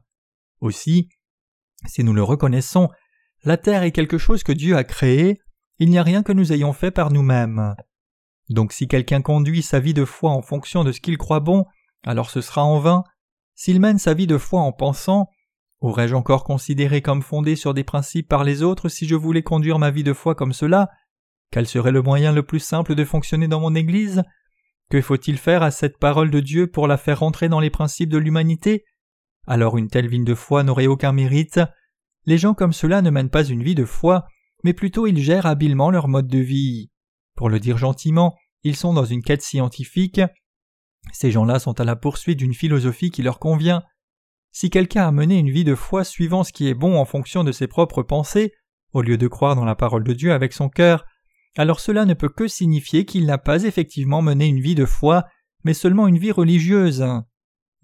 Aussi, 0.60 1.08
si 1.86 2.04
nous 2.04 2.12
le 2.12 2.22
reconnaissons, 2.22 2.90
la 3.44 3.56
terre 3.56 3.82
est 3.82 3.92
quelque 3.92 4.18
chose 4.18 4.42
que 4.42 4.52
Dieu 4.52 4.76
a 4.76 4.84
créé, 4.84 5.40
il 5.78 5.90
n'y 5.90 5.98
a 5.98 6.02
rien 6.02 6.22
que 6.22 6.32
nous 6.32 6.52
ayons 6.52 6.72
fait 6.72 6.90
par 6.90 7.10
nous-mêmes. 7.10 7.74
Donc 8.50 8.72
si 8.72 8.88
quelqu'un 8.88 9.22
conduit 9.22 9.62
sa 9.62 9.80
vie 9.80 9.94
de 9.94 10.04
foi 10.04 10.30
en 10.30 10.42
fonction 10.42 10.84
de 10.84 10.92
ce 10.92 11.00
qu'il 11.00 11.18
croit 11.18 11.40
bon, 11.40 11.64
alors 12.04 12.30
ce 12.30 12.40
sera 12.40 12.64
en 12.64 12.78
vain. 12.78 13.04
S'il 13.54 13.80
mène 13.80 13.98
sa 13.98 14.14
vie 14.14 14.26
de 14.26 14.38
foi 14.38 14.60
en 14.60 14.72
pensant 14.72 15.28
Aurais-je 15.80 16.14
encore 16.14 16.44
considéré 16.44 17.02
comme 17.02 17.20
fondé 17.20 17.56
sur 17.56 17.74
des 17.74 17.84
principes 17.84 18.28
par 18.28 18.42
les 18.42 18.62
autres 18.62 18.88
si 18.88 19.06
je 19.06 19.14
voulais 19.14 19.42
conduire 19.42 19.78
ma 19.78 19.90
vie 19.90 20.02
de 20.02 20.14
foi 20.14 20.34
comme 20.34 20.54
cela? 20.54 20.88
Quel 21.50 21.66
serait 21.66 21.92
le 21.92 22.00
moyen 22.00 22.32
le 22.32 22.42
plus 22.42 22.60
simple 22.60 22.94
de 22.94 23.04
fonctionner 23.04 23.48
dans 23.48 23.60
mon 23.60 23.74
Église? 23.74 24.22
Que 24.90 25.00
faut-il 25.00 25.36
faire 25.36 25.62
à 25.62 25.70
cette 25.70 25.98
parole 25.98 26.30
de 26.30 26.40
Dieu 26.40 26.70
pour 26.70 26.86
la 26.86 26.96
faire 26.96 27.20
rentrer 27.20 27.48
dans 27.48 27.60
les 27.60 27.70
principes 27.70 28.08
de 28.08 28.18
l'humanité? 28.18 28.84
Alors 29.46 29.76
une 29.76 29.88
telle 29.88 30.08
vie 30.08 30.24
de 30.24 30.34
foi 30.34 30.62
n'aurait 30.62 30.86
aucun 30.86 31.12
mérite. 31.12 31.60
Les 32.24 32.38
gens 32.38 32.54
comme 32.54 32.72
cela 32.72 33.02
ne 33.02 33.10
mènent 33.10 33.30
pas 33.30 33.44
une 33.44 33.62
vie 33.62 33.74
de 33.74 33.84
foi, 33.84 34.26
mais 34.62 34.72
plutôt 34.72 35.06
ils 35.06 35.20
gèrent 35.20 35.46
habilement 35.46 35.90
leur 35.90 36.08
mode 36.08 36.28
de 36.28 36.38
vie. 36.38 36.90
Pour 37.36 37.50
le 37.50 37.60
dire 37.60 37.76
gentiment, 37.76 38.34
ils 38.62 38.76
sont 38.76 38.94
dans 38.94 39.04
une 39.04 39.22
quête 39.22 39.42
scientifique. 39.42 40.22
Ces 41.12 41.30
gens-là 41.30 41.58
sont 41.58 41.80
à 41.80 41.84
la 41.84 41.96
poursuite 41.96 42.38
d'une 42.38 42.54
philosophie 42.54 43.10
qui 43.10 43.22
leur 43.22 43.38
convient. 43.38 43.82
Si 44.52 44.70
quelqu'un 44.70 45.06
a 45.06 45.12
mené 45.12 45.38
une 45.38 45.50
vie 45.50 45.64
de 45.64 45.74
foi 45.74 46.04
suivant 46.04 46.44
ce 46.44 46.52
qui 46.52 46.68
est 46.68 46.74
bon 46.74 46.96
en 46.98 47.04
fonction 47.04 47.44
de 47.44 47.52
ses 47.52 47.66
propres 47.66 48.02
pensées, 48.02 48.52
au 48.92 49.02
lieu 49.02 49.18
de 49.18 49.28
croire 49.28 49.56
dans 49.56 49.64
la 49.64 49.74
parole 49.74 50.04
de 50.04 50.12
Dieu 50.12 50.32
avec 50.32 50.52
son 50.52 50.68
cœur, 50.68 51.04
alors 51.56 51.80
cela 51.80 52.04
ne 52.04 52.14
peut 52.14 52.28
que 52.28 52.48
signifier 52.48 53.04
qu'il 53.04 53.26
n'a 53.26 53.38
pas 53.38 53.64
effectivement 53.64 54.22
mené 54.22 54.46
une 54.46 54.60
vie 54.60 54.74
de 54.74 54.86
foi, 54.86 55.24
mais 55.62 55.74
seulement 55.74 56.08
une 56.08 56.18
vie 56.18 56.32
religieuse. 56.32 57.04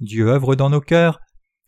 Dieu 0.01 0.29
œuvre 0.29 0.57
dans 0.57 0.71
nos 0.71 0.81
cœurs. 0.81 1.21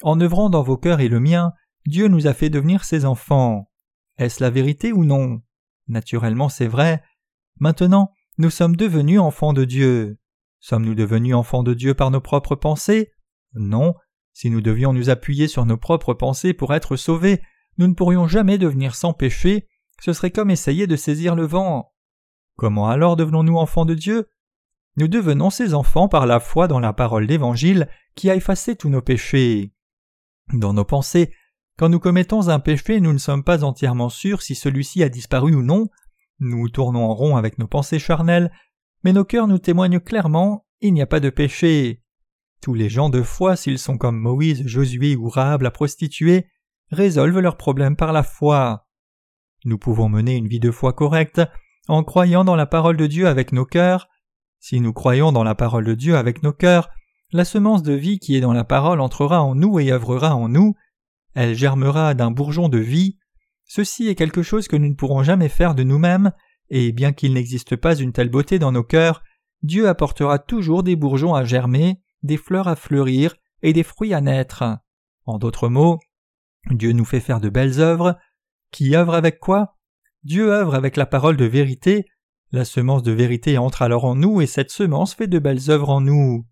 En 0.03 0.21
œuvrant 0.21 0.51
dans 0.51 0.63
vos 0.63 0.77
cœurs 0.77 1.01
et 1.01 1.09
le 1.09 1.21
mien, 1.21 1.53
Dieu 1.87 2.09
nous 2.09 2.27
a 2.27 2.35
fait 2.35 2.51
devenir 2.51 2.85
ses 2.85 3.05
enfants. 3.05 3.71
Est-ce 4.19 4.43
la 4.43 4.51
vérité 4.51 4.93
ou 4.93 5.05
non? 5.05 5.43
Naturellement 5.89 6.49
c'est 6.49 6.67
vrai. 6.67 7.03
Maintenant, 7.61 8.11
nous 8.39 8.51
sommes 8.51 8.77
devenus 8.77 9.21
enfants 9.21 9.53
de 9.53 9.65
Dieu. 9.65 10.19
Sommes-nous 10.63 10.95
devenus 10.95 11.35
enfants 11.35 11.65
de 11.65 11.75
Dieu 11.75 11.93
par 11.93 12.13
nos 12.13 12.21
propres 12.21 12.55
pensées? 12.55 13.13
Non. 13.55 13.95
Si 14.33 14.49
nous 14.49 14.61
devions 14.61 14.93
nous 14.93 15.11
appuyer 15.11 15.49
sur 15.49 15.67
nos 15.67 15.77
propres 15.77 16.15
pensées 16.15 16.55
pour 16.55 16.73
être 16.73 16.95
sauvés, 16.97 17.43
nous 17.79 17.89
ne 17.89 17.95
pourrions 17.95 18.29
jamais 18.29 18.59
devenir 18.59 18.95
sans 18.95 19.13
péché, 19.13 19.69
ce 20.01 20.13
serait 20.13 20.31
comme 20.31 20.51
essayer 20.51 20.87
de 20.87 20.95
saisir 20.95 21.35
le 21.35 21.47
vent. 21.47 21.93
Comment 22.57 22.89
alors 22.89 23.17
devenons-nous 23.17 23.57
enfants 23.57 23.85
de 23.85 23.95
Dieu? 23.95 24.29
Nous 24.97 25.09
devenons 25.09 25.51
ses 25.51 25.75
enfants 25.75 26.09
par 26.09 26.27
la 26.27 26.39
foi 26.39 26.69
dans 26.69 26.81
la 26.81 26.93
parole 26.93 27.27
d'Évangile 27.27 27.89
qui 28.15 28.31
a 28.31 28.37
effacé 28.37 28.77
tous 28.77 28.89
nos 28.89 29.03
péchés. 29.03 29.75
Dans 30.53 30.75
nos 30.75 30.85
pensées, 30.85 31.35
quand 31.77 31.89
nous 31.89 31.99
commettons 32.01 32.49
un 32.49 32.61
péché, 32.61 33.01
nous 33.01 33.13
ne 33.13 33.19
sommes 33.19 33.43
pas 33.43 33.65
entièrement 33.65 34.11
sûrs 34.11 34.43
si 34.43 34.55
celui-ci 34.55 35.03
a 35.03 35.09
disparu 35.09 35.57
ou 35.57 35.63
non, 35.63 35.89
nous 36.39 36.69
tournons 36.69 37.05
en 37.05 37.15
rond 37.15 37.37
avec 37.37 37.59
nos 37.59 37.67
pensées 37.67 37.99
charnelles, 37.99 38.53
mais 39.05 39.13
nos 39.13 39.25
cœurs 39.25 39.49
nous 39.49 39.59
témoignent 39.59 40.01
clairement 40.01 40.67
il 40.81 40.93
n'y 40.95 41.03
a 41.03 41.07
pas 41.07 41.21
de 41.21 41.31
péché. 41.31 42.03
Tous 42.61 42.75
les 42.75 42.89
gens 42.89 43.09
de 43.09 43.23
foi, 43.23 43.57
s'ils 43.57 43.79
sont 43.79 43.99
comme 43.99 44.19
Moïse, 44.19 44.67
Josué 44.67 45.15
ou 45.17 45.29
Rahab 45.29 45.63
la 45.63 45.71
prostituée, 45.71 46.49
résolvent 46.91 47.41
leurs 47.41 47.57
problèmes 47.57 47.97
par 47.97 48.13
la 48.13 48.23
foi. 48.23 48.87
Nous 49.65 49.79
pouvons 49.79 50.09
mener 50.09 50.37
une 50.37 50.49
vie 50.49 50.61
de 50.61 50.71
foi 50.73 50.93
correcte 50.93 51.41
en 51.89 52.03
croyant 52.03 52.45
dans 52.45 52.57
la 52.57 52.67
parole 52.67 52.97
de 52.97 53.07
Dieu 53.07 53.29
avec 53.29 53.53
nos 53.53 53.65
cœurs. 53.65 54.09
Si 54.59 54.81
nous 54.81 54.93
croyons 54.93 55.33
dans 55.33 55.45
la 55.45 55.55
parole 55.55 55.85
de 55.85 55.95
Dieu 55.95 56.17
avec 56.17 56.43
nos 56.43 56.53
cœurs, 56.53 56.89
la 57.33 57.45
semence 57.45 57.83
de 57.83 57.93
vie 57.93 58.19
qui 58.19 58.37
est 58.37 58.41
dans 58.41 58.53
la 58.53 58.65
parole 58.65 59.01
entrera 59.01 59.43
en 59.43 59.55
nous 59.55 59.79
et 59.79 59.91
œuvrera 59.91 60.37
en 60.37 60.49
nous. 60.49 60.75
Elle 61.35 61.55
germera 61.55 62.15
d'un 62.15 62.31
bourgeon 62.31 62.69
de 62.69 62.79
vie. 62.79 63.19
Ceci 63.65 64.09
est 64.09 64.15
quelque 64.15 64.43
chose 64.43 64.69
que 64.69 64.77
nous 64.77 64.89
ne 64.89 64.95
pourrons 64.95 65.23
jamais 65.23 65.49
faire 65.49 65.75
de 65.75 65.83
nous-mêmes, 65.83 66.33
et 66.75 66.91
bien 66.91 67.13
qu'il 67.13 67.35
n'existe 67.35 67.77
pas 67.77 67.95
une 67.95 68.13
telle 68.13 68.31
beauté 68.31 68.59
dans 68.59 68.73
nos 68.73 68.83
cœurs, 68.83 69.23
Dieu 69.63 69.89
apportera 69.89 70.39
toujours 70.39 70.83
des 70.83 70.97
bourgeons 70.97 71.35
à 71.35 71.45
germer, 71.45 72.01
des 72.23 72.39
fleurs 72.39 72.67
à 72.67 72.77
fleurir 72.77 73.37
et 73.61 73.75
des 73.75 73.83
fruits 73.83 74.15
à 74.15 74.23
naître. 74.23 74.65
En 75.27 75.39
d'autres 75.39 75.69
mots, 75.69 76.01
Dieu 76.71 76.93
nous 76.93 77.05
fait 77.05 77.21
faire 77.21 77.41
de 77.41 77.51
belles 77.51 77.79
œuvres. 77.79 78.19
Qui 78.71 78.97
œuvre 78.97 79.13
avec 79.13 79.39
quoi? 79.39 79.77
Dieu 80.25 80.51
œuvre 80.51 80.75
avec 80.75 80.97
la 80.97 81.05
parole 81.05 81.37
de 81.37 81.45
vérité. 81.45 82.07
La 82.53 82.65
semence 82.65 83.03
de 83.03 83.13
vérité 83.13 83.59
entre 83.59 83.83
alors 83.83 84.07
en 84.07 84.15
nous 84.15 84.41
et 84.41 84.47
cette 84.47 84.71
semence 84.71 85.15
fait 85.15 85.27
de 85.27 85.39
belles 85.39 85.71
œuvres 85.71 85.91
en 85.91 86.01
nous. 86.01 86.47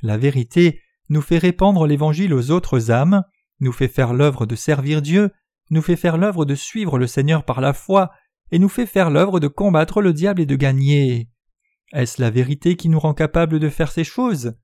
La 0.00 0.16
vérité 0.16 0.80
nous 1.10 1.20
fait 1.20 1.38
répandre 1.38 1.86
l'Évangile 1.86 2.32
aux 2.32 2.50
autres 2.50 2.90
âmes, 2.90 3.24
nous 3.60 3.72
fait 3.72 3.88
faire 3.88 4.14
l'œuvre 4.14 4.46
de 4.46 4.56
servir 4.56 5.02
Dieu, 5.02 5.30
nous 5.68 5.82
fait 5.82 5.96
faire 5.96 6.16
l'œuvre 6.16 6.46
de 6.46 6.54
suivre 6.54 6.98
le 6.98 7.06
Seigneur 7.06 7.44
par 7.44 7.60
la 7.60 7.74
foi, 7.74 8.10
et 8.52 8.58
nous 8.58 8.68
fait 8.68 8.86
faire 8.86 9.10
l'œuvre 9.10 9.40
de 9.40 9.48
combattre 9.48 10.02
le 10.02 10.12
diable 10.12 10.40
et 10.40 10.46
de 10.46 10.56
gagner. 10.56 11.28
Est-ce 11.92 12.20
la 12.20 12.30
vérité 12.30 12.76
qui 12.76 12.88
nous 12.88 13.00
rend 13.00 13.14
capables 13.14 13.58
de 13.58 13.68
faire 13.68 13.90
ces 13.90 14.04
choses? 14.04 14.54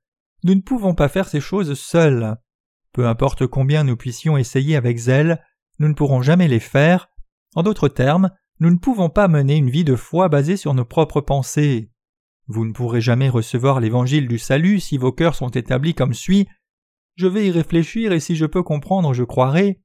Nous 0.45 0.55
ne 0.55 0.61
pouvons 0.61 0.95
pas 0.95 1.09
faire 1.09 1.29
ces 1.29 1.41
choses 1.41 1.79
seuls. 1.79 2.37
Peu 2.93 3.07
importe 3.07 3.47
combien 3.47 3.85
nous 3.85 3.97
puissions 3.97 4.37
essayer 4.37 4.77
avec 4.77 4.97
zèle, 4.97 5.43
nous 5.79 5.89
ne 5.89 5.95
pourrons 5.95 6.23
jamais 6.23 6.49
les 6.49 6.61
faire. 6.61 7.09
En 7.55 7.63
d'autres 7.63 7.89
termes, 7.89 8.31
nous 8.61 8.71
ne 8.71 8.79
pouvons 8.79 9.11
pas 9.11 9.29
mener 9.29 9.57
une 9.57 9.71
vie 9.71 9.85
de 9.85 9.97
foi 9.97 10.29
basée 10.29 10.57
sur 10.57 10.73
nos 10.73 10.85
propres 10.85 11.21
pensées. 11.21 11.91
Vous 12.47 12.65
ne 12.65 12.73
pourrez 12.73 13.01
jamais 13.01 13.29
recevoir 13.29 13.81
l'évangile 13.81 14.29
du 14.29 14.39
salut 14.39 14.81
si 14.81 14.99
vos 14.99 15.13
cœurs 15.13 15.35
sont 15.35 15.51
établis 15.51 15.95
comme 15.95 16.15
suit. 16.15 16.47
Je 17.17 17.27
vais 17.27 17.47
y 17.47 17.51
réfléchir 17.51 18.13
et 18.13 18.21
si 18.21 18.37
je 18.37 18.47
peux 18.47 18.63
comprendre, 18.63 19.13
je 19.15 19.25
croirai. 19.25 19.81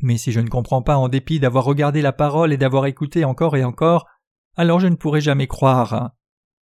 Mais 0.00 0.16
si 0.16 0.32
je 0.32 0.40
ne 0.40 0.48
comprends 0.48 0.82
pas 0.82 0.96
en 0.96 1.08
dépit 1.08 1.40
d'avoir 1.40 1.64
regardé 1.64 2.02
la 2.02 2.12
parole 2.12 2.52
et 2.52 2.56
d'avoir 2.56 2.86
écouté 2.86 3.24
encore 3.24 3.56
et 3.56 3.64
encore, 3.64 4.06
alors 4.56 4.80
je 4.80 4.88
ne 4.88 4.96
pourrai 4.96 5.20
jamais 5.20 5.46
croire. 5.46 6.12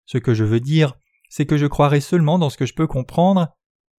Ce 0.06 0.18
que 0.18 0.34
je 0.34 0.44
veux 0.44 0.60
dire, 0.60 0.94
c'est 1.28 1.46
que 1.46 1.56
je 1.56 1.66
croirai 1.66 2.00
seulement 2.00 2.38
dans 2.38 2.50
ce 2.50 2.56
que 2.56 2.66
je 2.66 2.74
peux 2.74 2.86
comprendre. 2.86 3.48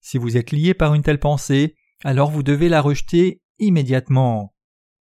Si 0.00 0.18
vous 0.18 0.36
êtes 0.36 0.50
lié 0.50 0.74
par 0.74 0.94
une 0.94 1.02
telle 1.02 1.18
pensée, 1.20 1.74
alors 2.04 2.30
vous 2.30 2.42
devez 2.42 2.68
la 2.68 2.80
rejeter 2.80 3.40
immédiatement. 3.58 4.54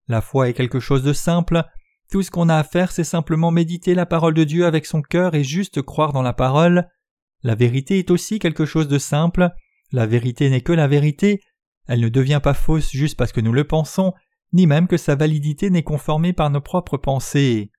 La 0.07 0.21
foi 0.21 0.49
est 0.49 0.53
quelque 0.53 0.79
chose 0.79 1.03
de 1.03 1.13
simple. 1.13 1.63
Tout 2.11 2.21
ce 2.21 2.31
qu'on 2.31 2.49
a 2.49 2.57
à 2.57 2.63
faire, 2.63 2.91
c'est 2.91 3.03
simplement 3.03 3.51
méditer 3.51 3.95
la 3.95 4.05
parole 4.05 4.33
de 4.33 4.43
Dieu 4.43 4.65
avec 4.65 4.85
son 4.85 5.01
cœur 5.01 5.35
et 5.35 5.43
juste 5.43 5.81
croire 5.81 6.13
dans 6.13 6.21
la 6.21 6.33
parole. 6.33 6.87
La 7.43 7.55
vérité 7.55 7.99
est 7.99 8.11
aussi 8.11 8.39
quelque 8.39 8.65
chose 8.65 8.87
de 8.87 8.97
simple. 8.97 9.49
La 9.91 10.05
vérité 10.05 10.49
n'est 10.49 10.61
que 10.61 10.73
la 10.73 10.87
vérité. 10.87 11.41
Elle 11.91 11.99
ne 11.99 12.07
devient 12.07 12.39
pas 12.41 12.53
fausse 12.53 12.89
juste 12.89 13.17
parce 13.17 13.33
que 13.33 13.41
nous 13.41 13.51
le 13.51 13.67
pensons, 13.67 14.13
ni 14.53 14.65
même 14.65 14.87
que 14.87 14.95
sa 14.95 15.15
validité 15.15 15.69
n'est 15.69 15.83
conformée 15.83 16.31
par 16.31 16.49
nos 16.49 16.61
propres 16.61 16.95
pensées. 16.95 17.69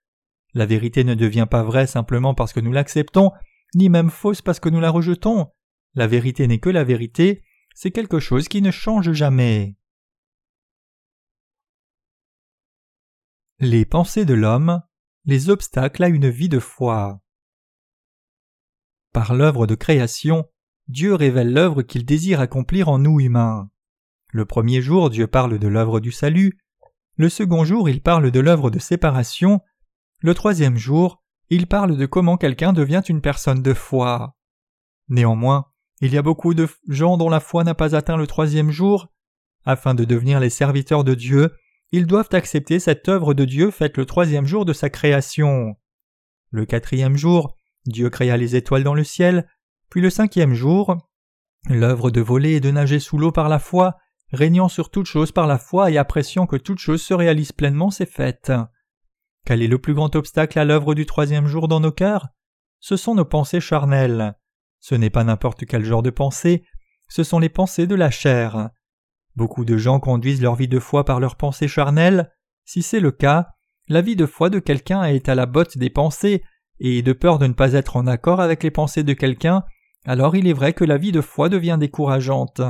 La 0.53 0.67
vérité 0.67 1.03
ne 1.03 1.15
devient 1.15 1.47
pas 1.51 1.63
vraie 1.63 1.87
simplement 1.87 2.35
parce 2.35 2.53
que 2.53 2.61
nous 2.61 2.73
l'acceptons, 2.73 3.33
ni 3.75 3.89
même 3.89 4.11
fausse 4.11 4.43
parce 4.43 4.61
que 4.61 4.69
nous 4.69 4.81
la 4.81 4.91
rejetons. 4.91 5.51
La 5.95 6.07
vérité 6.07 6.47
n'est 6.47 6.59
que 6.59 6.69
la 6.69 6.85
vérité, 6.85 7.43
c'est 7.75 7.91
quelque 7.91 8.21
chose 8.21 8.49
qui 8.49 8.61
ne 8.61 8.71
change 8.71 9.13
jamais. 9.13 9.79
Les 13.61 13.87
pensées 13.87 14.27
de 14.27 14.35
l'homme, 14.35 14.83
les 15.25 15.49
obstacles 15.49 16.05
à 16.05 16.09
une 16.09 16.29
vie 16.29 16.51
de 16.51 16.59
foi. 16.59 17.23
Par 19.15 19.33
l'œuvre 19.33 19.67
de 19.67 19.75
création, 19.75 20.47
Dieu 20.89 21.15
révèle 21.15 21.55
l'œuvre 21.55 21.81
qu'il 21.81 22.05
désire 22.05 22.41
accomplir 22.41 22.91
en 22.91 22.99
nous 22.99 23.19
humains. 23.19 23.72
Le 24.33 24.47
premier 24.47 24.81
jour, 24.81 25.11
Dieu 25.11 25.27
parle 25.27 25.59
de 25.59 25.69
l'œuvre 25.69 26.01
du 26.01 26.11
salut, 26.11 26.59
le 27.17 27.29
second 27.29 27.65
jour, 27.65 27.91
il 27.91 28.01
parle 28.01 28.31
de 28.31 28.41
l'œuvre 28.41 28.71
de 28.71 28.79
séparation, 28.79 29.61
le 30.21 30.33
troisième 30.33 30.79
jour, 30.79 31.23
il 31.51 31.67
parle 31.67 31.99
de 31.99 32.07
comment 32.07 32.39
quelqu'un 32.39 32.73
devient 32.73 33.03
une 33.07 33.21
personne 33.21 33.63
de 33.63 33.75
foi. 33.75 34.35
Néanmoins, 35.09 35.67
il 36.01 36.15
y 36.15 36.19
a 36.19 36.23
beaucoup 36.23 36.55
de 36.55 36.67
gens 36.89 37.19
dont 37.19 37.29
la 37.29 37.41
foi 37.41 37.63
n'a 37.63 37.75
pas 37.75 37.95
atteint 37.95 38.17
le 38.17 38.27
troisième 38.27 38.71
jour. 38.71 39.13
Afin 39.67 39.95
de 39.95 40.05
devenir 40.05 40.41
les 40.41 40.49
serviteurs 40.49 41.05
de 41.05 41.15
Dieu, 41.15 41.53
ils 41.91 42.07
doivent 42.07 42.31
accepter 42.33 42.81
cette 42.81 43.09
œuvre 43.11 43.35
de 43.35 43.45
Dieu 43.45 43.71
faite 43.71 43.99
le 43.99 44.07
troisième 44.07 44.47
jour 44.47 44.65
de 44.65 44.73
sa 44.73 44.89
création. 44.89 45.77
Le 46.51 46.65
quatrième 46.65 47.19
jour, 47.19 47.55
Dieu 47.85 48.09
créa 48.09 48.39
les 48.39 48.57
étoiles 48.57 48.83
dans 48.83 48.95
le 48.95 49.05
ciel, 49.05 49.47
puis 49.91 50.01
le 50.01 50.09
cinquième 50.09 50.55
jour, 50.55 50.97
l'œuvre 51.69 52.11
de 52.11 52.23
voler 52.23 52.53
et 52.53 52.61
de 52.61 52.71
nager 52.71 52.99
sous 52.99 53.19
l'eau 53.19 53.31
par 53.31 53.51
la 53.51 53.59
foi, 53.59 53.99
régnant 54.33 54.69
sur 54.69 54.91
toute 54.91 55.07
chose 55.07 55.33
par 55.33 55.47
la 55.47 55.59
foi 55.59 55.91
et 55.91 55.99
appréciant 55.99 56.47
que 56.47 56.57
toute 56.57 56.79
chose 56.79 57.03
se 57.03 57.15
réalise 57.15 57.53
pleinement, 57.53 57.91
s'est 57.91 58.07
faite. 58.07 58.53
Quel 59.45 59.63
est 59.63 59.69
le 59.69 59.79
plus 59.79 59.95
grand 59.95 60.15
obstacle 60.17 60.59
à 60.59 60.65
l'œuvre 60.65 60.95
du 60.95 61.07
troisième 61.07 61.47
jour 61.47 61.69
dans 61.69 61.81
nos 61.81 61.93
cœurs? 61.93 62.29
Ce 62.81 62.97
sont 62.97 63.15
nos 63.15 63.25
pensées 63.25 63.61
charnelles. 63.61 64.35
Ce 64.81 64.95
n'est 64.95 65.11
pas 65.11 65.25
n'importe 65.25 65.67
quel 65.67 65.85
genre 65.85 66.03
de 66.03 66.11
pensée, 66.11 66.65
ce 67.09 67.25
sont 67.25 67.39
les 67.39 67.49
pensées 67.49 67.87
de 67.87 67.95
la 67.95 68.11
chair. 68.11 68.71
Beaucoup 69.37 69.65
de 69.65 69.77
gens 69.77 70.01
conduisent 70.01 70.43
leur 70.43 70.55
vie 70.55 70.69
de 70.69 70.79
foi 70.79 71.05
par 71.05 71.21
leurs 71.21 71.37
pensées 71.37 71.69
charnelles. 71.69 72.33
Si 72.65 72.83
c'est 72.83 73.01
le 73.01 73.11
cas, 73.11 73.49
la 73.89 74.01
vie 74.01 74.17
de 74.17 74.27
foi 74.27 74.51
de 74.51 74.59
quelqu'un 74.59 75.05
est 75.05 75.29
à 75.29 75.35
la 75.35 75.47
botte 75.47 75.77
des 75.79 75.91
pensées, 75.91 76.43
et 76.81 77.03
de 77.03 77.13
peur 77.13 77.39
de 77.39 77.47
ne 77.47 77.53
pas 77.53 77.75
être 77.75 77.97
en 77.97 78.07
accord 78.07 78.41
avec 78.41 78.63
les 78.63 78.71
pensées 78.71 79.05
de 79.05 79.13
quelqu'un, 79.13 79.63
alors 80.05 80.35
il 80.35 80.49
est 80.49 80.53
vrai 80.53 80.73
que 80.73 80.85
la 80.85 80.99
vie 80.99 81.13
de 81.13 81.21
foi 81.21 81.49
devient 81.49 81.77
décourageante. 81.79 82.61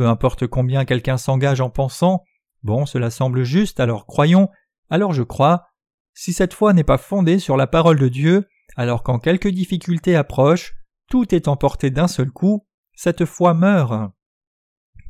Peu 0.00 0.08
importe 0.08 0.46
combien 0.46 0.86
quelqu'un 0.86 1.18
s'engage 1.18 1.60
en 1.60 1.68
pensant, 1.68 2.24
bon, 2.62 2.86
cela 2.86 3.10
semble 3.10 3.42
juste, 3.42 3.80
alors 3.80 4.06
croyons, 4.06 4.48
alors 4.88 5.12
je 5.12 5.22
crois. 5.22 5.66
Si 6.14 6.32
cette 6.32 6.54
foi 6.54 6.72
n'est 6.72 6.84
pas 6.84 6.96
fondée 6.96 7.38
sur 7.38 7.58
la 7.58 7.66
parole 7.66 7.98
de 7.98 8.08
Dieu, 8.08 8.48
alors 8.76 9.02
quand 9.02 9.18
quelques 9.18 9.48
difficultés 9.50 10.16
approchent, 10.16 10.72
tout 11.10 11.34
est 11.34 11.48
emporté 11.48 11.90
d'un 11.90 12.08
seul 12.08 12.30
coup, 12.30 12.66
cette 12.94 13.26
foi 13.26 13.52
meurt. 13.52 14.10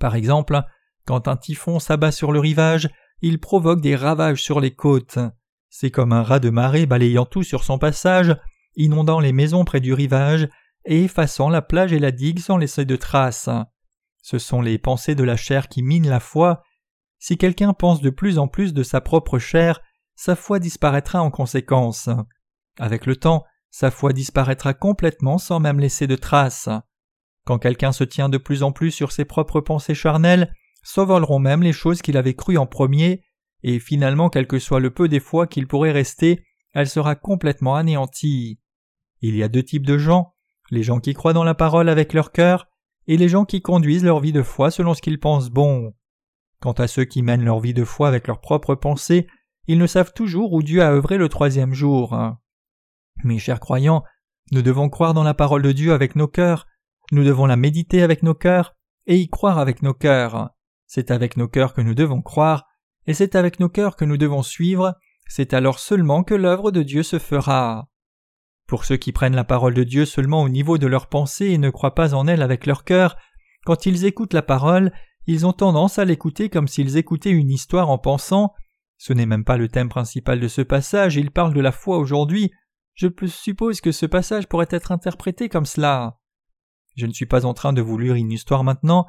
Par 0.01 0.17
exemple, 0.17 0.61
quand 1.05 1.29
un 1.29 1.37
typhon 1.37 1.79
s'abat 1.79 2.11
sur 2.11 2.33
le 2.33 2.41
rivage, 2.41 2.91
il 3.23 3.39
provoque 3.39 3.81
des 3.81 3.95
ravages 3.95 4.43
sur 4.43 4.59
les 4.59 4.75
côtes. 4.75 5.21
C'est 5.69 5.93
comme 5.93 6.13
un 6.13 6.25
rat 6.25 6.41
de 6.41 6.51
marée 6.51 6.87
balayant 6.87 7.27
tout 7.27 7.45
sur 7.45 7.63
son 7.63 7.79
passage, 7.79 8.37
inondant 8.75 9.21
les 9.21 9.33
maisons 9.33 9.65
près 9.65 9.79
du 9.79 9.95
rivage, 9.95 10.49
et 10.85 11.05
effaçant 11.05 11.49
la 11.49 11.63
plage 11.63 11.93
et 11.93 12.01
la 12.01 12.11
digue 12.11 12.41
sans 12.41 12.57
laisser 12.57 12.85
de 12.85 12.97
traces. 12.97 13.49
Ce 14.23 14.39
sont 14.39 14.61
les 14.61 14.79
pensées 14.79 15.15
de 15.15 15.25
la 15.25 15.37
chair 15.37 15.69
qui 15.69 15.83
minent 15.83 16.09
la 16.09 16.21
foi. 16.21 16.63
Si 17.19 17.37
quelqu'un 17.39 17.73
pense 17.73 18.01
de 18.01 18.11
plus 18.11 18.39
en 18.39 18.49
plus 18.49 18.75
de 18.75 18.83
sa 18.83 19.01
propre 19.01 19.39
chair, 19.39 19.81
sa 20.15 20.37
foi 20.37 20.59
disparaîtra 20.59 21.23
en 21.23 21.31
conséquence. 21.31 22.09
Avec 22.79 23.07
le 23.07 23.17
temps, 23.17 23.45
sa 23.71 23.91
foi 23.91 24.13
disparaîtra 24.13 24.75
complètement 24.75 25.39
sans 25.39 25.61
même 25.61 25.81
laisser 25.81 26.07
de 26.07 26.17
traces. 26.17 26.69
Quand 27.45 27.59
quelqu'un 27.59 27.93
se 27.93 28.05
tient 28.05 28.29
de 28.29 28.39
plus 28.39 28.63
en 28.63 28.73
plus 28.73 28.91
sur 28.91 29.13
ses 29.13 29.25
propres 29.25 29.61
pensées 29.61 29.95
charnelles, 29.95 30.55
s'envoleront 30.83 31.39
même 31.39 31.63
les 31.63 31.73
choses 31.73 32.03
qu'il 32.03 32.17
avait 32.17 32.35
crues 32.35 32.59
en 32.59 32.67
premier, 32.67 33.23
et 33.63 33.79
finalement, 33.79 34.31
quel 34.31 34.47
que 34.47 34.59
soit 34.59 34.81
le 34.81 34.93
peu 34.93 35.09
des 35.09 35.21
fois 35.21 35.47
qu'il 35.47 35.67
pourrait 35.67 35.93
rester, 35.93 36.45
elle 36.73 36.89
sera 36.89 37.15
complètement 37.15 37.77
anéantie. 37.77 38.61
Il 39.21 39.37
y 39.37 39.43
a 39.43 39.49
deux 39.49 39.63
types 39.63 39.87
de 39.87 39.99
gens, 39.99 40.35
les 40.71 40.83
gens 40.83 41.01
qui 41.01 41.15
croient 41.15 41.33
dans 41.33 41.45
la 41.45 41.55
parole 41.55 41.89
avec 41.89 42.13
leur 42.13 42.33
cœur, 42.33 42.69
et 43.07 43.17
les 43.17 43.29
gens 43.29 43.45
qui 43.45 43.63
conduisent 43.63 44.05
leur 44.05 44.21
vie 44.21 44.33
de 44.33 44.43
foi 44.43 44.71
selon 44.71 44.95
ce 44.95 45.03
qu'ils 45.03 45.21
pensent 45.21 45.51
bon. 45.51 45.95
Quant 46.61 46.73
à 46.73 46.87
ceux 46.87 47.05
qui 47.05 47.23
mènent 47.23 47.45
leur 47.45 47.61
vie 47.61 47.75
de 47.75 47.85
foi 47.85 48.09
avec 48.09 48.27
leurs 48.27 48.41
propres 48.41 48.75
pensées, 48.75 49.27
ils 49.67 49.79
ne 49.79 49.87
savent 49.87 50.13
toujours 50.13 50.53
où 50.53 50.63
Dieu 50.63 50.83
a 50.83 50.93
œuvré 50.93 51.17
le 51.17 51.29
troisième 51.29 51.75
jour. 51.75 52.19
Mes 53.25 53.39
chers 53.39 53.61
croyants, 53.61 54.05
nous 54.53 54.63
devons 54.63 54.89
croire 54.89 55.15
dans 55.15 55.23
la 55.23 55.35
parole 55.35 55.63
de 55.63 55.73
Dieu 55.73 55.93
avec 55.93 56.17
nos 56.17 56.29
cœurs, 56.29 56.67
nous 57.13 57.25
devons 57.25 57.47
la 57.47 57.57
méditer 57.57 58.03
avec 58.03 58.23
nos 58.23 58.35
cœurs, 58.35 58.75
et 59.07 59.17
y 59.17 59.29
croire 59.29 59.59
avec 59.59 59.83
nos 59.83 59.95
cœurs. 59.95 60.51
C'est 60.87 61.11
avec 61.11 61.37
nos 61.37 61.49
cœurs 61.49 61.75
que 61.75 61.81
nous 61.81 61.95
devons 61.95 62.23
croire, 62.23 62.67
et 63.07 63.15
c'est 63.15 63.35
avec 63.35 63.61
nos 63.61 63.69
cœurs 63.69 63.97
que 63.97 64.05
nous 64.05 64.17
devons 64.17 64.43
suivre, 64.43 64.95
c'est 65.29 65.55
alors 65.55 65.79
seulement 65.79 66.25
que 66.25 66.35
l'œuvre 66.35 66.71
de 66.71 66.83
Dieu 66.83 67.03
se 67.03 67.19
fera. 67.19 67.90
Pour 68.71 68.85
ceux 68.85 68.97
qui 68.97 69.11
prennent 69.11 69.35
la 69.35 69.43
parole 69.43 69.75
de 69.75 69.83
Dieu 69.83 70.05
seulement 70.05 70.43
au 70.43 70.49
niveau 70.49 70.79
de 70.79 70.87
leurs 70.87 71.09
pensées 71.09 71.47
et 71.47 71.59
ne 71.59 71.71
croient 71.71 71.97
pas 71.97 72.15
en 72.15 72.29
elle 72.29 72.41
avec 72.41 72.67
leur 72.67 72.85
cœur, 72.85 73.17
quand 73.65 73.85
ils 73.85 74.05
écoutent 74.05 74.33
la 74.33 74.43
parole, 74.43 74.93
ils 75.27 75.45
ont 75.45 75.53
tendance 75.53 75.99
à 75.99 76.05
l'écouter 76.05 76.49
comme 76.51 76.69
s'ils 76.69 76.97
écoutaient 76.97 77.33
une 77.33 77.51
histoire 77.51 77.91
en 77.91 77.99
pensant 77.99 78.55
ce 78.97 79.13
n'est 79.13 79.27
même 79.27 79.43
pas 79.43 79.57
le 79.57 79.67
thème 79.67 79.89
principal 79.89 80.39
de 80.39 80.47
ce 80.47 80.63
passage, 80.63 81.17
il 81.17 81.33
parle 81.33 81.53
de 81.53 81.61
la 81.61 81.73
foi 81.73 81.99
aujourd'hui. 81.99 82.53
Je 82.95 83.09
suppose 83.27 83.81
que 83.81 83.91
ce 83.91 84.07
passage 84.07 84.47
pourrait 84.47 84.69
être 84.71 84.93
interprété 84.93 85.49
comme 85.49 85.67
cela. 85.67 86.21
Je 86.97 87.07
ne 87.07 87.13
suis 87.13 87.27
pas 87.27 87.47
en 87.47 87.55
train 87.55 87.73
de 87.73 87.83
vous 87.83 87.99
lire 87.99 88.15
une 88.15 88.31
histoire 88.31 88.63
maintenant, 88.63 89.07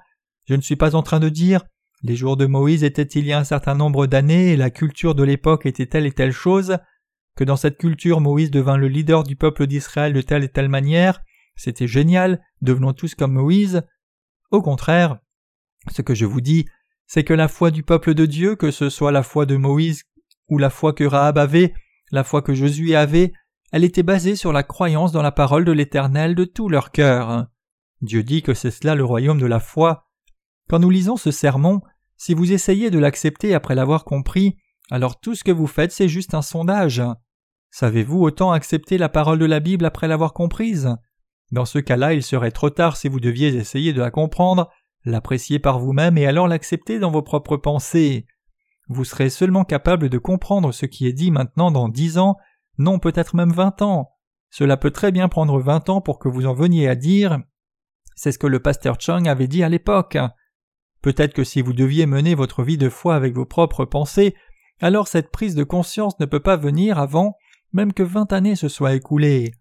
je 0.47 0.55
ne 0.55 0.62
suis 0.62 0.76
pas 0.76 0.95
en 0.95 1.03
train 1.03 1.20
de 1.20 1.30
dire 1.30 1.62
les 2.01 2.16
jours 2.16 2.36
de 2.36 2.47
Moïse 2.47 2.84
étaient 2.84 3.03
il 3.03 3.28
y 3.28 3.32
a 3.32 3.38
un 3.38 3.43
certain 3.43 3.76
nombre 3.76 4.07
d'années 4.07 4.53
et 4.53 4.57
la 4.57 4.72
culture 4.72 5.14
de 5.14 5.22
l'époque 5.22 5.68
était 5.68 5.86
telle 5.86 6.07
et 6.07 6.12
telle 6.12 6.32
chose, 6.32 6.80
que 7.36 7.44
dans 7.44 7.56
cette 7.56 7.78
culture 7.78 8.22
Moïse 8.22 8.52
devint 8.52 8.78
le 8.78 8.88
leader 8.88 9.24
du 9.24 9.36
peuple 9.36 9.68
d'Israël 9.68 10.14
de 10.14 10.22
telle 10.22 10.44
et 10.44 10.50
telle 10.50 10.70
manière, 10.70 11.22
c'était 11.56 11.88
génial, 11.88 12.42
devenons 12.62 12.94
tous 12.94 13.16
comme 13.16 13.34
Moïse. 13.34 13.84
Au 14.52 14.62
contraire, 14.62 15.20
ce 15.92 16.02
que 16.02 16.16
je 16.16 16.26
vous 16.26 16.42
dis, 16.42 16.66
c'est 17.08 17.24
que 17.24 17.34
la 17.34 17.48
foi 17.48 17.72
du 17.72 17.84
peuple 17.84 18.14
de 18.14 18.26
Dieu, 18.26 18.56
que 18.56 18.72
ce 18.72 18.90
soit 18.90 19.12
la 19.12 19.24
foi 19.24 19.46
de 19.46 19.56
Moïse 19.56 20.04
ou 20.48 20.58
la 20.58 20.70
foi 20.70 20.94
que 20.94 21.04
Rahab 21.04 21.38
avait, 21.38 21.74
la 22.12 22.24
foi 22.24 22.42
que 22.42 22.54
Josué 22.54 22.96
avait, 22.96 23.34
elle 23.72 23.84
était 23.84 24.04
basée 24.04 24.36
sur 24.36 24.52
la 24.52 24.64
croyance 24.64 25.12
dans 25.12 25.22
la 25.22 25.32
parole 25.32 25.66
de 25.66 25.72
l'Éternel 25.72 26.36
de 26.36 26.44
tout 26.46 26.68
leur 26.68 26.92
cœur. 26.92 27.48
Dieu 28.02 28.24
dit 28.24 28.42
que 28.42 28.54
c'est 28.54 28.72
cela 28.72 28.96
le 28.96 29.06
royaume 29.06 29.40
de 29.40 29.46
la 29.46 29.60
foi. 29.60 30.10
Quand 30.68 30.80
nous 30.80 30.90
lisons 30.90 31.18
ce 31.18 31.32
sermon, 31.32 31.82
si 32.18 32.34
vous 32.34 32.52
essayez 32.52 32.92
de 32.92 33.00
l'accepter 33.00 33.54
après 33.54 33.76
l'avoir 33.76 34.04
compris, 34.04 34.58
alors 34.92 35.20
tout 35.20 35.34
ce 35.34 35.44
que 35.44 35.52
vous 35.52 35.66
faites 35.66 35.92
c'est 35.92 36.08
juste 36.08 36.36
un 36.36 36.44
sondage. 36.44 37.02
Savez-vous 37.72 38.22
autant 38.22 38.52
accepter 38.52 39.00
la 39.00 39.10
parole 39.10 39.39
de 39.39 39.46
la 39.46 39.60
Bible 39.60 39.86
après 39.86 40.08
l'avoir 40.08 40.34
comprise? 40.34 40.96
Dans 41.52 41.66
ce 41.66 41.80
cas-là, 41.80 42.14
il 42.14 42.22
serait 42.22 42.52
trop 42.52 42.70
tard 42.70 42.96
si 42.96 43.08
vous 43.08 43.20
deviez 43.20 43.56
essayer 43.56 43.94
de 43.94 44.02
la 44.02 44.12
comprendre, 44.12 44.70
l'apprécier 45.04 45.58
par 45.58 45.80
vous-même 45.80 46.18
et 46.18 46.28
alors 46.28 46.48
l'accepter 46.48 47.00
dans 47.00 47.12
vos 47.12 47.22
propres 47.24 47.58
pensées. 47.58 48.26
Vous 48.88 49.06
serez 49.06 49.30
seulement 49.30 49.64
capable 49.64 50.10
de 50.10 50.18
comprendre 50.18 50.72
ce 50.72 50.86
qui 50.86 51.08
est 51.08 51.14
dit 51.14 51.32
maintenant 51.32 51.72
dans 51.72 51.89
dix 51.89 52.18
ans, 52.18 52.38
non 52.78 53.00
peut-être 53.00 53.36
même 53.36 53.52
vingt 53.52 53.82
ans. 53.82 54.12
Cela 54.50 54.76
peut 54.76 54.92
très 54.92 55.12
bien 55.12 55.30
prendre 55.30 55.60
vingt 55.60 55.89
ans 55.89 56.02
pour 56.02 56.20
que 56.20 56.28
vous 56.28 56.46
en 56.46 56.54
veniez 56.54 56.88
à 56.88 56.96
dire 56.96 57.39
c'est 58.16 58.32
ce 58.32 58.38
que 58.38 58.48
le 58.48 58.60
pasteur 58.60 58.98
Chung 59.00 59.28
avait 59.28 59.48
dit 59.48 59.64
à 59.64 59.70
l'époque. 59.70 60.18
Peut-être 61.02 61.34
que 61.34 61.44
si 61.44 61.62
vous 61.62 61.74
deviez 61.74 62.06
mener 62.06 62.36
votre 62.36 62.62
vie 62.62 62.78
de 62.78 62.89
foi 62.89 63.16
avec 63.16 63.34
vos 63.34 63.46
propres 63.46 63.86
pensées, 63.86 64.36
alors 64.82 65.08
cette 65.08 65.32
prise 65.32 65.56
de 65.56 65.64
conscience 65.64 66.20
ne 66.20 66.26
peut 66.26 66.40
pas 66.40 66.58
venir 66.58 67.00
avant 67.00 67.36
même 67.74 67.94
que 67.94 68.04
vingt 68.04 68.32
années 68.34 68.56
se 68.56 68.68
soient 68.68 68.94
écoulées. 68.94 69.54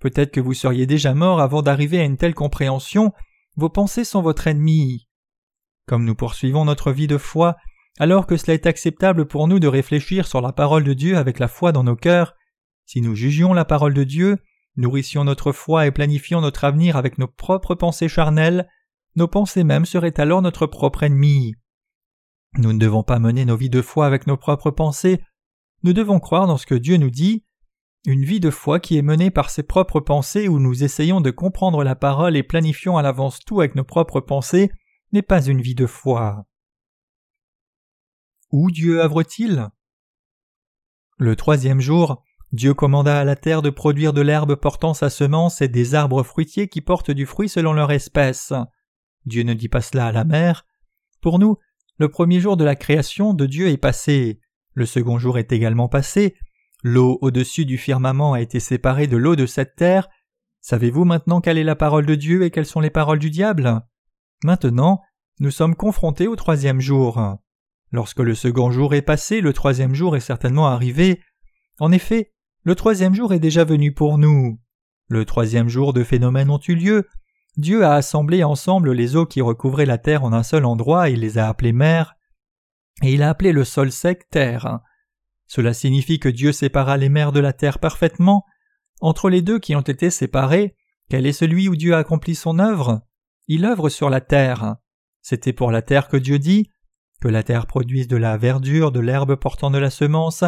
Peut-être 0.00 0.32
que 0.32 0.40
vous 0.40 0.54
seriez 0.54 0.86
déjà 0.86 1.14
mort 1.14 1.40
avant 1.40 1.62
d'arriver 1.62 2.00
à 2.00 2.04
une 2.04 2.16
telle 2.16 2.34
compréhension, 2.34 3.12
vos 3.56 3.68
pensées 3.68 4.04
sont 4.04 4.22
votre 4.22 4.46
ennemi. 4.46 5.08
Comme 5.86 6.04
nous 6.04 6.14
poursuivons 6.14 6.64
notre 6.64 6.92
vie 6.92 7.06
de 7.06 7.18
foi, 7.18 7.56
alors 7.98 8.26
que 8.26 8.36
cela 8.36 8.54
est 8.54 8.66
acceptable 8.66 9.26
pour 9.26 9.48
nous 9.48 9.60
de 9.60 9.68
réfléchir 9.68 10.26
sur 10.26 10.40
la 10.40 10.52
parole 10.52 10.84
de 10.84 10.94
Dieu 10.94 11.18
avec 11.18 11.38
la 11.38 11.48
foi 11.48 11.72
dans 11.72 11.84
nos 11.84 11.96
cœurs, 11.96 12.34
si 12.86 13.00
nous 13.00 13.14
jugions 13.14 13.52
la 13.52 13.64
parole 13.64 13.94
de 13.94 14.04
Dieu, 14.04 14.38
nourrissions 14.76 15.24
notre 15.24 15.52
foi 15.52 15.86
et 15.86 15.90
planifions 15.90 16.40
notre 16.40 16.64
avenir 16.64 16.96
avec 16.96 17.18
nos 17.18 17.28
propres 17.28 17.74
pensées 17.74 18.08
charnelles, 18.08 18.68
nos 19.14 19.28
pensées 19.28 19.64
mêmes 19.64 19.84
seraient 19.84 20.18
alors 20.18 20.40
notre 20.40 20.66
propre 20.66 21.02
ennemi. 21.02 21.54
Nous 22.58 22.72
ne 22.72 22.78
devons 22.78 23.02
pas 23.02 23.18
mener 23.18 23.44
nos 23.44 23.56
vies 23.56 23.70
de 23.70 23.82
foi 23.82 24.06
avec 24.06 24.26
nos 24.26 24.36
propres 24.36 24.70
pensées, 24.70 25.22
nous 25.84 25.92
devons 25.92 26.20
croire 26.20 26.46
dans 26.46 26.58
ce 26.58 26.66
que 26.66 26.74
Dieu 26.74 26.96
nous 26.96 27.10
dit. 27.10 27.44
Une 28.04 28.24
vie 28.24 28.40
de 28.40 28.50
foi 28.50 28.80
qui 28.80 28.96
est 28.96 29.02
menée 29.02 29.30
par 29.30 29.50
ses 29.50 29.62
propres 29.62 30.00
pensées 30.00 30.48
où 30.48 30.58
nous 30.58 30.84
essayons 30.84 31.20
de 31.20 31.30
comprendre 31.30 31.84
la 31.84 31.94
parole 31.94 32.36
et 32.36 32.42
planifions 32.42 32.96
à 32.96 33.02
l'avance 33.02 33.40
tout 33.40 33.60
avec 33.60 33.74
nos 33.74 33.84
propres 33.84 34.20
pensées 34.20 34.70
n'est 35.12 35.22
pas 35.22 35.44
une 35.44 35.60
vie 35.60 35.74
de 35.74 35.86
foi. 35.86 36.46
Où 38.50 38.70
Dieu 38.70 39.00
œuvre-t-il? 39.00 39.68
Le 41.18 41.36
troisième 41.36 41.80
jour, 41.80 42.22
Dieu 42.52 42.74
commanda 42.74 43.20
à 43.20 43.24
la 43.24 43.36
terre 43.36 43.62
de 43.62 43.70
produire 43.70 44.12
de 44.12 44.20
l'herbe 44.20 44.56
portant 44.56 44.94
sa 44.94 45.08
semence 45.08 45.62
et 45.62 45.68
des 45.68 45.94
arbres 45.94 46.22
fruitiers 46.22 46.68
qui 46.68 46.80
portent 46.80 47.10
du 47.10 47.24
fruit 47.24 47.48
selon 47.48 47.72
leur 47.72 47.92
espèce. 47.92 48.52
Dieu 49.26 49.42
ne 49.42 49.54
dit 49.54 49.68
pas 49.68 49.80
cela 49.80 50.06
à 50.06 50.12
la 50.12 50.24
mer. 50.24 50.66
Pour 51.20 51.38
nous, 51.38 51.56
le 52.02 52.08
premier 52.08 52.40
jour 52.40 52.56
de 52.56 52.64
la 52.64 52.74
création 52.74 53.32
de 53.32 53.46
Dieu 53.46 53.68
est 53.68 53.76
passé, 53.76 54.40
le 54.74 54.86
second 54.86 55.20
jour 55.20 55.38
est 55.38 55.52
également 55.52 55.86
passé, 55.86 56.34
l'eau 56.82 57.16
au-dessus 57.20 57.64
du 57.64 57.78
firmament 57.78 58.32
a 58.32 58.40
été 58.40 58.58
séparée 58.58 59.06
de 59.06 59.16
l'eau 59.16 59.36
de 59.36 59.46
cette 59.46 59.76
terre. 59.76 60.08
Savez-vous 60.62 61.04
maintenant 61.04 61.40
quelle 61.40 61.58
est 61.58 61.62
la 61.62 61.76
parole 61.76 62.04
de 62.04 62.16
Dieu 62.16 62.42
et 62.42 62.50
quelles 62.50 62.66
sont 62.66 62.80
les 62.80 62.90
paroles 62.90 63.20
du 63.20 63.30
diable? 63.30 63.82
Maintenant, 64.42 65.00
nous 65.38 65.52
sommes 65.52 65.76
confrontés 65.76 66.26
au 66.26 66.34
troisième 66.34 66.80
jour. 66.80 67.22
Lorsque 67.92 68.18
le 68.18 68.34
second 68.34 68.72
jour 68.72 68.94
est 68.94 69.02
passé, 69.02 69.40
le 69.40 69.52
troisième 69.52 69.94
jour 69.94 70.16
est 70.16 70.20
certainement 70.20 70.66
arrivé. 70.66 71.20
En 71.78 71.92
effet, 71.92 72.32
le 72.64 72.74
troisième 72.74 73.14
jour 73.14 73.32
est 73.32 73.38
déjà 73.38 73.62
venu 73.62 73.94
pour 73.94 74.18
nous. 74.18 74.58
Le 75.06 75.24
troisième 75.24 75.68
jour 75.68 75.92
de 75.92 76.02
phénomènes 76.02 76.50
ont 76.50 76.60
eu 76.66 76.74
lieu, 76.74 77.06
Dieu 77.56 77.84
a 77.84 77.94
assemblé 77.94 78.44
ensemble 78.44 78.92
les 78.92 79.16
eaux 79.16 79.26
qui 79.26 79.40
recouvraient 79.40 79.86
la 79.86 79.98
terre 79.98 80.24
en 80.24 80.32
un 80.32 80.42
seul 80.42 80.64
endroit, 80.64 81.10
et 81.10 81.16
les 81.16 81.38
a 81.38 81.48
appelées 81.48 81.72
mers, 81.72 82.14
et 83.02 83.12
il 83.12 83.22
a 83.22 83.30
appelé 83.30 83.52
le 83.52 83.64
sol 83.64 83.92
sec 83.92 84.28
terre. 84.30 84.80
Cela 85.46 85.74
signifie 85.74 86.18
que 86.18 86.28
Dieu 86.28 86.52
sépara 86.52 86.96
les 86.96 87.08
mers 87.08 87.32
de 87.32 87.40
la 87.40 87.52
terre 87.52 87.78
parfaitement. 87.78 88.44
Entre 89.00 89.28
les 89.28 89.42
deux 89.42 89.58
qui 89.58 89.76
ont 89.76 89.82
été 89.82 90.10
séparés, 90.10 90.76
quel 91.10 91.26
est 91.26 91.32
celui 91.32 91.68
où 91.68 91.76
Dieu 91.76 91.94
a 91.94 92.04
son 92.34 92.58
œuvre? 92.58 93.02
Il 93.48 93.66
œuvre 93.66 93.90
sur 93.90 94.08
la 94.08 94.20
terre. 94.20 94.76
C'était 95.20 95.52
pour 95.52 95.70
la 95.70 95.82
terre 95.82 96.08
que 96.08 96.16
Dieu 96.16 96.38
dit 96.38 96.70
que 97.20 97.28
la 97.28 97.42
terre 97.42 97.66
produise 97.66 98.08
de 98.08 98.16
la 98.16 98.36
verdure, 98.36 98.92
de 98.92 99.00
l'herbe 99.00 99.36
portant 99.36 99.70
de 99.70 99.78
la 99.78 99.90
semence, 99.90 100.44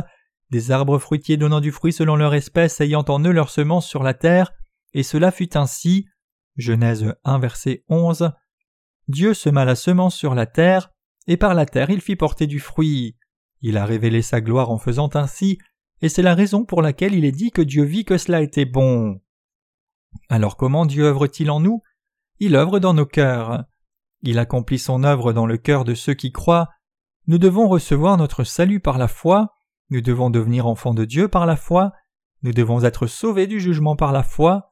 des 0.51 0.71
arbres 0.71 0.99
fruitiers 0.99 1.37
donnant 1.37 1.61
du 1.61 1.71
fruit 1.71 1.93
selon 1.93 2.17
leur 2.17 2.35
espèce 2.35 2.81
ayant 2.81 3.05
en 3.09 3.23
eux 3.25 3.31
leur 3.31 3.51
semence 3.51 3.87
sur 3.87 4.03
la 4.03 4.15
terre, 4.15 4.53
et 4.93 5.03
cela 5.03 5.31
fut 5.31 5.57
ainsi. 5.57 6.07
Genèse 6.57 7.15
1 7.25 7.39
verset 7.39 7.85
11. 7.89 8.33
Dieu 9.09 9.35
sema 9.35 9.65
la 9.65 9.75
semence 9.75 10.17
sur 10.17 10.35
la 10.35 10.47
terre, 10.47 10.91
et 11.27 11.37
par 11.37 11.55
la 11.55 11.67
terre 11.67 11.91
il 11.91 12.01
fit 12.01 12.17
porter 12.17 12.47
du 12.47 12.61
fruit. 12.61 13.17
Il 13.61 13.77
a 13.77 13.87
révélé 13.87 14.23
sa 14.23 14.41
gloire 14.41 14.71
en 14.71 14.79
faisant 14.79 15.11
ainsi, 15.15 15.59
et 16.01 16.09
c'est 16.09 16.23
la 16.23 16.35
raison 16.35 16.65
pour 16.65 16.83
laquelle 16.83 17.15
il 17.15 17.25
est 17.25 17.33
dit 17.33 17.51
que 17.51 17.63
Dieu 17.63 17.85
vit 17.85 18.05
que 18.05 18.19
cela 18.19 18.43
était 18.43 18.67
bon. 18.67 19.21
Alors 20.29 20.57
comment 20.57 20.87
Dieu 20.87 21.05
œuvre-t-il 21.05 21.51
en 21.51 21.61
nous? 21.61 21.83
Il 22.41 22.57
œuvre 22.57 22.79
dans 22.79 22.95
nos 22.95 23.07
cœurs. 23.07 23.65
Il 24.23 24.39
accomplit 24.39 24.79
son 24.79 25.05
œuvre 25.05 25.33
dans 25.33 25.47
le 25.47 25.57
cœur 25.57 25.85
de 25.85 25.95
ceux 25.95 26.15
qui 26.15 26.33
croient. 26.33 26.69
Nous 27.27 27.39
devons 27.39 27.69
recevoir 27.69 28.17
notre 28.17 28.45
salut 28.45 28.81
par 28.81 28.99
la 28.99 29.09
foi, 29.09 29.55
nous 29.91 30.01
devons 30.01 30.31
devenir 30.31 30.67
enfants 30.67 30.95
de 30.95 31.05
Dieu 31.05 31.29
par 31.29 31.47
la 31.47 31.57
foi, 31.57 31.93
nous 32.43 32.53
devons 32.53 32.85
être 32.85 33.07
sauvés 33.07 33.47
du 33.47 33.61
jugement 33.61 33.97
par 33.97 34.13
la 34.13 34.23
foi, 34.23 34.69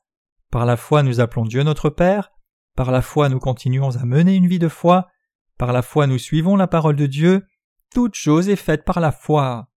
par 0.52 0.66
la 0.66 0.76
foi 0.76 1.02
nous 1.02 1.18
appelons 1.18 1.46
Dieu 1.46 1.62
notre 1.62 1.88
Père, 1.88 2.30
par 2.76 2.90
la 2.90 3.00
foi 3.00 3.30
nous 3.30 3.40
continuons 3.40 3.96
à 3.96 4.04
mener 4.04 4.36
une 4.36 4.46
vie 4.46 4.58
de 4.58 4.68
foi, 4.68 5.08
par 5.56 5.72
la 5.72 5.80
foi 5.80 6.06
nous 6.06 6.18
suivons 6.18 6.56
la 6.56 6.66
parole 6.66 6.94
de 6.94 7.06
Dieu, 7.06 7.46
toute 7.92 8.14
chose 8.14 8.50
est 8.50 8.56
faite 8.56 8.84
par 8.84 9.00
la 9.00 9.12
foi. 9.12 9.70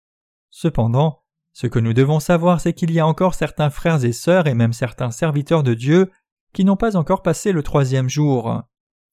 Cependant, 0.49 1.23
ce 1.53 1.67
que 1.67 1.79
nous 1.79 1.93
devons 1.93 2.19
savoir 2.19 2.59
c'est 2.59 2.73
qu'il 2.73 2.91
y 2.91 2.99
a 2.99 3.07
encore 3.07 3.35
certains 3.35 3.69
frères 3.69 4.03
et 4.03 4.11
sœurs 4.11 4.47
et 4.47 4.53
même 4.53 4.73
certains 4.73 5.11
serviteurs 5.11 5.63
de 5.63 5.73
Dieu 5.73 6.11
qui 6.53 6.65
n'ont 6.65 6.75
pas 6.75 6.97
encore 6.97 7.21
passé 7.21 7.53
le 7.53 7.63
troisième 7.63 8.09
jour. 8.09 8.61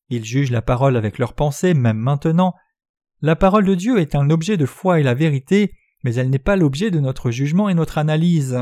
Ils 0.09 0.25
jugent 0.25 0.51
la 0.51 0.63
parole 0.63 0.97
avec 0.97 1.17
leurs 1.19 1.35
pensées, 1.35 1.75
même 1.75 1.97
maintenant. 1.97 2.55
La 3.21 3.37
parole 3.37 3.65
de 3.65 3.77
Dieu 3.77 3.99
est 3.99 4.17
un 4.17 4.31
objet 4.31 4.57
de 4.57 4.67
foi 4.67 4.99
et 4.99 5.05
la 5.05 5.15
vérité, 5.15 5.73
mais 6.03 6.17
elle 6.17 6.29
n'est 6.29 6.41
pas 6.41 6.57
l'objet 6.57 6.91
de 6.91 6.99
notre 6.99 7.31
jugement 7.31 7.69
et 7.69 7.75
notre 7.75 7.99
analyse. 7.99 8.59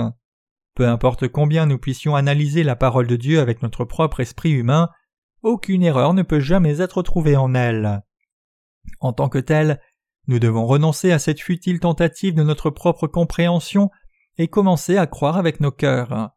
Peu 0.80 0.88
importe 0.88 1.28
combien 1.28 1.66
nous 1.66 1.76
puissions 1.76 2.16
analyser 2.16 2.62
la 2.62 2.74
parole 2.74 3.06
de 3.06 3.16
Dieu 3.16 3.40
avec 3.40 3.60
notre 3.60 3.84
propre 3.84 4.20
esprit 4.20 4.52
humain, 4.52 4.88
aucune 5.42 5.82
erreur 5.82 6.14
ne 6.14 6.22
peut 6.22 6.40
jamais 6.40 6.80
être 6.80 7.02
trouvée 7.02 7.36
en 7.36 7.54
elle. 7.54 8.00
En 8.98 9.12
tant 9.12 9.28
que 9.28 9.36
telle, 9.36 9.82
nous 10.26 10.38
devons 10.38 10.64
renoncer 10.64 11.12
à 11.12 11.18
cette 11.18 11.42
futile 11.42 11.80
tentative 11.80 12.34
de 12.34 12.42
notre 12.42 12.70
propre 12.70 13.06
compréhension 13.06 13.90
et 14.38 14.48
commencer 14.48 14.96
à 14.96 15.06
croire 15.06 15.36
avec 15.36 15.60
nos 15.60 15.70
cœurs. 15.70 16.30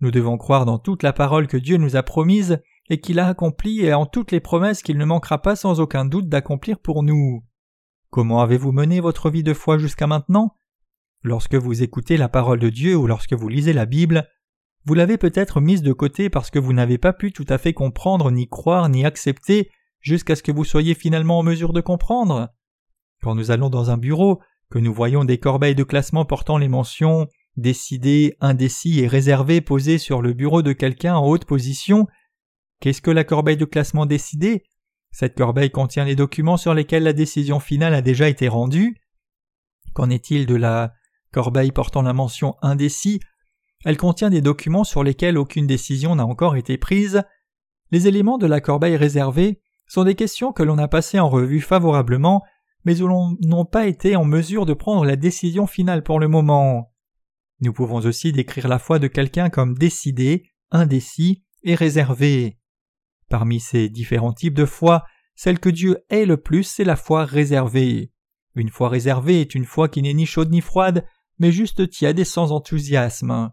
Nous 0.00 0.10
devons 0.10 0.38
croire 0.38 0.64
dans 0.64 0.80
toute 0.80 1.04
la 1.04 1.12
parole 1.12 1.46
que 1.46 1.56
Dieu 1.56 1.76
nous 1.76 1.94
a 1.94 2.02
promise 2.02 2.60
et 2.90 3.00
qu'il 3.00 3.20
a 3.20 3.28
accomplie 3.28 3.82
et 3.82 3.94
en 3.94 4.06
toutes 4.06 4.32
les 4.32 4.40
promesses 4.40 4.82
qu'il 4.82 4.98
ne 4.98 5.04
manquera 5.04 5.40
pas 5.40 5.54
sans 5.54 5.78
aucun 5.78 6.04
doute 6.04 6.28
d'accomplir 6.28 6.80
pour 6.80 7.04
nous. 7.04 7.44
Comment 8.10 8.40
avez-vous 8.40 8.72
mené 8.72 8.98
votre 8.98 9.30
vie 9.30 9.44
de 9.44 9.54
foi 9.54 9.78
jusqu'à 9.78 10.08
maintenant? 10.08 10.56
Lorsque 11.26 11.54
vous 11.54 11.82
écoutez 11.82 12.18
la 12.18 12.28
parole 12.28 12.60
de 12.60 12.68
Dieu 12.68 12.94
ou 12.96 13.06
lorsque 13.06 13.32
vous 13.32 13.48
lisez 13.48 13.72
la 13.72 13.86
Bible, 13.86 14.28
vous 14.84 14.92
l'avez 14.92 15.16
peut-être 15.16 15.62
mise 15.62 15.80
de 15.80 15.94
côté 15.94 16.28
parce 16.28 16.50
que 16.50 16.58
vous 16.58 16.74
n'avez 16.74 16.98
pas 16.98 17.14
pu 17.14 17.32
tout 17.32 17.46
à 17.48 17.56
fait 17.56 17.72
comprendre, 17.72 18.30
ni 18.30 18.46
croire, 18.46 18.90
ni 18.90 19.06
accepter, 19.06 19.70
jusqu'à 20.00 20.36
ce 20.36 20.42
que 20.42 20.52
vous 20.52 20.66
soyez 20.66 20.94
finalement 20.94 21.38
en 21.38 21.42
mesure 21.42 21.72
de 21.72 21.80
comprendre. 21.80 22.50
Quand 23.22 23.34
nous 23.34 23.50
allons 23.50 23.70
dans 23.70 23.88
un 23.88 23.96
bureau, 23.96 24.42
que 24.70 24.78
nous 24.78 24.92
voyons 24.92 25.24
des 25.24 25.38
corbeilles 25.38 25.74
de 25.74 25.82
classement 25.82 26.26
portant 26.26 26.58
les 26.58 26.68
mentions 26.68 27.26
décidé, 27.56 28.36
indécis 28.40 29.00
et 29.00 29.06
réservé 29.06 29.62
posées 29.62 29.96
sur 29.96 30.20
le 30.20 30.34
bureau 30.34 30.60
de 30.60 30.74
quelqu'un 30.74 31.14
en 31.14 31.26
haute 31.26 31.46
position, 31.46 32.06
qu'est-ce 32.80 33.00
que 33.00 33.10
la 33.10 33.24
corbeille 33.24 33.56
de 33.56 33.64
classement 33.64 34.04
décidée? 34.04 34.64
Cette 35.10 35.38
corbeille 35.38 35.70
contient 35.70 36.04
les 36.04 36.16
documents 36.16 36.58
sur 36.58 36.74
lesquels 36.74 37.04
la 37.04 37.14
décision 37.14 37.60
finale 37.60 37.94
a 37.94 38.02
déjà 38.02 38.28
été 38.28 38.46
rendue? 38.46 39.00
Qu'en 39.94 40.10
est-il 40.10 40.44
de 40.44 40.56
la 40.56 40.92
corbeille 41.34 41.72
portant 41.72 42.02
la 42.02 42.12
mention 42.12 42.54
indécis 42.62 43.18
Elle 43.84 43.96
contient 43.96 44.30
des 44.30 44.40
documents 44.40 44.84
sur 44.84 45.02
lesquels 45.02 45.36
aucune 45.36 45.66
décision 45.66 46.14
n'a 46.14 46.24
encore 46.24 46.54
été 46.54 46.78
prise. 46.78 47.24
Les 47.90 48.06
éléments 48.06 48.38
de 48.38 48.46
la 48.46 48.60
corbeille 48.60 48.96
réservée 48.96 49.60
sont 49.88 50.04
des 50.04 50.14
questions 50.14 50.52
que 50.52 50.62
l'on 50.62 50.78
a 50.78 50.86
passées 50.86 51.18
en 51.18 51.28
revue 51.28 51.60
favorablement, 51.60 52.44
mais 52.84 53.00
où 53.02 53.08
l'on 53.08 53.36
n'a 53.40 53.64
pas 53.64 53.86
été 53.86 54.14
en 54.14 54.24
mesure 54.24 54.64
de 54.64 54.74
prendre 54.74 55.04
la 55.04 55.16
décision 55.16 55.66
finale 55.66 56.04
pour 56.04 56.20
le 56.20 56.28
moment. 56.28 56.92
Nous 57.60 57.72
pouvons 57.72 57.98
aussi 57.98 58.30
décrire 58.30 58.68
la 58.68 58.78
foi 58.78 59.00
de 59.00 59.08
quelqu'un 59.08 59.50
comme 59.50 59.76
décidé, 59.76 60.44
indécis 60.70 61.42
et 61.64 61.74
réservé. 61.74 62.58
Parmi 63.28 63.58
ces 63.58 63.88
différents 63.88 64.32
types 64.32 64.54
de 64.54 64.66
foi, 64.66 65.04
celle 65.34 65.58
que 65.58 65.68
Dieu 65.68 65.98
est 66.10 66.26
le 66.26 66.36
plus, 66.36 66.62
c'est 66.62 66.84
la 66.84 66.96
foi 66.96 67.24
réservée. 67.24 68.12
Une 68.54 68.70
foi 68.70 68.88
réservée 68.88 69.40
est 69.40 69.56
une 69.56 69.64
foi 69.64 69.88
qui 69.88 70.00
n'est 70.00 70.14
ni 70.14 70.26
chaude 70.26 70.52
ni 70.52 70.60
froide, 70.60 71.04
mais 71.38 71.52
juste 71.52 71.88
tiède 71.90 72.18
et 72.18 72.24
sans 72.24 72.52
enthousiasme. 72.52 73.50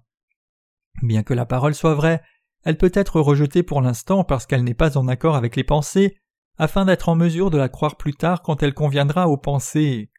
Bien 1.01 1.23
que 1.23 1.33
la 1.33 1.45
parole 1.45 1.75
soit 1.75 1.95
vraie, 1.95 2.21
elle 2.63 2.77
peut 2.77 2.91
être 2.93 3.19
rejetée 3.19 3.63
pour 3.63 3.81
l'instant 3.81 4.23
parce 4.23 4.45
qu'elle 4.45 4.63
n'est 4.63 4.73
pas 4.73 4.97
en 4.97 5.07
accord 5.07 5.35
avec 5.35 5.55
les 5.55 5.63
pensées, 5.63 6.17
afin 6.57 6.85
d'être 6.85 7.09
en 7.09 7.15
mesure 7.15 7.49
de 7.49 7.57
la 7.57 7.69
croire 7.69 7.97
plus 7.97 8.13
tard 8.13 8.41
quand 8.41 8.61
elle 8.61 8.73
conviendra 8.73 9.27
aux 9.27 9.37
pensées. 9.37 10.11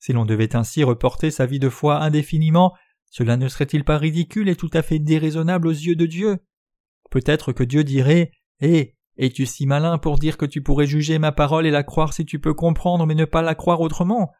Si 0.00 0.12
l'on 0.12 0.24
devait 0.24 0.56
ainsi 0.56 0.82
reporter 0.82 1.30
sa 1.30 1.46
vie 1.46 1.60
de 1.60 1.68
foi 1.68 2.02
indéfiniment, 2.02 2.74
cela 3.10 3.36
ne 3.36 3.48
serait-il 3.48 3.84
pas 3.84 3.96
ridicule 3.96 4.48
et 4.48 4.56
tout 4.56 4.70
à 4.72 4.82
fait 4.82 4.98
déraisonnable 4.98 5.68
aux 5.68 5.72
yeux 5.72 5.94
de 5.94 6.06
Dieu? 6.06 6.38
Peut-être 7.10 7.52
que 7.52 7.62
Dieu 7.62 7.84
dirait 7.84 8.32
Eh, 8.60 8.96
es-tu 9.16 9.46
si 9.46 9.66
malin 9.66 9.98
pour 9.98 10.18
dire 10.18 10.36
que 10.36 10.46
tu 10.46 10.62
pourrais 10.62 10.86
juger 10.86 11.20
ma 11.20 11.30
parole 11.30 11.64
et 11.64 11.70
la 11.70 11.84
croire 11.84 12.12
si 12.12 12.24
tu 12.24 12.40
peux 12.40 12.54
comprendre 12.54 13.06
mais 13.06 13.14
ne 13.14 13.24
pas 13.24 13.42
la 13.42 13.54
croire 13.54 13.80
autrement? 13.80 14.32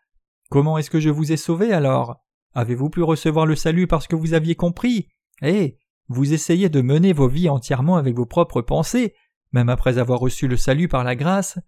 Comment 0.50 0.76
est-ce 0.76 0.90
que 0.90 1.00
je 1.00 1.10
vous 1.10 1.30
ai 1.30 1.36
sauvé 1.36 1.72
alors? 1.72 2.16
Avez-vous 2.54 2.88
pu 2.88 3.02
recevoir 3.02 3.46
le 3.46 3.56
salut 3.56 3.86
parce 3.86 4.06
que 4.06 4.16
vous 4.16 4.32
aviez 4.32 4.54
compris? 4.54 5.08
Eh, 5.42 5.78
vous 6.08 6.32
essayez 6.32 6.68
de 6.68 6.80
mener 6.80 7.12
vos 7.12 7.28
vies 7.28 7.48
entièrement 7.48 7.96
avec 7.96 8.14
vos 8.14 8.26
propres 8.26 8.62
pensées, 8.62 9.14
même 9.52 9.68
après 9.68 9.98
avoir 9.98 10.20
reçu 10.20 10.46
le 10.46 10.56
salut 10.56 10.88
par 10.88 11.02
la 11.04 11.16
grâce. 11.16 11.58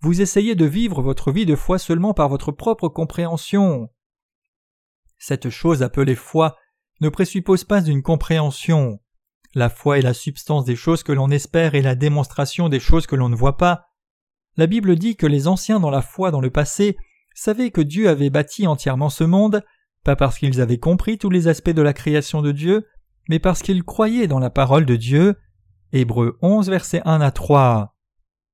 Vous 0.00 0.20
essayez 0.20 0.54
de 0.54 0.66
vivre 0.66 1.00
votre 1.00 1.32
vie 1.32 1.46
de 1.46 1.56
foi 1.56 1.78
seulement 1.78 2.12
par 2.12 2.28
votre 2.28 2.52
propre 2.52 2.88
compréhension. 2.88 3.88
Cette 5.18 5.48
chose 5.48 5.82
appelée 5.82 6.14
foi 6.14 6.56
ne 7.00 7.08
présuppose 7.08 7.64
pas 7.64 7.82
une 7.82 8.02
compréhension. 8.02 9.00
La 9.54 9.70
foi 9.70 9.98
est 9.98 10.02
la 10.02 10.12
substance 10.12 10.66
des 10.66 10.76
choses 10.76 11.02
que 11.02 11.12
l'on 11.12 11.30
espère 11.30 11.74
et 11.74 11.82
la 11.82 11.94
démonstration 11.94 12.68
des 12.68 12.80
choses 12.80 13.06
que 13.06 13.16
l'on 13.16 13.30
ne 13.30 13.36
voit 13.36 13.56
pas. 13.56 13.86
La 14.58 14.66
Bible 14.66 14.96
dit 14.96 15.16
que 15.16 15.26
les 15.26 15.48
anciens 15.48 15.80
dans 15.80 15.90
la 15.90 16.02
foi 16.02 16.30
dans 16.30 16.40
le 16.40 16.50
passé 16.50 16.98
savaient 17.34 17.70
que 17.70 17.80
Dieu 17.80 18.08
avait 18.08 18.30
bâti 18.30 18.66
entièrement 18.66 19.08
ce 19.10 19.24
monde, 19.24 19.64
pas 20.06 20.14
parce 20.14 20.38
qu'ils 20.38 20.60
avaient 20.60 20.78
compris 20.78 21.18
tous 21.18 21.30
les 21.30 21.48
aspects 21.48 21.70
de 21.70 21.82
la 21.82 21.92
création 21.92 22.40
de 22.40 22.52
Dieu, 22.52 22.86
mais 23.28 23.40
parce 23.40 23.60
qu'ils 23.60 23.82
croyaient 23.82 24.28
dans 24.28 24.38
la 24.38 24.50
parole 24.50 24.86
de 24.86 24.94
Dieu. 24.94 25.34
Hébreux 25.92 26.38
11 26.42 26.70
versets 26.70 27.02
1 27.04 27.20
à 27.20 27.32
3. 27.32 27.96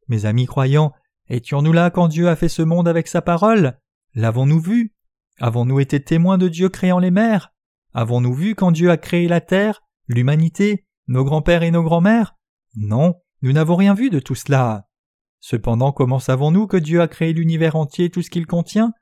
Mes 0.08 0.24
amis 0.24 0.46
croyants, 0.46 0.94
étions-nous 1.28 1.74
là 1.74 1.90
quand 1.90 2.08
Dieu 2.08 2.28
a 2.28 2.36
fait 2.36 2.48
ce 2.48 2.62
monde 2.62 2.88
avec 2.88 3.06
sa 3.06 3.20
parole? 3.20 3.78
L'avons-nous 4.14 4.60
vu? 4.60 4.94
Avons-nous 5.40 5.78
été 5.80 6.02
témoins 6.02 6.38
de 6.38 6.48
Dieu 6.48 6.70
créant 6.70 6.98
les 6.98 7.10
mers? 7.10 7.52
Avons-nous 7.92 8.32
vu 8.32 8.54
quand 8.54 8.72
Dieu 8.72 8.90
a 8.90 8.96
créé 8.96 9.28
la 9.28 9.42
terre, 9.42 9.82
l'humanité, 10.08 10.86
nos 11.06 11.22
grands-pères 11.22 11.64
et 11.64 11.70
nos 11.70 11.82
grands-mères? 11.82 12.34
Non, 12.76 13.16
nous 13.42 13.52
n'avons 13.52 13.76
rien 13.76 13.92
vu 13.92 14.08
de 14.08 14.20
tout 14.20 14.34
cela. 14.34 14.86
Cependant, 15.40 15.92
comment 15.92 16.18
savons-nous 16.18 16.66
que 16.66 16.78
Dieu 16.78 17.02
a 17.02 17.08
créé 17.08 17.34
l'univers 17.34 17.76
entier 17.76 18.08
tout 18.08 18.22
ce 18.22 18.30
qu'il 18.30 18.46
contient? 18.46 18.94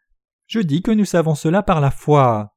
Je 0.51 0.59
dis 0.59 0.83
que 0.83 0.91
nous 0.91 1.05
savons 1.05 1.37
cela 1.37 1.63
par 1.63 1.81
la 1.81 1.93
foi. 1.93 2.57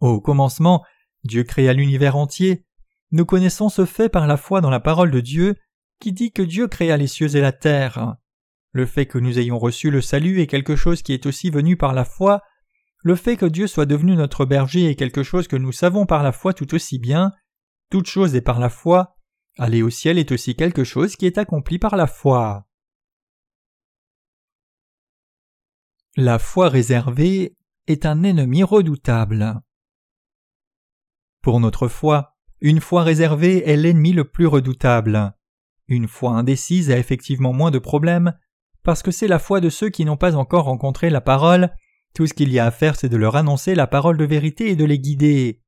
Au 0.00 0.20
commencement, 0.20 0.84
Dieu 1.22 1.44
créa 1.44 1.72
l'univers 1.72 2.16
entier. 2.16 2.66
Nous 3.12 3.24
connaissons 3.24 3.68
ce 3.68 3.84
fait 3.84 4.08
par 4.08 4.26
la 4.26 4.36
foi 4.36 4.60
dans 4.60 4.70
la 4.70 4.80
parole 4.80 5.12
de 5.12 5.20
Dieu, 5.20 5.54
qui 6.00 6.12
dit 6.12 6.32
que 6.32 6.42
Dieu 6.42 6.66
créa 6.66 6.96
les 6.96 7.06
cieux 7.06 7.36
et 7.36 7.40
la 7.40 7.52
terre. 7.52 8.16
Le 8.72 8.86
fait 8.86 9.06
que 9.06 9.18
nous 9.18 9.38
ayons 9.38 9.56
reçu 9.56 9.92
le 9.92 10.00
salut 10.00 10.40
est 10.40 10.48
quelque 10.48 10.74
chose 10.74 11.02
qui 11.02 11.12
est 11.12 11.26
aussi 11.26 11.48
venu 11.48 11.76
par 11.76 11.92
la 11.92 12.04
foi, 12.04 12.42
le 13.04 13.14
fait 13.14 13.36
que 13.36 13.46
Dieu 13.46 13.68
soit 13.68 13.86
devenu 13.86 14.16
notre 14.16 14.44
berger 14.44 14.90
est 14.90 14.96
quelque 14.96 15.22
chose 15.22 15.46
que 15.46 15.56
nous 15.56 15.70
savons 15.70 16.06
par 16.06 16.24
la 16.24 16.32
foi 16.32 16.54
tout 16.54 16.74
aussi 16.74 16.98
bien. 16.98 17.30
Toute 17.88 18.08
chose 18.08 18.34
est 18.34 18.40
par 18.40 18.58
la 18.58 18.68
foi. 18.68 19.16
Aller 19.58 19.82
au 19.82 19.90
ciel 19.90 20.18
est 20.18 20.32
aussi 20.32 20.56
quelque 20.56 20.82
chose 20.82 21.14
qui 21.14 21.26
est 21.26 21.38
accompli 21.38 21.78
par 21.78 21.94
la 21.94 22.08
foi. 22.08 22.66
La 26.16 26.38
foi 26.38 26.68
réservée 26.68 27.56
est 27.86 28.06
un 28.06 28.22
ennemi 28.22 28.62
redoutable. 28.62 29.60
Pour 31.42 31.60
notre 31.60 31.88
foi, 31.88 32.36
une 32.60 32.80
foi 32.80 33.02
réservée 33.02 33.68
est 33.68 33.76
l'ennemi 33.76 34.12
le 34.12 34.24
plus 34.24 34.46
redoutable. 34.46 35.34
Une 35.88 36.08
foi 36.08 36.32
indécise 36.32 36.90
a 36.90 36.98
effectivement 36.98 37.52
moins 37.52 37.70
de 37.70 37.78
problèmes, 37.78 38.34
parce 38.82 39.02
que 39.02 39.10
c'est 39.10 39.28
la 39.28 39.38
foi 39.38 39.60
de 39.60 39.70
ceux 39.70 39.88
qui 39.88 40.04
n'ont 40.04 40.16
pas 40.16 40.36
encore 40.36 40.64
rencontré 40.64 41.10
la 41.10 41.20
parole 41.20 41.70
tout 42.14 42.26
ce 42.26 42.34
qu'il 42.34 42.52
y 42.52 42.58
a 42.58 42.66
à 42.66 42.70
faire, 42.70 42.96
c'est 42.96 43.08
de 43.08 43.16
leur 43.16 43.36
annoncer 43.36 43.74
la 43.74 43.86
parole 43.86 44.16
de 44.16 44.24
vérité 44.24 44.70
et 44.70 44.76
de 44.76 44.84
les 44.84 44.98
guider. 44.98 45.62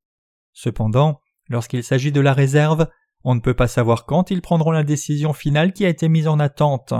Cependant, 0.53 1.20
lorsqu'il 1.49 1.84
s'agit 1.84 2.12
de 2.12 2.20
la 2.20 2.32
réserve, 2.32 2.88
on 3.24 3.34
ne 3.34 3.40
peut 3.40 3.55
pas 3.55 3.68
savoir 3.68 4.07
quand 4.07 4.30
ils 4.30 4.43
prendront 4.43 4.72
la 4.72 4.82
décision 4.82 5.32
finale 5.32 5.72
qui 5.72 5.84
a 5.84 5.88
été 5.88 6.09
mise 6.09 6.26
en 6.26 6.40
attente. 6.40 6.95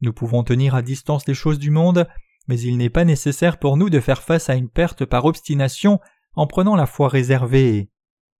Nous 0.00 0.12
pouvons 0.12 0.44
tenir 0.44 0.74
à 0.74 0.82
distance 0.82 1.26
les 1.26 1.34
choses 1.34 1.58
du 1.58 1.70
monde, 1.70 2.06
mais 2.48 2.60
il 2.60 2.76
n'est 2.76 2.90
pas 2.90 3.04
nécessaire 3.04 3.58
pour 3.58 3.76
nous 3.76 3.90
de 3.90 4.00
faire 4.00 4.22
face 4.22 4.50
à 4.50 4.56
une 4.56 4.68
perte 4.68 5.04
par 5.04 5.24
obstination 5.24 6.00
en 6.34 6.46
prenant 6.46 6.76
la 6.76 6.86
foi 6.86 7.08
réservée. 7.08 7.90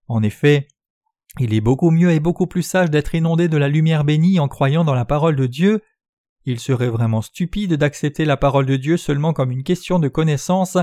En 0.09 0.23
effet, 0.23 0.67
il 1.39 1.55
est 1.55 1.61
beaucoup 1.61 1.91
mieux 1.91 2.11
et 2.11 2.21
beaucoup 2.21 2.47
plus 2.47 2.63
sage 2.63 2.91
d'être 2.91 3.15
inondé 3.15 3.49
de 3.49 3.57
la 3.57 3.69
lumière 3.69 4.05
bénie 4.05 4.41
en 4.41 4.49
croyant 4.49 4.85
dans 4.85 4.95
la 4.95 5.05
parole 5.05 5.37
de 5.37 5.47
Dieu 5.47 5.83
il 6.51 6.61
serait 6.61 6.89
vraiment 6.89 7.21
stupide 7.21 7.75
d'accepter 7.75 8.25
la 8.25 8.39
parole 8.39 8.65
de 8.65 8.77
Dieu 8.77 8.97
seulement 8.97 9.35
comme 9.35 9.51
une 9.51 9.65
question 9.65 9.99
de 9.99 10.09
connaissance 10.09 10.79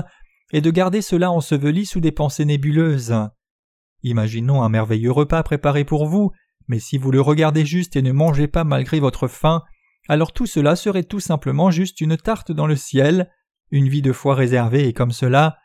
et 0.52 0.60
de 0.60 0.70
garder 0.70 1.02
cela 1.02 1.32
enseveli 1.32 1.86
sous 1.86 2.00
des 2.00 2.12
pensées 2.12 2.44
nébuleuses. 2.44 3.14
Imaginons 4.04 4.62
un 4.62 4.68
merveilleux 4.68 5.10
repas 5.10 5.42
préparé 5.42 5.84
pour 5.84 6.06
vous, 6.06 6.30
mais 6.68 6.78
si 6.78 6.98
vous 6.98 7.10
le 7.10 7.20
regardez 7.20 7.66
juste 7.66 7.96
et 7.96 8.02
ne 8.02 8.12
mangez 8.12 8.46
pas 8.46 8.62
malgré 8.62 9.00
votre 9.00 9.26
faim, 9.26 9.64
alors 10.08 10.32
tout 10.32 10.46
cela 10.46 10.76
serait 10.76 11.04
tout 11.04 11.20
simplement 11.20 11.70
juste 11.70 12.00
une 12.00 12.16
tarte 12.16 12.52
dans 12.52 12.66
le 12.66 12.76
ciel, 12.76 13.30
une 13.70 13.88
vie 13.88 14.02
de 14.02 14.12
foi 14.12 14.34
réservée 14.34 14.86
et 14.88 14.92
comme 14.92 15.12
cela. 15.12 15.58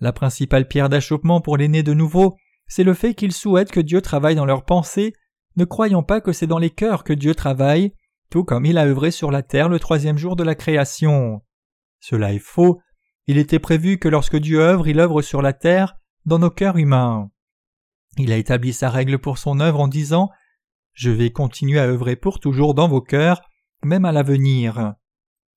La 0.00 0.12
principale 0.12 0.68
pierre 0.68 0.88
d'achoppement 0.88 1.40
pour 1.40 1.56
les 1.56 1.68
nés 1.68 1.82
de 1.82 1.94
nouveau, 1.94 2.36
c'est 2.66 2.84
le 2.84 2.94
fait 2.94 3.14
qu'ils 3.14 3.32
souhaitent 3.32 3.72
que 3.72 3.80
Dieu 3.80 4.00
travaille 4.00 4.34
dans 4.34 4.46
leurs 4.46 4.64
pensées, 4.64 5.12
ne 5.56 5.64
croyant 5.64 6.02
pas 6.02 6.20
que 6.20 6.32
c'est 6.32 6.46
dans 6.46 6.58
les 6.58 6.70
cœurs 6.70 7.04
que 7.04 7.12
Dieu 7.12 7.34
travaille, 7.34 7.94
tout 8.30 8.44
comme 8.44 8.64
il 8.64 8.78
a 8.78 8.86
œuvré 8.86 9.10
sur 9.10 9.30
la 9.30 9.42
terre 9.42 9.68
le 9.68 9.78
troisième 9.78 10.18
jour 10.18 10.36
de 10.36 10.42
la 10.42 10.54
création. 10.54 11.42
Cela 12.00 12.32
est 12.32 12.38
faux, 12.38 12.80
il 13.26 13.38
était 13.38 13.58
prévu 13.58 13.98
que 13.98 14.08
lorsque 14.08 14.36
Dieu 14.36 14.60
œuvre, 14.60 14.88
il 14.88 14.98
œuvre 14.98 15.22
sur 15.22 15.42
la 15.42 15.52
terre, 15.52 15.96
dans 16.24 16.38
nos 16.38 16.50
cœurs 16.50 16.76
humains. 16.76 17.30
Il 18.16 18.32
a 18.32 18.36
établi 18.36 18.72
sa 18.72 18.90
règle 18.90 19.18
pour 19.18 19.38
son 19.38 19.60
œuvre 19.60 19.80
en 19.80 19.88
disant 19.88 20.30
je 20.92 21.10
vais 21.10 21.30
continuer 21.30 21.78
à 21.78 21.86
œuvrer 21.86 22.16
pour 22.16 22.38
toujours 22.38 22.74
dans 22.74 22.88
vos 22.88 23.00
cœurs, 23.00 23.40
même 23.84 24.04
à 24.04 24.12
l'avenir. 24.12 24.94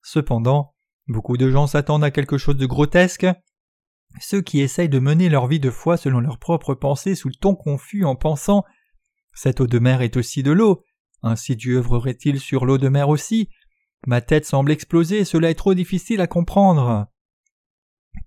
Cependant, 0.02 0.76
beaucoup 1.08 1.38
de 1.38 1.50
gens 1.50 1.68
s'attendent 1.68 2.04
à 2.04 2.12
quelque 2.12 2.38
chose 2.38 2.58
de 2.58 2.66
grotesque. 2.66 3.28
Ceux 4.20 4.42
qui 4.42 4.62
essayent 4.62 4.90
de 4.90 5.00
mener 5.00 5.30
leur 5.30 5.48
vie 5.48 5.60
de 5.60 5.70
foi 5.70 5.98
selon 5.98 6.20
leurs 6.20 6.40
propres 6.40 6.74
pensées 6.74 7.16
sous 7.16 7.30
le 7.30 7.36
ton 7.36 7.56
confus 7.56 8.06
en 8.06 8.16
pensant 8.16 8.64
Cette 9.34 9.62
eau 9.62 9.68
de 9.68 9.80
mer 9.80 10.02
est 10.02 10.18
aussi 10.18 10.44
de 10.44 10.52
l'eau, 10.52 10.84
ainsi 11.22 11.56
Dieu 11.56 11.78
œuvrerait-il 11.78 12.40
sur 12.40 12.66
l'eau 12.66 12.78
de 12.78 12.88
mer 12.88 13.10
aussi 13.10 13.50
Ma 14.08 14.22
tête 14.22 14.46
semble 14.46 14.72
exploser, 14.72 15.26
cela 15.26 15.50
est 15.50 15.56
trop 15.56 15.74
difficile 15.74 16.22
à 16.22 16.28
comprendre. 16.28 17.08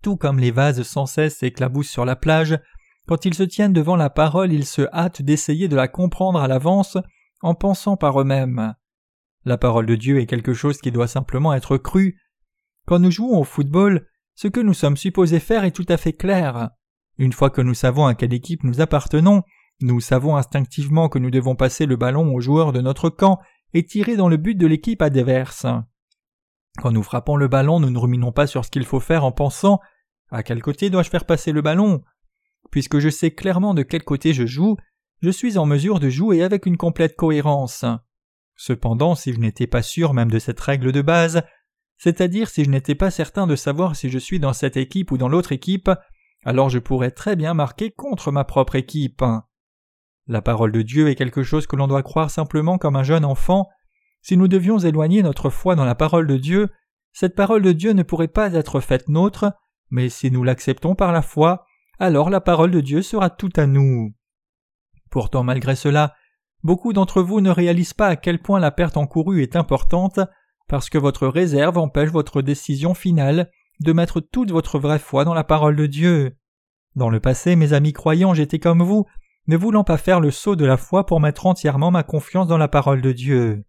Tout 0.02 0.16
comme 0.16 0.38
les 0.38 0.50
vases 0.50 0.82
sans 0.82 1.06
cesse 1.06 1.38
s'éclaboussent 1.38 1.90
sur 1.90 2.04
la 2.04 2.16
plage, 2.16 2.58
quand 3.06 3.24
ils 3.24 3.34
se 3.34 3.44
tiennent 3.44 3.72
devant 3.72 3.96
la 3.96 4.10
parole, 4.10 4.52
ils 4.52 4.66
se 4.66 4.82
hâtent 4.92 5.22
d'essayer 5.22 5.68
de 5.68 5.76
la 5.76 5.88
comprendre 5.88 6.40
à 6.40 6.48
l'avance 6.48 6.98
en 7.40 7.54
pensant 7.54 7.96
par 7.96 8.20
eux-mêmes. 8.20 8.74
La 9.44 9.58
parole 9.58 9.86
de 9.86 9.94
Dieu 9.94 10.20
est 10.20 10.26
quelque 10.26 10.54
chose 10.54 10.78
qui 10.78 10.90
doit 10.90 11.08
simplement 11.08 11.54
être 11.54 11.76
cru. 11.76 12.20
Quand 12.86 12.98
nous 12.98 13.10
jouons 13.10 13.38
au 13.38 13.44
football, 13.44 14.06
ce 14.34 14.48
que 14.48 14.60
nous 14.60 14.74
sommes 14.74 14.96
supposés 14.96 15.40
faire 15.40 15.64
est 15.64 15.72
tout 15.72 15.86
à 15.88 15.96
fait 15.96 16.12
clair. 16.12 16.70
Une 17.18 17.32
fois 17.32 17.50
que 17.50 17.60
nous 17.60 17.74
savons 17.74 18.06
à 18.06 18.14
quelle 18.14 18.32
équipe 18.32 18.62
nous 18.62 18.80
appartenons, 18.80 19.42
nous 19.80 20.00
savons 20.00 20.36
instinctivement 20.36 21.08
que 21.08 21.18
nous 21.18 21.30
devons 21.30 21.56
passer 21.56 21.86
le 21.86 21.96
ballon 21.96 22.34
aux 22.34 22.40
joueurs 22.40 22.72
de 22.72 22.80
notre 22.80 23.10
camp 23.10 23.40
et 23.74 23.84
tirer 23.84 24.16
dans 24.16 24.28
le 24.28 24.36
but 24.36 24.54
de 24.54 24.66
l'équipe 24.66 25.02
adverse. 25.02 25.66
Quand 26.78 26.92
nous 26.92 27.02
frappons 27.02 27.36
le 27.36 27.48
ballon, 27.48 27.80
nous 27.80 27.90
ne 27.90 27.98
ruminons 27.98 28.32
pas 28.32 28.46
sur 28.46 28.64
ce 28.64 28.70
qu'il 28.70 28.84
faut 28.84 29.00
faire 29.00 29.24
en 29.24 29.32
pensant 29.32 29.80
à 30.30 30.42
quel 30.42 30.62
côté 30.62 30.90
dois-je 30.90 31.10
faire 31.10 31.26
passer 31.26 31.52
le 31.52 31.62
ballon? 31.62 32.02
Puisque 32.70 32.98
je 32.98 33.08
sais 33.08 33.30
clairement 33.30 33.74
de 33.74 33.82
quel 33.82 34.04
côté 34.04 34.32
je 34.32 34.46
joue, 34.46 34.76
je 35.20 35.30
suis 35.30 35.58
en 35.58 35.66
mesure 35.66 36.00
de 36.00 36.10
jouer 36.10 36.42
avec 36.42 36.66
une 36.66 36.76
complète 36.76 37.16
cohérence. 37.16 37.84
Cependant, 38.60 39.14
si 39.14 39.32
je 39.32 39.38
n'étais 39.38 39.68
pas 39.68 39.82
sûr 39.82 40.12
même 40.14 40.32
de 40.32 40.40
cette 40.40 40.58
règle 40.58 40.90
de 40.90 41.00
base, 41.00 41.42
c'est-à-dire 41.96 42.50
si 42.50 42.64
je 42.64 42.70
n'étais 42.70 42.96
pas 42.96 43.12
certain 43.12 43.46
de 43.46 43.54
savoir 43.54 43.94
si 43.94 44.10
je 44.10 44.18
suis 44.18 44.40
dans 44.40 44.52
cette 44.52 44.76
équipe 44.76 45.12
ou 45.12 45.16
dans 45.16 45.28
l'autre 45.28 45.52
équipe, 45.52 45.88
alors 46.44 46.68
je 46.68 46.80
pourrais 46.80 47.12
très 47.12 47.36
bien 47.36 47.54
marquer 47.54 47.92
contre 47.92 48.32
ma 48.32 48.42
propre 48.42 48.74
équipe. 48.74 49.22
La 50.26 50.42
parole 50.42 50.72
de 50.72 50.82
Dieu 50.82 51.08
est 51.08 51.14
quelque 51.14 51.44
chose 51.44 51.68
que 51.68 51.76
l'on 51.76 51.86
doit 51.86 52.02
croire 52.02 52.30
simplement 52.30 52.78
comme 52.78 52.96
un 52.96 53.04
jeune 53.04 53.24
enfant. 53.24 53.68
Si 54.22 54.36
nous 54.36 54.48
devions 54.48 54.78
éloigner 54.78 55.22
notre 55.22 55.50
foi 55.50 55.76
dans 55.76 55.84
la 55.84 55.94
parole 55.94 56.26
de 56.26 56.36
Dieu, 56.36 56.68
cette 57.12 57.36
parole 57.36 57.62
de 57.62 57.72
Dieu 57.72 57.92
ne 57.92 58.02
pourrait 58.02 58.26
pas 58.26 58.52
être 58.54 58.80
faite 58.80 59.08
nôtre, 59.08 59.52
mais 59.90 60.08
si 60.08 60.32
nous 60.32 60.42
l'acceptons 60.42 60.96
par 60.96 61.12
la 61.12 61.22
foi, 61.22 61.64
alors 62.00 62.28
la 62.28 62.40
parole 62.40 62.72
de 62.72 62.80
Dieu 62.80 63.02
sera 63.02 63.30
tout 63.30 63.52
à 63.54 63.66
nous. 63.66 64.12
Pourtant 65.10 65.44
malgré 65.44 65.76
cela, 65.76 66.16
beaucoup 66.62 66.92
d'entre 66.92 67.22
vous 67.22 67.40
ne 67.40 67.50
réalisent 67.50 67.94
pas 67.94 68.08
à 68.08 68.16
quel 68.16 68.40
point 68.40 68.60
la 68.60 68.70
perte 68.70 68.96
encourue 68.96 69.42
est 69.42 69.56
importante, 69.56 70.20
parce 70.68 70.90
que 70.90 70.98
votre 70.98 71.26
réserve 71.26 71.78
empêche 71.78 72.10
votre 72.10 72.42
décision 72.42 72.94
finale 72.94 73.50
de 73.80 73.92
mettre 73.92 74.20
toute 74.20 74.50
votre 74.50 74.78
vraie 74.78 74.98
foi 74.98 75.24
dans 75.24 75.34
la 75.34 75.44
parole 75.44 75.76
de 75.76 75.86
Dieu. 75.86 76.36
Dans 76.94 77.10
le 77.10 77.20
passé, 77.20 77.56
mes 77.56 77.72
amis 77.72 77.92
croyants, 77.92 78.34
j'étais 78.34 78.58
comme 78.58 78.82
vous, 78.82 79.06
ne 79.46 79.56
voulant 79.56 79.84
pas 79.84 79.96
faire 79.96 80.20
le 80.20 80.30
saut 80.30 80.56
de 80.56 80.66
la 80.66 80.76
foi 80.76 81.06
pour 81.06 81.20
mettre 81.20 81.46
entièrement 81.46 81.90
ma 81.90 82.02
confiance 82.02 82.48
dans 82.48 82.58
la 82.58 82.68
parole 82.68 83.00
de 83.00 83.12
Dieu. 83.12 83.64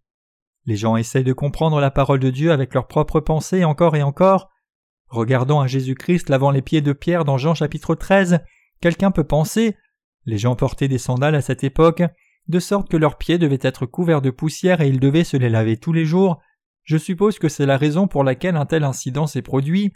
Les 0.66 0.76
gens 0.76 0.96
essayent 0.96 1.24
de 1.24 1.32
comprendre 1.32 1.80
la 1.80 1.90
parole 1.90 2.18
de 2.18 2.30
Dieu 2.30 2.52
avec 2.52 2.74
leurs 2.74 2.86
propres 2.86 3.20
pensées 3.20 3.64
encore 3.64 3.96
et 3.96 4.02
encore, 4.02 4.50
Regardant 5.10 5.60
à 5.60 5.66
Jésus-Christ 5.66 6.28
lavant 6.28 6.52
les 6.52 6.62
pieds 6.62 6.82
de 6.82 6.92
Pierre 6.92 7.24
dans 7.24 7.36
Jean 7.36 7.54
chapitre 7.54 7.96
13, 7.96 8.38
quelqu'un 8.80 9.10
peut 9.10 9.24
penser 9.24 9.76
les 10.24 10.38
gens 10.38 10.54
portaient 10.54 10.86
des 10.86 10.98
sandales 10.98 11.34
à 11.34 11.40
cette 11.40 11.64
époque, 11.64 12.02
de 12.50 12.60
sorte 12.60 12.88
que 12.88 12.96
leurs 12.96 13.16
pieds 13.16 13.38
devaient 13.38 13.58
être 13.62 13.86
couverts 13.86 14.22
de 14.22 14.30
poussière 14.30 14.80
et 14.80 14.88
ils 14.88 15.00
devaient 15.00 15.24
se 15.24 15.36
les 15.36 15.48
laver 15.48 15.76
tous 15.76 15.92
les 15.92 16.04
jours. 16.04 16.40
Je 16.84 16.96
suppose 16.96 17.38
que 17.38 17.48
c'est 17.48 17.66
la 17.66 17.78
raison 17.78 18.08
pour 18.08 18.24
laquelle 18.24 18.56
un 18.56 18.66
tel 18.66 18.84
incident 18.84 19.26
s'est 19.26 19.42
produit. 19.42 19.92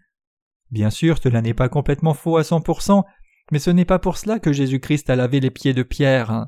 Bien 0.71 0.91
sûr, 0.91 1.19
cela 1.19 1.43
n'est 1.43 1.55
pas 1.55 1.69
complètement 1.69 2.15
faux 2.15 2.37
à 2.37 2.43
100%, 2.43 3.05
mais 3.53 3.59
ce 3.59 3.71
n'est 3.71 3.85
pas 3.85 3.99
pour 3.99 4.17
cela 4.17 4.39
que 4.39 4.53
Jésus-Christ 4.53 5.11
a 5.11 5.17
lavé 5.17 5.41
les 5.41 5.51
pieds 5.51 5.75
de 5.75 5.83
Pierre. 5.83 6.47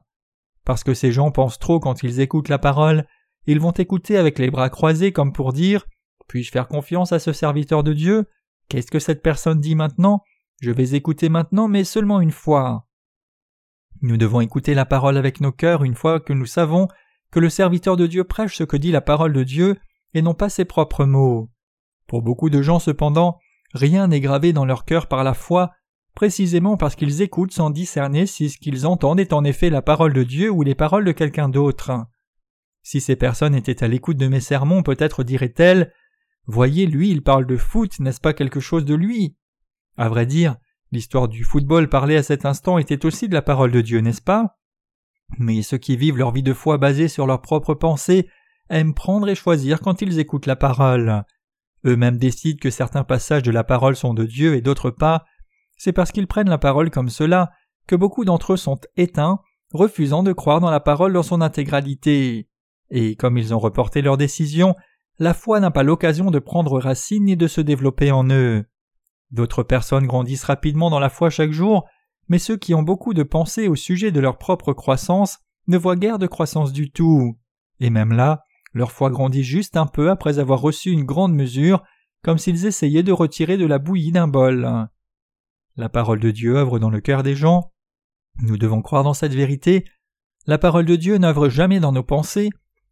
Parce 0.65 0.85
que 0.85 0.95
ces 0.95 1.13
gens 1.13 1.31
pensent 1.31 1.59
trop 1.59 1.81
quand 1.81 2.03
ils 2.03 2.21
écoutent 2.21 2.49
la 2.49 2.59
parole, 2.59 3.07
ils 3.47 3.61
vont 3.61 3.73
écouter 3.73 4.17
avec 4.17 4.39
les 4.39 4.51
bras 4.51 4.71
croisés 4.71 5.13
comme 5.13 5.33
pour 5.33 5.53
dire 5.53 5.87
Puis-je 6.29 6.51
faire 6.51 6.69
confiance 6.69 7.13
à 7.13 7.19
ce 7.19 7.33
serviteur 7.33 7.85
de 7.85 7.93
Dieu? 7.93 8.27
Qu'est-ce 8.69 8.91
que 8.91 8.99
cette 8.99 9.23
personne 9.23 9.61
dit 9.61 9.77
maintenant? 9.77 10.23
Je 10.61 10.71
vais 10.71 10.95
écouter 10.95 11.29
maintenant, 11.29 11.69
mais 11.69 11.85
seulement 11.85 12.21
une 12.21 12.33
fois. 12.33 12.86
Nous 14.03 14.17
devons 14.17 14.41
écouter 14.41 14.75
la 14.75 14.85
parole 14.85 15.17
avec 15.17 15.41
nos 15.41 15.53
cœurs 15.53 15.85
une 15.85 15.95
fois 15.95 16.21
que 16.21 16.33
nous 16.33 16.47
savons 16.47 16.89
que 17.31 17.41
le 17.41 17.51
serviteur 17.51 17.97
de 17.97 18.07
Dieu 18.07 18.25
prêche 18.25 18.57
ce 18.57 18.65
que 18.65 18.77
dit 18.77 18.93
la 18.93 19.01
parole 19.01 19.33
de 19.33 19.43
Dieu 19.43 19.77
et 20.15 20.23
non 20.23 20.35
pas 20.35 20.49
ses 20.49 20.65
propres 20.65 21.05
mots. 21.05 21.51
Pour 22.07 22.23
beaucoup 22.23 22.51
de 22.51 22.63
gens 22.63 22.79
cependant, 22.79 23.39
rien 23.75 24.09
n'est 24.09 24.21
gravé 24.21 24.53
dans 24.53 24.65
leur 24.65 24.85
cœur 24.85 25.07
par 25.07 25.25
la 25.25 25.35
foi, 25.35 25.73
précisément 26.15 26.77
parce 26.77 26.95
qu'ils 26.95 27.23
écoutent 27.23 27.53
sans 27.53 27.71
discerner 27.71 28.27
si 28.27 28.51
ce 28.51 28.59
qu'ils 28.59 28.87
entendent 28.87 29.21
est 29.21 29.33
en 29.33 29.45
effet 29.45 29.71
la 29.71 29.83
parole 29.83 30.13
de 30.13 30.23
Dieu 30.23 30.51
ou 30.51 30.63
les 30.63 30.75
paroles 30.75 31.05
de 31.05 31.13
quelqu'un 31.13 31.49
d'autre. 31.49 31.93
Si 32.83 33.01
ces 33.01 33.17
personnes 33.17 33.55
étaient 33.55 33.83
à 33.83 33.89
l'écoute 33.89 34.17
de 34.17 34.29
mes 34.29 34.41
sermons, 34.41 34.83
peut-être 34.83 35.25
diraient-elles 35.25 35.93
Voyez, 36.47 36.87
lui, 36.87 37.11
il 37.11 37.23
parle 37.23 37.45
de 37.45 37.57
foot, 37.57 37.99
n'est-ce 37.99 38.21
pas 38.21 38.33
quelque 38.33 38.61
chose 38.61 38.85
de 38.85 38.95
lui? 38.95 39.37
À 39.97 40.09
vrai 40.09 40.27
dire, 40.27 40.57
l'histoire 40.93 41.29
du 41.29 41.45
football 41.45 41.89
parlée 41.89 42.17
à 42.17 42.23
cet 42.23 42.45
instant 42.45 42.79
était 42.79 43.05
aussi 43.05 43.29
de 43.29 43.35
la 43.35 43.43
parole 43.43 43.73
de 43.73 43.81
Dieu, 43.81 44.01
n'est-ce 44.01 44.23
pas? 44.23 44.59
Mais 45.39 45.63
ceux 45.63 45.79
qui 45.79 45.97
vivent 45.97 46.19
leur 46.19 46.33
vie 46.33 46.43
de 46.43 46.53
foi 46.53 46.79
basée 46.79 47.09
sur 47.09 47.27
leurs 47.27 47.43
propres 47.43 47.75
pensées 47.75 48.29
aiment 48.71 48.95
prendre 48.95 49.29
et 49.29 49.35
choisir 49.35 49.81
quand 49.81 50.03
ils 50.03 50.19
écoutent 50.19 50.47
la 50.47 50.57
parole. 50.57 51.25
Eux-mêmes 51.85 52.19
décident 52.19 52.59
que 52.61 52.71
certains 52.71 53.05
passages 53.05 53.43
de 53.43 53.51
la 53.51 53.65
parole 53.65 53.97
sont 53.97 54.15
de 54.15 54.25
Dieu 54.25 54.55
et 54.55 54.61
d'autres 54.61 54.91
pas. 54.91 55.25
C'est 55.77 55.93
parce 55.93 56.13
qu'ils 56.13 56.27
prennent 56.27 56.49
la 56.49 56.59
parole 56.59 56.91
comme 56.91 57.09
cela 57.09 57.51
que 57.87 57.97
beaucoup 57.97 58.25
d'entre 58.25 58.55
eux 58.55 58.57
sont 58.57 58.81
éteints, 58.97 59.41
refusant 59.73 60.23
de 60.23 60.33
croire 60.33 60.61
dans 60.61 60.71
la 60.71 60.81
parole 60.81 61.13
dans 61.13 61.23
son 61.23 61.41
intégralité. 61.41 62.49
Et 62.91 63.15
comme 63.17 63.39
ils 63.39 63.55
ont 63.55 63.59
reporté 63.59 64.03
leur 64.03 64.17
décision, 64.17 64.75
la 65.19 65.35
foi 65.35 65.61
n'a 65.61 65.71
pas 65.71 65.83
l'occasion 65.83 66.31
de 66.31 66.39
prendre 66.39 66.79
racine 66.79 67.25
ni 67.25 67.37
de 67.37 67.47
se 67.47 67.61
développer 67.61 68.11
en 68.11 68.29
eux. 68.31 68.65
D'autres 69.31 69.63
personnes 69.63 70.07
grandissent 70.07 70.45
rapidement 70.45 70.91
dans 70.91 70.99
la 70.99 71.09
foi 71.09 71.31
chaque 71.31 71.53
jour, 71.53 71.87
mais 72.29 72.39
ceux 72.39 72.57
qui 72.57 72.75
ont 72.75 72.83
beaucoup 72.83 73.15
de 73.15 73.23
pensées 73.23 73.69
au 73.69 73.75
sujet 73.75 74.11
de 74.11 74.21
leur 74.21 74.39
propre 74.39 74.73
croissance 74.73 75.39
ne 75.67 75.79
voient 75.79 75.97
guère 75.97 76.19
de 76.19 76.27
croissance 76.27 76.73
du 76.73 76.91
tout. 76.91 77.39
Et 77.81 77.91
même 77.91 78.13
là, 78.13 78.43
leur 78.73 78.93
foi 78.93 79.11
grandit 79.11 79.45
juste 79.45 79.77
un 79.77 79.87
peu 79.87 80.11
après 80.11 80.39
avoir 80.39 80.61
reçu 80.61 80.91
une 80.91 81.05
grande 81.05 81.35
mesure, 81.35 81.83
comme 82.23 82.39
s'ils 82.39 82.67
essayaient 82.67 83.03
de 83.03 83.13
retirer 83.13 83.57
de 83.57 83.67
la 83.67 83.79
bouillie 83.79 84.13
d'un 84.13 84.29
bol. 84.29 84.89
La 85.77 85.89
parole 85.89 86.21
de 86.21 86.31
Dieu 86.31 86.57
œuvre 86.57 86.79
dans 86.79 86.91
le 86.91 87.01
cœur 87.01 87.23
des 87.23 87.35
gens. 87.35 87.73
Nous 88.43 88.57
devons 88.57 88.83
croire 88.83 89.05
dans 89.05 89.15
cette 89.15 89.35
vérité. 89.35 89.85
La 90.47 90.59
parole 90.59 90.85
de 90.85 90.97
Dieu 90.97 91.19
n'œuvre 91.19 91.49
jamais 91.49 91.81
dans 91.81 91.93
nos 91.93 92.03
pensées. 92.03 92.51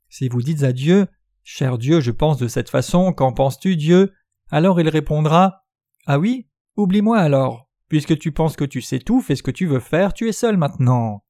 Si 0.08 0.28
vous 0.28 0.42
dites 0.42 0.62
à 0.62 0.72
Dieu 0.72 1.06
Cher 1.46 1.76
Dieu, 1.76 2.00
je 2.00 2.10
pense 2.10 2.38
de 2.38 2.48
cette 2.48 2.70
façon, 2.70 3.12
qu'en 3.12 3.34
penses-tu, 3.34 3.76
Dieu? 3.76 4.14
Alors 4.50 4.80
il 4.80 4.88
répondra 4.88 5.63
Ah 6.06 6.18
oui? 6.18 6.46
Oublie-moi 6.76 7.18
alors. 7.18 7.68
Puisque 7.88 8.18
tu 8.18 8.32
penses 8.32 8.56
que 8.56 8.64
tu 8.64 8.80
sais 8.80 8.98
tout, 8.98 9.20
fais 9.20 9.36
ce 9.36 9.42
que 9.42 9.50
tu 9.50 9.66
veux 9.66 9.80
faire, 9.80 10.12
tu 10.12 10.28
es 10.28 10.32
seul 10.32 10.56
maintenant. 10.56 11.24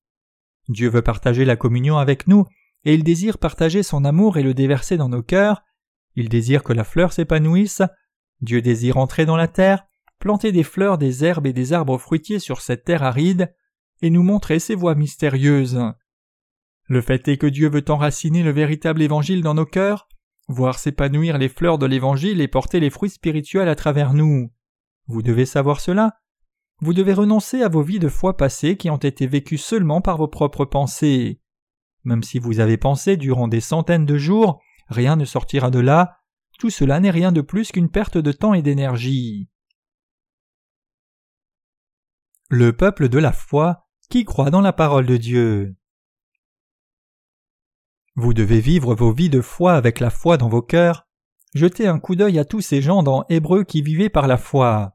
Dieu 0.69 0.89
veut 0.89 1.03
partager 1.03 1.45
la 1.45 1.57
communion 1.57 1.99
avec 1.99 2.27
nous, 2.27 2.45
et 2.85 2.95
il 2.95 3.05
désire 3.05 3.39
partager 3.39 3.83
son 3.83 4.05
amour 4.05 4.37
et 4.37 4.43
le 4.43 4.55
déverser 4.55 4.97
dans 4.97 5.09
nos 5.09 5.23
cœurs. 5.23 5.63
Il 6.17 6.29
désire 6.29 6.63
que 6.63 6.73
la 6.73 6.85
fleur 6.85 7.13
s'épanouisse. 7.13 7.83
Dieu 8.41 8.63
désire 8.63 8.97
entrer 8.97 9.27
dans 9.27 9.37
la 9.37 9.49
terre, 9.49 9.85
planter 10.19 10.53
des 10.53 10.63
fleurs, 10.63 10.99
des 10.99 11.25
herbes 11.25 11.47
et 11.47 11.53
des 11.53 11.73
arbres 11.73 11.99
fruitiers 11.99 12.39
sur 12.39 12.61
cette 12.61 12.85
terre 12.85 13.03
aride, 13.03 13.55
et 14.03 14.11
nous 14.11 14.23
montrer 14.23 14.59
ses 14.59 14.75
voies 14.75 14.95
mystérieuses. 14.95 15.81
Le 16.87 17.01
fait 17.01 17.29
est 17.29 17.37
que 17.37 17.47
Dieu 17.47 17.69
veut 17.69 17.85
enraciner 17.89 18.43
le 18.43 18.51
véritable 18.51 19.03
évangile 19.03 19.43
dans 19.43 19.55
nos 19.55 19.67
cœurs, 19.67 20.09
voir 20.49 20.79
s'épanouir 20.79 21.39
les 21.39 21.49
fleurs 21.49 21.79
de 21.79 21.87
l'évangile 21.87 22.41
et 22.41 22.49
porter 22.49 22.81
les 22.81 22.91
fruits 22.91 23.11
spirituels 23.11 23.69
à 23.69 23.75
travers 23.75 24.13
nous. 24.13 24.51
Vous 25.07 25.23
devez 25.23 25.47
savoir 25.47 25.81
cela. 25.81 26.21
Vous 26.81 26.95
devez 26.95 27.13
renoncer 27.13 27.63
à 27.63 27.69
vos 27.69 27.83
vies 27.83 27.99
de 27.99 28.09
foi 28.09 28.37
passées 28.37 28.77
qui 28.77 28.91
ont 28.91 28.97
été 28.97 29.27
vécues 29.27 29.59
seulement 29.59 30.01
par 30.01 30.17
vos 30.17 30.29
propres 30.29 30.65
pensées. 30.65 31.41
Même 32.05 32.23
si 32.23 32.39
vous 32.39 32.61
avez 32.61 32.77
pensé 32.77 33.17
durant 33.17 33.49
des 33.49 33.61
centaines 33.61 34.07
de 34.07 34.19
jours, 34.19 34.61
rien 34.89 35.17
ne 35.17 35.25
sortira 35.25 35.71
de 35.71 35.79
là, 35.79 36.19
tout 36.59 36.71
cela 36.71 37.01
n'est 37.01 37.11
rien 37.11 37.33
de 37.33 37.41
plus 37.41 37.73
qu'une 37.73 37.91
perte 37.91 38.19
de 38.19 38.33
temps 38.33 38.55
et 38.55 38.63
d'énergie. 38.63 39.49
Le 42.51 42.73
peuple 42.73 43.09
de 43.09 43.19
la 43.19 43.33
foi 43.33 43.87
qui 44.11 44.25
croit 44.25 44.51
dans 44.51 44.61
la 44.61 44.73
parole 44.73 45.07
de 45.07 45.17
Dieu. 45.17 45.77
Vous 48.17 48.35
devez 48.35 48.61
vivre 48.61 48.95
vos 48.95 49.13
vies 49.13 49.31
de 49.31 49.41
foi 49.41 49.73
avec 49.75 49.99
la 49.99 50.11
foi 50.11 50.37
dans 50.37 50.49
vos 50.49 50.63
cœurs. 50.63 51.09
Jetez 51.55 51.89
un 51.89 51.99
coup 51.99 52.15
d'œil 52.15 52.39
à 52.39 52.45
tous 52.45 52.61
ces 52.61 52.81
gens 52.81 53.03
dans 53.03 53.25
Hébreu 53.29 53.65
qui 53.65 53.83
vivaient 53.83 54.11
par 54.11 54.27
la 54.27 54.37
foi. 54.37 54.94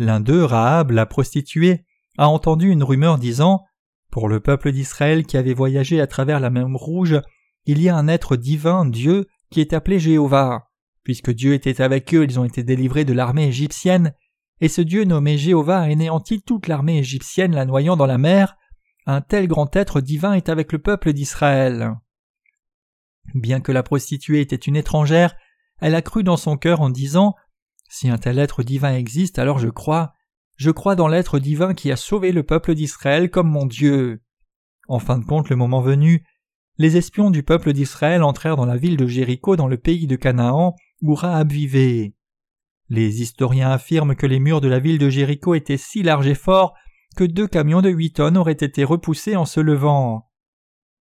L'un 0.00 0.18
d'eux, 0.20 0.46
Rahab, 0.46 0.92
la 0.92 1.04
prostituée, 1.04 1.84
a 2.16 2.26
entendu 2.26 2.70
une 2.70 2.82
rumeur 2.82 3.18
disant 3.18 3.66
Pour 4.10 4.30
le 4.30 4.40
peuple 4.40 4.72
d'Israël 4.72 5.26
qui 5.26 5.36
avait 5.36 5.52
voyagé 5.52 6.00
à 6.00 6.06
travers 6.06 6.40
la 6.40 6.48
mer 6.48 6.68
Rouge, 6.72 7.20
il 7.66 7.82
y 7.82 7.90
a 7.90 7.96
un 7.96 8.08
être 8.08 8.36
divin, 8.36 8.86
Dieu, 8.86 9.26
qui 9.50 9.60
est 9.60 9.74
appelé 9.74 9.98
Jéhovah. 9.98 10.70
Puisque 11.04 11.30
Dieu 11.30 11.52
était 11.52 11.82
avec 11.82 12.14
eux, 12.14 12.24
ils 12.24 12.40
ont 12.40 12.44
été 12.44 12.62
délivrés 12.62 13.04
de 13.04 13.12
l'armée 13.12 13.48
égyptienne, 13.48 14.14
et 14.62 14.68
ce 14.68 14.80
Dieu 14.80 15.04
nommé 15.04 15.36
Jéhovah 15.36 15.80
a 15.80 15.90
anéanti 15.90 16.40
toute 16.40 16.66
l'armée 16.66 16.96
égyptienne 16.96 17.54
la 17.54 17.66
noyant 17.66 17.98
dans 17.98 18.06
la 18.06 18.16
mer. 18.16 18.56
Un 19.04 19.20
tel 19.20 19.48
grand 19.48 19.76
être 19.76 20.00
divin 20.00 20.32
est 20.32 20.48
avec 20.48 20.72
le 20.72 20.78
peuple 20.78 21.12
d'Israël. 21.12 21.92
Bien 23.34 23.60
que 23.60 23.70
la 23.70 23.82
prostituée 23.82 24.40
était 24.40 24.56
une 24.56 24.76
étrangère, 24.76 25.34
elle 25.78 25.94
a 25.94 26.00
cru 26.00 26.24
dans 26.24 26.38
son 26.38 26.56
cœur 26.56 26.80
en 26.80 26.88
disant 26.88 27.34
Si 27.92 28.08
un 28.08 28.18
tel 28.18 28.38
être 28.38 28.62
divin 28.62 28.94
existe, 28.94 29.40
alors 29.40 29.58
je 29.58 29.68
crois. 29.68 30.14
Je 30.54 30.70
crois 30.70 30.94
dans 30.94 31.08
l'être 31.08 31.40
divin 31.40 31.74
qui 31.74 31.90
a 31.90 31.96
sauvé 31.96 32.30
le 32.30 32.44
peuple 32.44 32.74
d'Israël 32.74 33.30
comme 33.30 33.50
mon 33.50 33.66
Dieu. 33.66 34.22
En 34.86 35.00
fin 35.00 35.18
de 35.18 35.24
compte, 35.24 35.50
le 35.50 35.56
moment 35.56 35.80
venu, 35.80 36.24
les 36.78 36.96
espions 36.96 37.30
du 37.30 37.42
peuple 37.42 37.72
d'Israël 37.72 38.22
entrèrent 38.22 38.56
dans 38.56 38.64
la 38.64 38.76
ville 38.76 38.96
de 38.96 39.08
Jéricho 39.08 39.56
dans 39.56 39.66
le 39.66 39.76
pays 39.76 40.06
de 40.06 40.14
Canaan, 40.14 40.76
où 41.02 41.14
Rahab 41.14 41.50
vivait. 41.50 42.14
Les 42.88 43.22
historiens 43.22 43.70
affirment 43.70 44.14
que 44.14 44.26
les 44.26 44.38
murs 44.38 44.60
de 44.60 44.68
la 44.68 44.78
ville 44.78 44.98
de 44.98 45.10
Jéricho 45.10 45.54
étaient 45.54 45.76
si 45.76 46.04
larges 46.04 46.28
et 46.28 46.34
forts 46.36 46.74
que 47.16 47.24
deux 47.24 47.48
camions 47.48 47.82
de 47.82 47.90
huit 47.90 48.12
tonnes 48.12 48.36
auraient 48.36 48.52
été 48.52 48.84
repoussés 48.84 49.34
en 49.34 49.46
se 49.46 49.58
levant. 49.58 50.30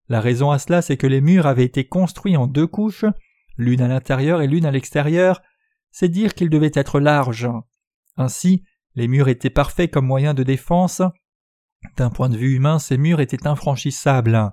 La 0.07 0.21
raison 0.21 0.51
à 0.51 0.59
cela, 0.59 0.83
c'est 0.83 0.97
que 0.97 1.07
les 1.07 1.21
murs 1.21 1.47
avaient 1.47 1.65
été 1.65 1.87
construits 1.87 2.37
en 2.37 2.45
deux 2.45 2.67
couches, 2.67 3.05
l'une 3.57 3.81
à 3.81 3.87
l'intérieur 3.87 4.43
et 4.43 4.47
l'une 4.47 4.67
à 4.67 4.71
l'extérieur, 4.71 5.41
c'est 5.97 6.09
dire 6.09 6.33
qu'ils 6.33 6.49
devaient 6.49 6.73
être 6.73 6.99
larges. 6.99 7.47
Ainsi, 8.17 8.65
les 8.95 9.07
murs 9.07 9.29
étaient 9.29 9.49
parfaits 9.49 9.89
comme 9.89 10.05
moyen 10.05 10.33
de 10.33 10.43
défense. 10.43 11.01
D'un 11.95 12.09
point 12.09 12.27
de 12.27 12.35
vue 12.35 12.53
humain, 12.53 12.79
ces 12.79 12.97
murs 12.97 13.21
étaient 13.21 13.47
infranchissables. 13.47 14.51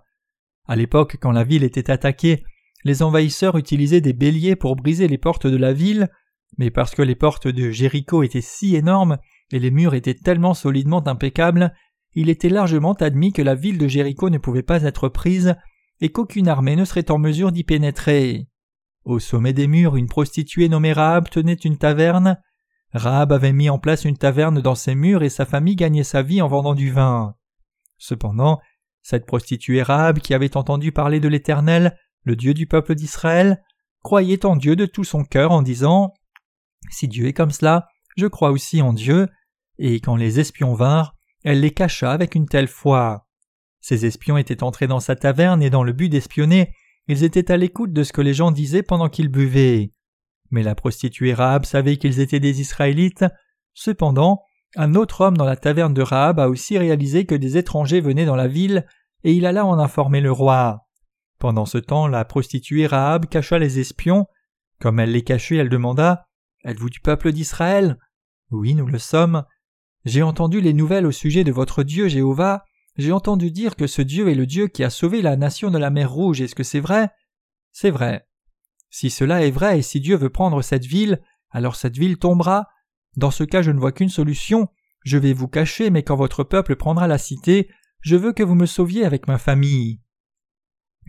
À 0.68 0.76
l'époque, 0.76 1.16
quand 1.20 1.32
la 1.32 1.43
ville 1.43 1.64
était 1.64 1.90
attaquée, 1.90 2.45
les 2.84 3.03
envahisseurs 3.03 3.59
utilisaient 3.59 4.01
des 4.01 4.12
béliers 4.12 4.55
pour 4.55 4.76
briser 4.76 5.09
les 5.09 5.18
portes 5.18 5.49
de 5.49 5.57
la 5.57 5.72
ville, 5.72 6.11
mais 6.59 6.70
parce 6.70 6.95
que 6.95 7.03
les 7.03 7.16
portes 7.16 7.49
de 7.49 7.72
Jéricho 7.72 8.22
étaient 8.22 8.40
si 8.40 8.76
énormes 8.76 9.18
et 9.51 9.59
les 9.59 9.72
murs 9.72 9.95
étaient 9.95 10.14
tellement 10.14 10.55
solidement 10.55 11.05
impeccables, 11.09 11.74
il 12.14 12.28
était 12.28 12.51
largement 12.51 12.93
admis 12.93 13.32
que 13.32 13.43
la 13.43 13.57
ville 13.57 13.78
de 13.78 13.88
Jéricho 13.88 14.30
ne 14.30 14.38
pouvait 14.38 14.62
pas 14.62 14.84
être 14.84 15.09
prise 15.09 15.57
et 16.01 16.11
qu'aucune 16.11 16.47
armée 16.47 16.76
ne 16.76 16.84
serait 16.84 17.11
en 17.11 17.18
mesure 17.18 17.51
d'y 17.51 17.64
pénétrer. 17.64 18.47
Au 19.05 19.18
sommet 19.18 19.53
des 19.53 19.66
murs, 19.66 19.96
une 19.96 20.09
prostituée 20.09 20.68
nommée 20.68 20.92
Rahab 20.92 21.28
tenait 21.28 21.55
une 21.55 21.76
taverne. 21.76 22.40
Rahab 22.92 23.32
avait 23.32 23.53
mis 23.53 23.68
en 23.68 23.78
place 23.78 24.05
une 24.05 24.16
taverne 24.16 24.61
dans 24.61 24.74
ses 24.74 24.94
murs 24.94 25.22
et 25.22 25.28
sa 25.28 25.44
famille 25.44 25.76
gagnait 25.76 26.05
sa 26.05 26.22
vie 26.22 26.40
en 26.40 26.48
vendant 26.48 26.74
du 26.74 26.90
vin. 26.90 27.34
Cependant, 27.98 28.61
cette 29.03 29.26
prostituée 29.26 29.82
Rahab 29.82 30.20
qui 30.20 30.34
avait 30.34 30.57
entendu 30.57 30.92
parler 30.92 31.18
de 31.18 31.28
l'Éternel, 31.28 31.98
le 32.22 32.36
Dieu 32.36 32.55
du 32.55 32.66
peuple 32.66 32.94
d'Israël, 32.94 33.64
croyait 34.03 34.46
en 34.46 34.57
Dieu 34.57 34.76
de 34.76 34.86
tout 34.86 35.05
son 35.05 35.24
cœur 35.24 35.50
en 35.50 35.62
disant 35.62 36.14
Si 36.90 37.09
Dieu 37.09 37.26
est 37.26 37.32
comme 37.32 37.50
cela, 37.50 37.88
je 38.16 38.26
crois 38.26 38.50
aussi 38.50 38.82
en 38.82 38.92
Dieu. 38.92 39.28
Et 39.78 40.00
quand 40.00 40.16
les 40.16 40.38
espions 40.38 40.74
vinrent, 40.74 41.16
elle 41.42 41.61
les 41.61 41.72
cacha 41.72 42.12
avec 42.12 42.36
une 42.36 42.46
telle 42.46 42.68
foi. 42.68 43.26
Ces 43.80 44.07
espions 44.07 44.36
étaient 44.36 44.62
entrés 44.62 44.86
dans 44.86 45.00
sa 45.00 45.16
taverne 45.16 45.62
et 45.62 45.70
dans 45.70 45.82
le 45.82 45.92
but 45.92 46.09
d'espionner, 46.09 46.72
ils 47.09 47.24
étaient 47.24 47.50
à 47.50 47.57
l'écoute 47.57 47.92
de 47.92 48.05
ce 48.05 48.12
que 48.12 48.20
les 48.20 48.34
gens 48.34 48.50
disaient 48.50 48.82
pendant 48.82 49.09
qu'ils 49.09 49.28
buvaient. 49.28 49.92
Mais 50.50 50.62
la 50.62 50.74
prostituée 50.74 51.34
Rahab 51.34 51.64
savait 51.64 51.96
qu'ils 51.96 52.20
étaient 52.20 52.40
des 52.40 52.61
Israélites. 52.61 53.24
Cependant, 53.74 54.42
un 54.76 54.94
autre 54.94 55.22
homme 55.22 55.36
dans 55.36 55.44
la 55.44 55.57
taverne 55.57 55.94
de 55.94 56.03
Rahab 56.03 56.40
a 56.40 56.48
aussi 56.48 56.78
réalisé 56.78 57.26
que 57.26 57.34
des 57.34 57.57
étrangers 57.57 58.00
venaient 58.00 58.26
dans 58.26 58.36
la 58.36 58.48
ville, 58.48 58.86
et 59.24 59.32
il 59.32 59.46
alla 59.46 59.66
en 59.66 59.78
informer 59.78 60.20
le 60.20 60.32
roi. 60.32 60.86
Pendant 61.38 61.66
ce 61.66 61.78
temps, 61.78 62.07
la 62.07 62.24
prostituée 62.24 62.86
Rahab 62.86 63.26
cacha 63.26 63.59
les 63.59 63.78
espions. 63.78 64.26
Comme 64.80 65.00
elle 65.00 65.12
les 65.12 65.22
cachait, 65.22 65.57
elle 65.57 65.68
demanda 65.68 66.26
Êtes-vous 66.64 66.90
du 66.90 67.00
peuple 67.00 67.32
d'Israël? 67.32 67.98
Oui, 68.50 68.74
nous 68.74 68.86
le 68.86 68.98
sommes. 68.98 69.44
J'ai 70.05 70.22
entendu 70.22 70.61
les 70.61 70.72
nouvelles 70.72 71.07
au 71.07 71.12
sujet 71.12 71.44
de 71.44 71.53
votre 71.53 71.82
Dieu 71.82 72.09
Jéhovah. 72.09 72.64
J'ai 72.97 73.12
entendu 73.12 73.51
dire 73.51 73.76
que 73.76 73.86
ce 73.86 74.03
Dieu 74.03 74.28
est 74.28 74.34
le 74.34 74.47
Dieu 74.47 74.68
qui 74.68 74.84
a 74.84 74.90
sauvé 74.90 75.22
la 75.22 75.36
nation 75.36 75.70
de 75.70 75.78
la 75.78 75.90
mer 75.90 76.11
Rouge. 76.11 76.40
Est-ce 76.40 76.55
que 76.55 76.62
c'est 76.62 76.80
vrai? 76.80 77.11
C'est 77.72 77.90
vrai. 77.90 78.26
Si 78.90 79.09
cela 79.09 79.45
est 79.45 79.51
vrai 79.51 79.78
et 79.78 79.82
si 79.82 80.01
Dieu 80.01 80.16
veut 80.16 80.30
prendre 80.30 80.61
cette 80.61 80.84
ville, 80.84 81.22
alors 81.51 81.76
cette 81.76 81.97
ville 81.97 82.18
tombera. 82.18 82.68
Dans 83.16 83.30
ce 83.30 83.45
cas, 83.45 83.62
je 83.62 83.70
ne 83.70 83.80
vois 83.80 83.93
qu'une 83.93 84.11
solution. 84.11 84.68
Je 85.05 85.18
vais 85.18 85.32
vous 85.32 85.49
cacher, 85.49 85.90
mais 85.90 86.03
quand 86.03 86.16
votre 86.16 86.45
peuple 86.45 86.76
prendra 86.76 87.09
la 87.09 87.18
cité, 87.18 87.70
je 88.01 88.16
veux 88.16 88.32
que 88.32 88.43
vous 88.43 88.55
me 88.55 88.66
sauviez 88.66 89.05
avec 89.05 89.26
ma 89.26 89.38
famille. 89.38 90.01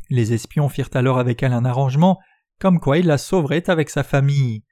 Les 0.10 0.34
espions 0.34 0.70
firent 0.70 0.90
alors 0.94 1.20
avec 1.20 1.44
elle 1.44 1.54
un 1.54 1.66
arrangement, 1.66 2.20
comme 2.60 2.80
quoi 2.80 2.98
il 2.98 3.08
la 3.08 3.18
sauverait 3.18 3.70
avec 3.70 3.90
sa 3.90 4.04
famille. 4.04 4.64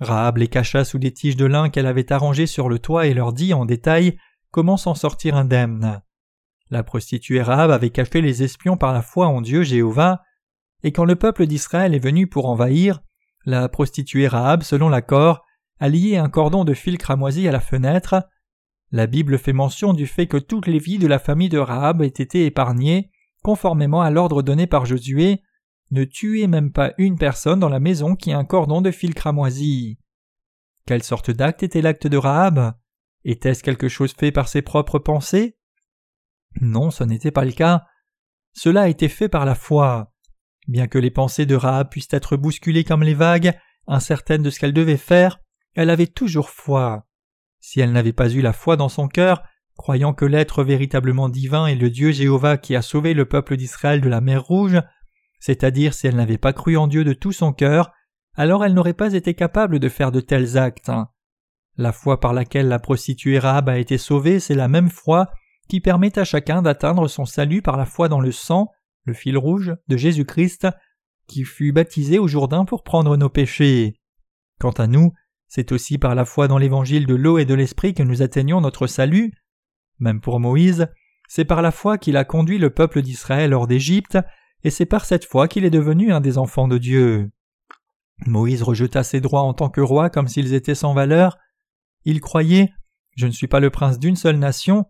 Rahab 0.00 0.38
les 0.38 0.48
cacha 0.48 0.84
sous 0.84 0.98
des 0.98 1.12
tiges 1.12 1.36
de 1.36 1.44
lin 1.44 1.68
qu'elle 1.68 1.86
avait 1.86 2.12
arrangées 2.12 2.46
sur 2.46 2.68
le 2.68 2.78
toit 2.78 3.06
et 3.06 3.14
leur 3.14 3.32
dit 3.32 3.52
en 3.52 3.64
détail 3.64 4.16
comment 4.50 4.76
s'en 4.76 4.94
sortir 4.94 5.36
indemne. 5.36 6.00
La 6.70 6.82
prostituée 6.82 7.42
Rahab 7.42 7.70
avait 7.70 7.90
caché 7.90 8.20
les 8.20 8.42
espions 8.42 8.76
par 8.76 8.92
la 8.92 9.02
foi 9.02 9.26
en 9.26 9.40
Dieu 9.40 9.62
Jéhovah, 9.62 10.22
et 10.82 10.92
quand 10.92 11.04
le 11.04 11.16
peuple 11.16 11.46
d'Israël 11.46 11.94
est 11.94 11.98
venu 11.98 12.26
pour 12.26 12.46
envahir, 12.46 13.00
la 13.44 13.68
prostituée 13.68 14.28
Rahab, 14.28 14.62
selon 14.62 14.88
l'accord, 14.88 15.44
a 15.80 15.88
lié 15.88 16.16
un 16.16 16.28
cordon 16.28 16.64
de 16.64 16.74
fil 16.74 16.98
cramoisi 16.98 17.48
à 17.48 17.52
la 17.52 17.60
fenêtre. 17.60 18.28
La 18.90 19.06
Bible 19.06 19.38
fait 19.38 19.52
mention 19.52 19.92
du 19.92 20.06
fait 20.06 20.26
que 20.26 20.36
toutes 20.36 20.66
les 20.66 20.78
vies 20.78 20.98
de 20.98 21.06
la 21.06 21.18
famille 21.18 21.48
de 21.48 21.58
Rahab 21.58 22.02
aient 22.02 22.06
été 22.06 22.44
épargnées, 22.46 23.10
conformément 23.42 24.02
à 24.02 24.10
l'ordre 24.10 24.42
donné 24.42 24.66
par 24.66 24.86
Josué, 24.86 25.42
ne 25.90 26.04
tuez 26.04 26.46
même 26.46 26.72
pas 26.72 26.92
une 26.98 27.16
personne 27.16 27.60
dans 27.60 27.68
la 27.68 27.80
maison 27.80 28.14
qui 28.14 28.32
a 28.32 28.38
un 28.38 28.44
cordon 28.44 28.82
de 28.82 28.90
fil 28.90 29.14
cramoisi. 29.14 29.98
Quelle 30.86 31.02
sorte 31.02 31.30
d'acte 31.30 31.62
était 31.62 31.82
l'acte 31.82 32.06
de 32.06 32.16
Rahab? 32.16 32.74
Était-ce 33.24 33.62
quelque 33.62 33.88
chose 33.88 34.12
fait 34.12 34.32
par 34.32 34.48
ses 34.48 34.62
propres 34.62 34.98
pensées? 34.98 35.57
Non, 36.60 36.90
ce 36.90 37.04
n'était 37.04 37.30
pas 37.30 37.44
le 37.44 37.52
cas. 37.52 37.84
Cela 38.52 38.82
a 38.82 38.88
été 38.88 39.08
fait 39.08 39.28
par 39.28 39.44
la 39.44 39.54
foi. 39.54 40.12
Bien 40.66 40.86
que 40.86 40.98
les 40.98 41.10
pensées 41.10 41.46
de 41.46 41.54
Rahab 41.54 41.90
puissent 41.90 42.12
être 42.12 42.36
bousculées 42.36 42.84
comme 42.84 43.02
les 43.02 43.14
vagues, 43.14 43.52
incertaines 43.86 44.42
de 44.42 44.50
ce 44.50 44.58
qu'elle 44.58 44.72
devait 44.72 44.96
faire, 44.96 45.40
elle 45.74 45.90
avait 45.90 46.06
toujours 46.06 46.50
foi. 46.50 47.06
Si 47.60 47.80
elle 47.80 47.92
n'avait 47.92 48.12
pas 48.12 48.30
eu 48.30 48.40
la 48.40 48.52
foi 48.52 48.76
dans 48.76 48.88
son 48.88 49.08
cœur, 49.08 49.42
croyant 49.76 50.12
que 50.12 50.24
l'être 50.24 50.64
véritablement 50.64 51.28
divin 51.28 51.66
est 51.66 51.74
le 51.74 51.90
Dieu 51.90 52.10
Jéhovah 52.10 52.58
qui 52.58 52.76
a 52.76 52.82
sauvé 52.82 53.14
le 53.14 53.26
peuple 53.26 53.56
d'Israël 53.56 54.00
de 54.00 54.08
la 54.08 54.20
mer 54.20 54.42
Rouge, 54.42 54.80
c'est-à-dire 55.40 55.94
si 55.94 56.06
elle 56.06 56.16
n'avait 56.16 56.38
pas 56.38 56.52
cru 56.52 56.76
en 56.76 56.86
Dieu 56.86 57.04
de 57.04 57.12
tout 57.12 57.32
son 57.32 57.52
cœur, 57.52 57.92
alors 58.34 58.64
elle 58.64 58.74
n'aurait 58.74 58.92
pas 58.92 59.14
été 59.14 59.34
capable 59.34 59.78
de 59.78 59.88
faire 59.88 60.12
de 60.12 60.20
tels 60.20 60.58
actes. 60.58 60.90
La 61.76 61.92
foi 61.92 62.20
par 62.20 62.32
laquelle 62.32 62.68
la 62.68 62.80
prostituée 62.80 63.38
Rahab 63.38 63.68
a 63.68 63.78
été 63.78 63.98
sauvée, 63.98 64.40
c'est 64.40 64.54
la 64.54 64.68
même 64.68 64.90
foi 64.90 65.30
qui 65.68 65.80
permet 65.80 66.18
à 66.18 66.24
chacun 66.24 66.62
d'atteindre 66.62 67.08
son 67.08 67.24
salut 67.24 67.62
par 67.62 67.76
la 67.76 67.86
foi 67.86 68.08
dans 68.08 68.20
le 68.20 68.32
sang, 68.32 68.70
le 69.04 69.14
fil 69.14 69.36
rouge, 69.36 69.74
de 69.88 69.96
Jésus-Christ, 69.96 70.68
qui 71.26 71.44
fut 71.44 71.72
baptisé 71.72 72.18
au 72.18 72.26
Jourdain 72.26 72.64
pour 72.64 72.82
prendre 72.82 73.16
nos 73.16 73.28
péchés. 73.28 74.00
Quant 74.58 74.72
à 74.72 74.86
nous, 74.86 75.12
c'est 75.46 75.72
aussi 75.72 75.98
par 75.98 76.14
la 76.14 76.24
foi 76.24 76.48
dans 76.48 76.58
l'évangile 76.58 77.06
de 77.06 77.14
l'eau 77.14 77.38
et 77.38 77.44
de 77.44 77.54
l'esprit 77.54 77.94
que 77.94 78.02
nous 78.02 78.22
atteignons 78.22 78.60
notre 78.60 78.86
salut. 78.86 79.32
Même 79.98 80.20
pour 80.20 80.40
Moïse, 80.40 80.88
c'est 81.28 81.44
par 81.44 81.62
la 81.62 81.70
foi 81.70 81.98
qu'il 81.98 82.16
a 82.16 82.24
conduit 82.24 82.58
le 82.58 82.70
peuple 82.70 83.02
d'Israël 83.02 83.54
hors 83.54 83.66
d'Égypte 83.66 84.18
et 84.64 84.70
c'est 84.70 84.86
par 84.86 85.04
cette 85.04 85.24
foi 85.24 85.48
qu'il 85.48 85.64
est 85.64 85.70
devenu 85.70 86.12
un 86.12 86.20
des 86.20 86.38
enfants 86.38 86.68
de 86.68 86.78
Dieu. 86.78 87.30
Moïse 88.26 88.62
rejeta 88.62 89.04
ses 89.04 89.20
droits 89.20 89.42
en 89.42 89.54
tant 89.54 89.68
que 89.68 89.80
roi 89.80 90.10
comme 90.10 90.28
s'ils 90.28 90.54
étaient 90.54 90.74
sans 90.74 90.94
valeur. 90.94 91.38
Il 92.04 92.20
croyait 92.20 92.72
Je 93.16 93.26
ne 93.26 93.32
suis 93.32 93.46
pas 93.46 93.60
le 93.60 93.70
prince 93.70 93.98
d'une 93.98 94.16
seule 94.16 94.38
nation. 94.38 94.86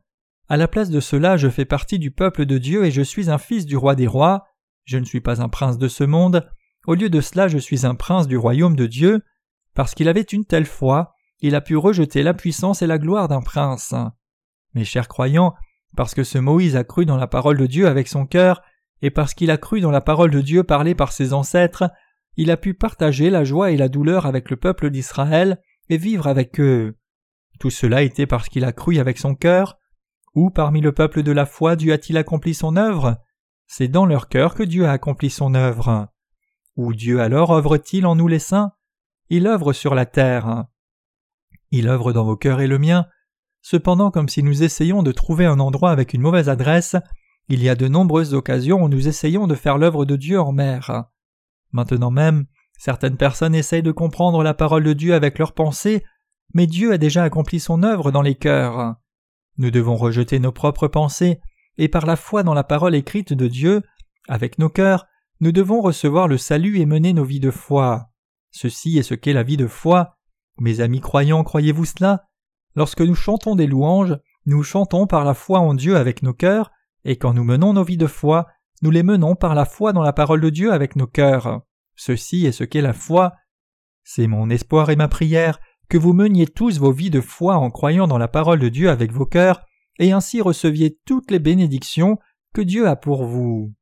À 0.48 0.56
la 0.56 0.66
place 0.66 0.88
de 0.88 1.00
cela, 1.00 1.36
je 1.36 1.48
fais 1.48 1.66
partie 1.66 1.98
du 1.98 2.10
peuple 2.10 2.46
de 2.46 2.56
Dieu 2.56 2.86
et 2.86 2.90
je 2.90 3.02
suis 3.02 3.28
un 3.28 3.38
fils 3.38 3.66
du 3.66 3.76
roi 3.76 3.94
des 3.94 4.06
rois. 4.06 4.46
Je 4.84 4.96
ne 4.96 5.04
suis 5.04 5.20
pas 5.20 5.42
un 5.42 5.48
prince 5.48 5.76
de 5.76 5.88
ce 5.88 6.04
monde. 6.04 6.48
Au 6.86 6.94
lieu 6.94 7.10
de 7.10 7.20
cela, 7.20 7.48
je 7.48 7.58
suis 7.58 7.84
un 7.84 7.94
prince 7.94 8.26
du 8.26 8.38
royaume 8.38 8.74
de 8.74 8.86
Dieu. 8.86 9.22
Parce 9.74 9.94
qu'il 9.94 10.08
avait 10.08 10.22
une 10.22 10.46
telle 10.46 10.64
foi, 10.64 11.12
il 11.40 11.54
a 11.54 11.60
pu 11.60 11.76
rejeter 11.76 12.22
la 12.22 12.32
puissance 12.34 12.80
et 12.80 12.86
la 12.86 12.98
gloire 12.98 13.28
d'un 13.28 13.42
prince. 13.42 13.94
Mes 14.74 14.84
chers 14.84 15.06
croyants, 15.06 15.54
parce 15.96 16.14
que 16.14 16.24
ce 16.24 16.38
Moïse 16.38 16.76
a 16.76 16.84
cru 16.84 17.04
dans 17.04 17.16
la 17.16 17.26
parole 17.26 17.58
de 17.58 17.66
Dieu 17.66 17.86
avec 17.86 18.08
son 18.08 18.26
cœur, 18.26 18.62
et 19.02 19.10
parce 19.10 19.34
qu'il 19.34 19.50
a 19.50 19.58
cru 19.58 19.80
dans 19.80 19.90
la 19.90 20.00
parole 20.00 20.30
de 20.30 20.40
Dieu 20.40 20.64
parlée 20.64 20.94
par 20.94 21.12
ses 21.12 21.32
ancêtres, 21.32 21.90
il 22.36 22.50
a 22.50 22.56
pu 22.56 22.74
partager 22.74 23.30
la 23.30 23.44
joie 23.44 23.70
et 23.70 23.76
la 23.76 23.88
douleur 23.88 24.26
avec 24.26 24.50
le 24.50 24.56
peuple 24.56 24.90
d'Israël 24.90 25.60
et 25.88 25.96
vivre 25.96 26.26
avec 26.26 26.58
eux. 26.58 26.96
Tout 27.60 27.70
cela 27.70 28.02
était 28.02 28.26
parce 28.26 28.48
qu'il 28.48 28.64
a 28.64 28.72
cru 28.72 28.98
avec 28.98 29.18
son 29.18 29.34
cœur. 29.34 29.78
Où 30.38 30.50
parmi 30.50 30.80
le 30.80 30.92
peuple 30.92 31.24
de 31.24 31.32
la 31.32 31.46
foi 31.46 31.74
Dieu 31.74 31.92
a-t-il 31.92 32.16
accompli 32.16 32.54
son 32.54 32.76
œuvre? 32.76 33.16
C'est 33.66 33.88
dans 33.88 34.06
leur 34.06 34.28
cœur 34.28 34.54
que 34.54 34.62
Dieu 34.62 34.86
a 34.86 34.92
accompli 34.92 35.30
son 35.30 35.56
œuvre. 35.56 36.06
Où 36.76 36.94
Dieu 36.94 37.20
alors 37.20 37.50
œuvre-t-il 37.50 38.06
en 38.06 38.14
nous 38.14 38.28
les 38.28 38.38
saints? 38.38 38.70
Il 39.30 39.48
œuvre 39.48 39.72
sur 39.72 39.96
la 39.96 40.06
terre. 40.06 40.66
Il 41.72 41.88
œuvre 41.88 42.12
dans 42.12 42.24
vos 42.24 42.36
cœurs 42.36 42.60
et 42.60 42.68
le 42.68 42.78
mien. 42.78 43.06
Cependant, 43.62 44.12
comme 44.12 44.28
si 44.28 44.44
nous 44.44 44.62
essayions 44.62 45.02
de 45.02 45.10
trouver 45.10 45.44
un 45.44 45.58
endroit 45.58 45.90
avec 45.90 46.14
une 46.14 46.20
mauvaise 46.20 46.48
adresse, 46.48 46.94
il 47.48 47.60
y 47.60 47.68
a 47.68 47.74
de 47.74 47.88
nombreuses 47.88 48.32
occasions 48.32 48.84
où 48.84 48.88
nous 48.88 49.08
essayons 49.08 49.48
de 49.48 49.56
faire 49.56 49.76
l'œuvre 49.76 50.04
de 50.04 50.14
Dieu 50.14 50.40
en 50.40 50.52
mer. 50.52 51.06
Maintenant 51.72 52.12
même, 52.12 52.46
certaines 52.78 53.16
personnes 53.16 53.56
essayent 53.56 53.82
de 53.82 53.90
comprendre 53.90 54.44
la 54.44 54.54
parole 54.54 54.84
de 54.84 54.92
Dieu 54.92 55.14
avec 55.14 55.36
leurs 55.36 55.52
pensées, 55.52 56.04
mais 56.54 56.68
Dieu 56.68 56.92
a 56.92 56.98
déjà 56.98 57.24
accompli 57.24 57.58
son 57.58 57.82
œuvre 57.82 58.12
dans 58.12 58.22
les 58.22 58.36
cœurs. 58.36 58.94
Nous 59.58 59.70
devons 59.70 59.96
rejeter 59.96 60.38
nos 60.38 60.52
propres 60.52 60.88
pensées, 60.88 61.40
et 61.76 61.88
par 61.88 62.06
la 62.06 62.16
foi 62.16 62.42
dans 62.42 62.54
la 62.54 62.64
parole 62.64 62.94
écrite 62.94 63.32
de 63.32 63.48
Dieu, 63.48 63.82
avec 64.28 64.58
nos 64.58 64.68
cœurs, 64.68 65.06
nous 65.40 65.52
devons 65.52 65.80
recevoir 65.80 66.28
le 66.28 66.38
salut 66.38 66.78
et 66.78 66.86
mener 66.86 67.12
nos 67.12 67.24
vies 67.24 67.40
de 67.40 67.50
foi. 67.50 68.10
Ceci 68.50 68.98
est 68.98 69.02
ce 69.02 69.14
qu'est 69.14 69.32
la 69.32 69.42
vie 69.42 69.56
de 69.56 69.66
foi. 69.66 70.16
Mes 70.58 70.80
amis 70.80 71.00
croyants, 71.00 71.44
croyez-vous 71.44 71.84
cela? 71.84 72.24
Lorsque 72.74 73.00
nous 73.00 73.14
chantons 73.14 73.54
des 73.54 73.66
louanges, 73.66 74.16
nous 74.46 74.62
chantons 74.62 75.06
par 75.06 75.24
la 75.24 75.34
foi 75.34 75.60
en 75.60 75.74
Dieu 75.74 75.96
avec 75.96 76.22
nos 76.22 76.34
cœurs, 76.34 76.70
et 77.04 77.16
quand 77.16 77.34
nous 77.34 77.44
menons 77.44 77.72
nos 77.72 77.84
vies 77.84 77.96
de 77.96 78.06
foi, 78.06 78.46
nous 78.82 78.90
les 78.90 79.02
menons 79.02 79.34
par 79.34 79.54
la 79.54 79.64
foi 79.64 79.92
dans 79.92 80.02
la 80.02 80.12
parole 80.12 80.40
de 80.40 80.50
Dieu 80.50 80.72
avec 80.72 80.96
nos 80.96 81.06
cœurs. 81.06 81.62
Ceci 81.96 82.46
est 82.46 82.52
ce 82.52 82.64
qu'est 82.64 82.80
la 82.80 82.92
foi. 82.92 83.34
C'est 84.04 84.26
mon 84.28 84.50
espoir 84.50 84.90
et 84.90 84.96
ma 84.96 85.08
prière 85.08 85.58
que 85.88 85.98
vous 85.98 86.12
meniez 86.12 86.46
tous 86.46 86.78
vos 86.78 86.92
vies 86.92 87.10
de 87.10 87.20
foi 87.20 87.56
en 87.56 87.70
croyant 87.70 88.06
dans 88.06 88.18
la 88.18 88.28
parole 88.28 88.58
de 88.58 88.68
Dieu 88.68 88.90
avec 88.90 89.12
vos 89.12 89.26
cœurs, 89.26 89.64
et 89.98 90.12
ainsi 90.12 90.40
receviez 90.40 90.98
toutes 91.04 91.30
les 91.30 91.38
bénédictions 91.38 92.18
que 92.54 92.62
Dieu 92.62 92.86
a 92.88 92.96
pour 92.96 93.24
vous. 93.24 93.72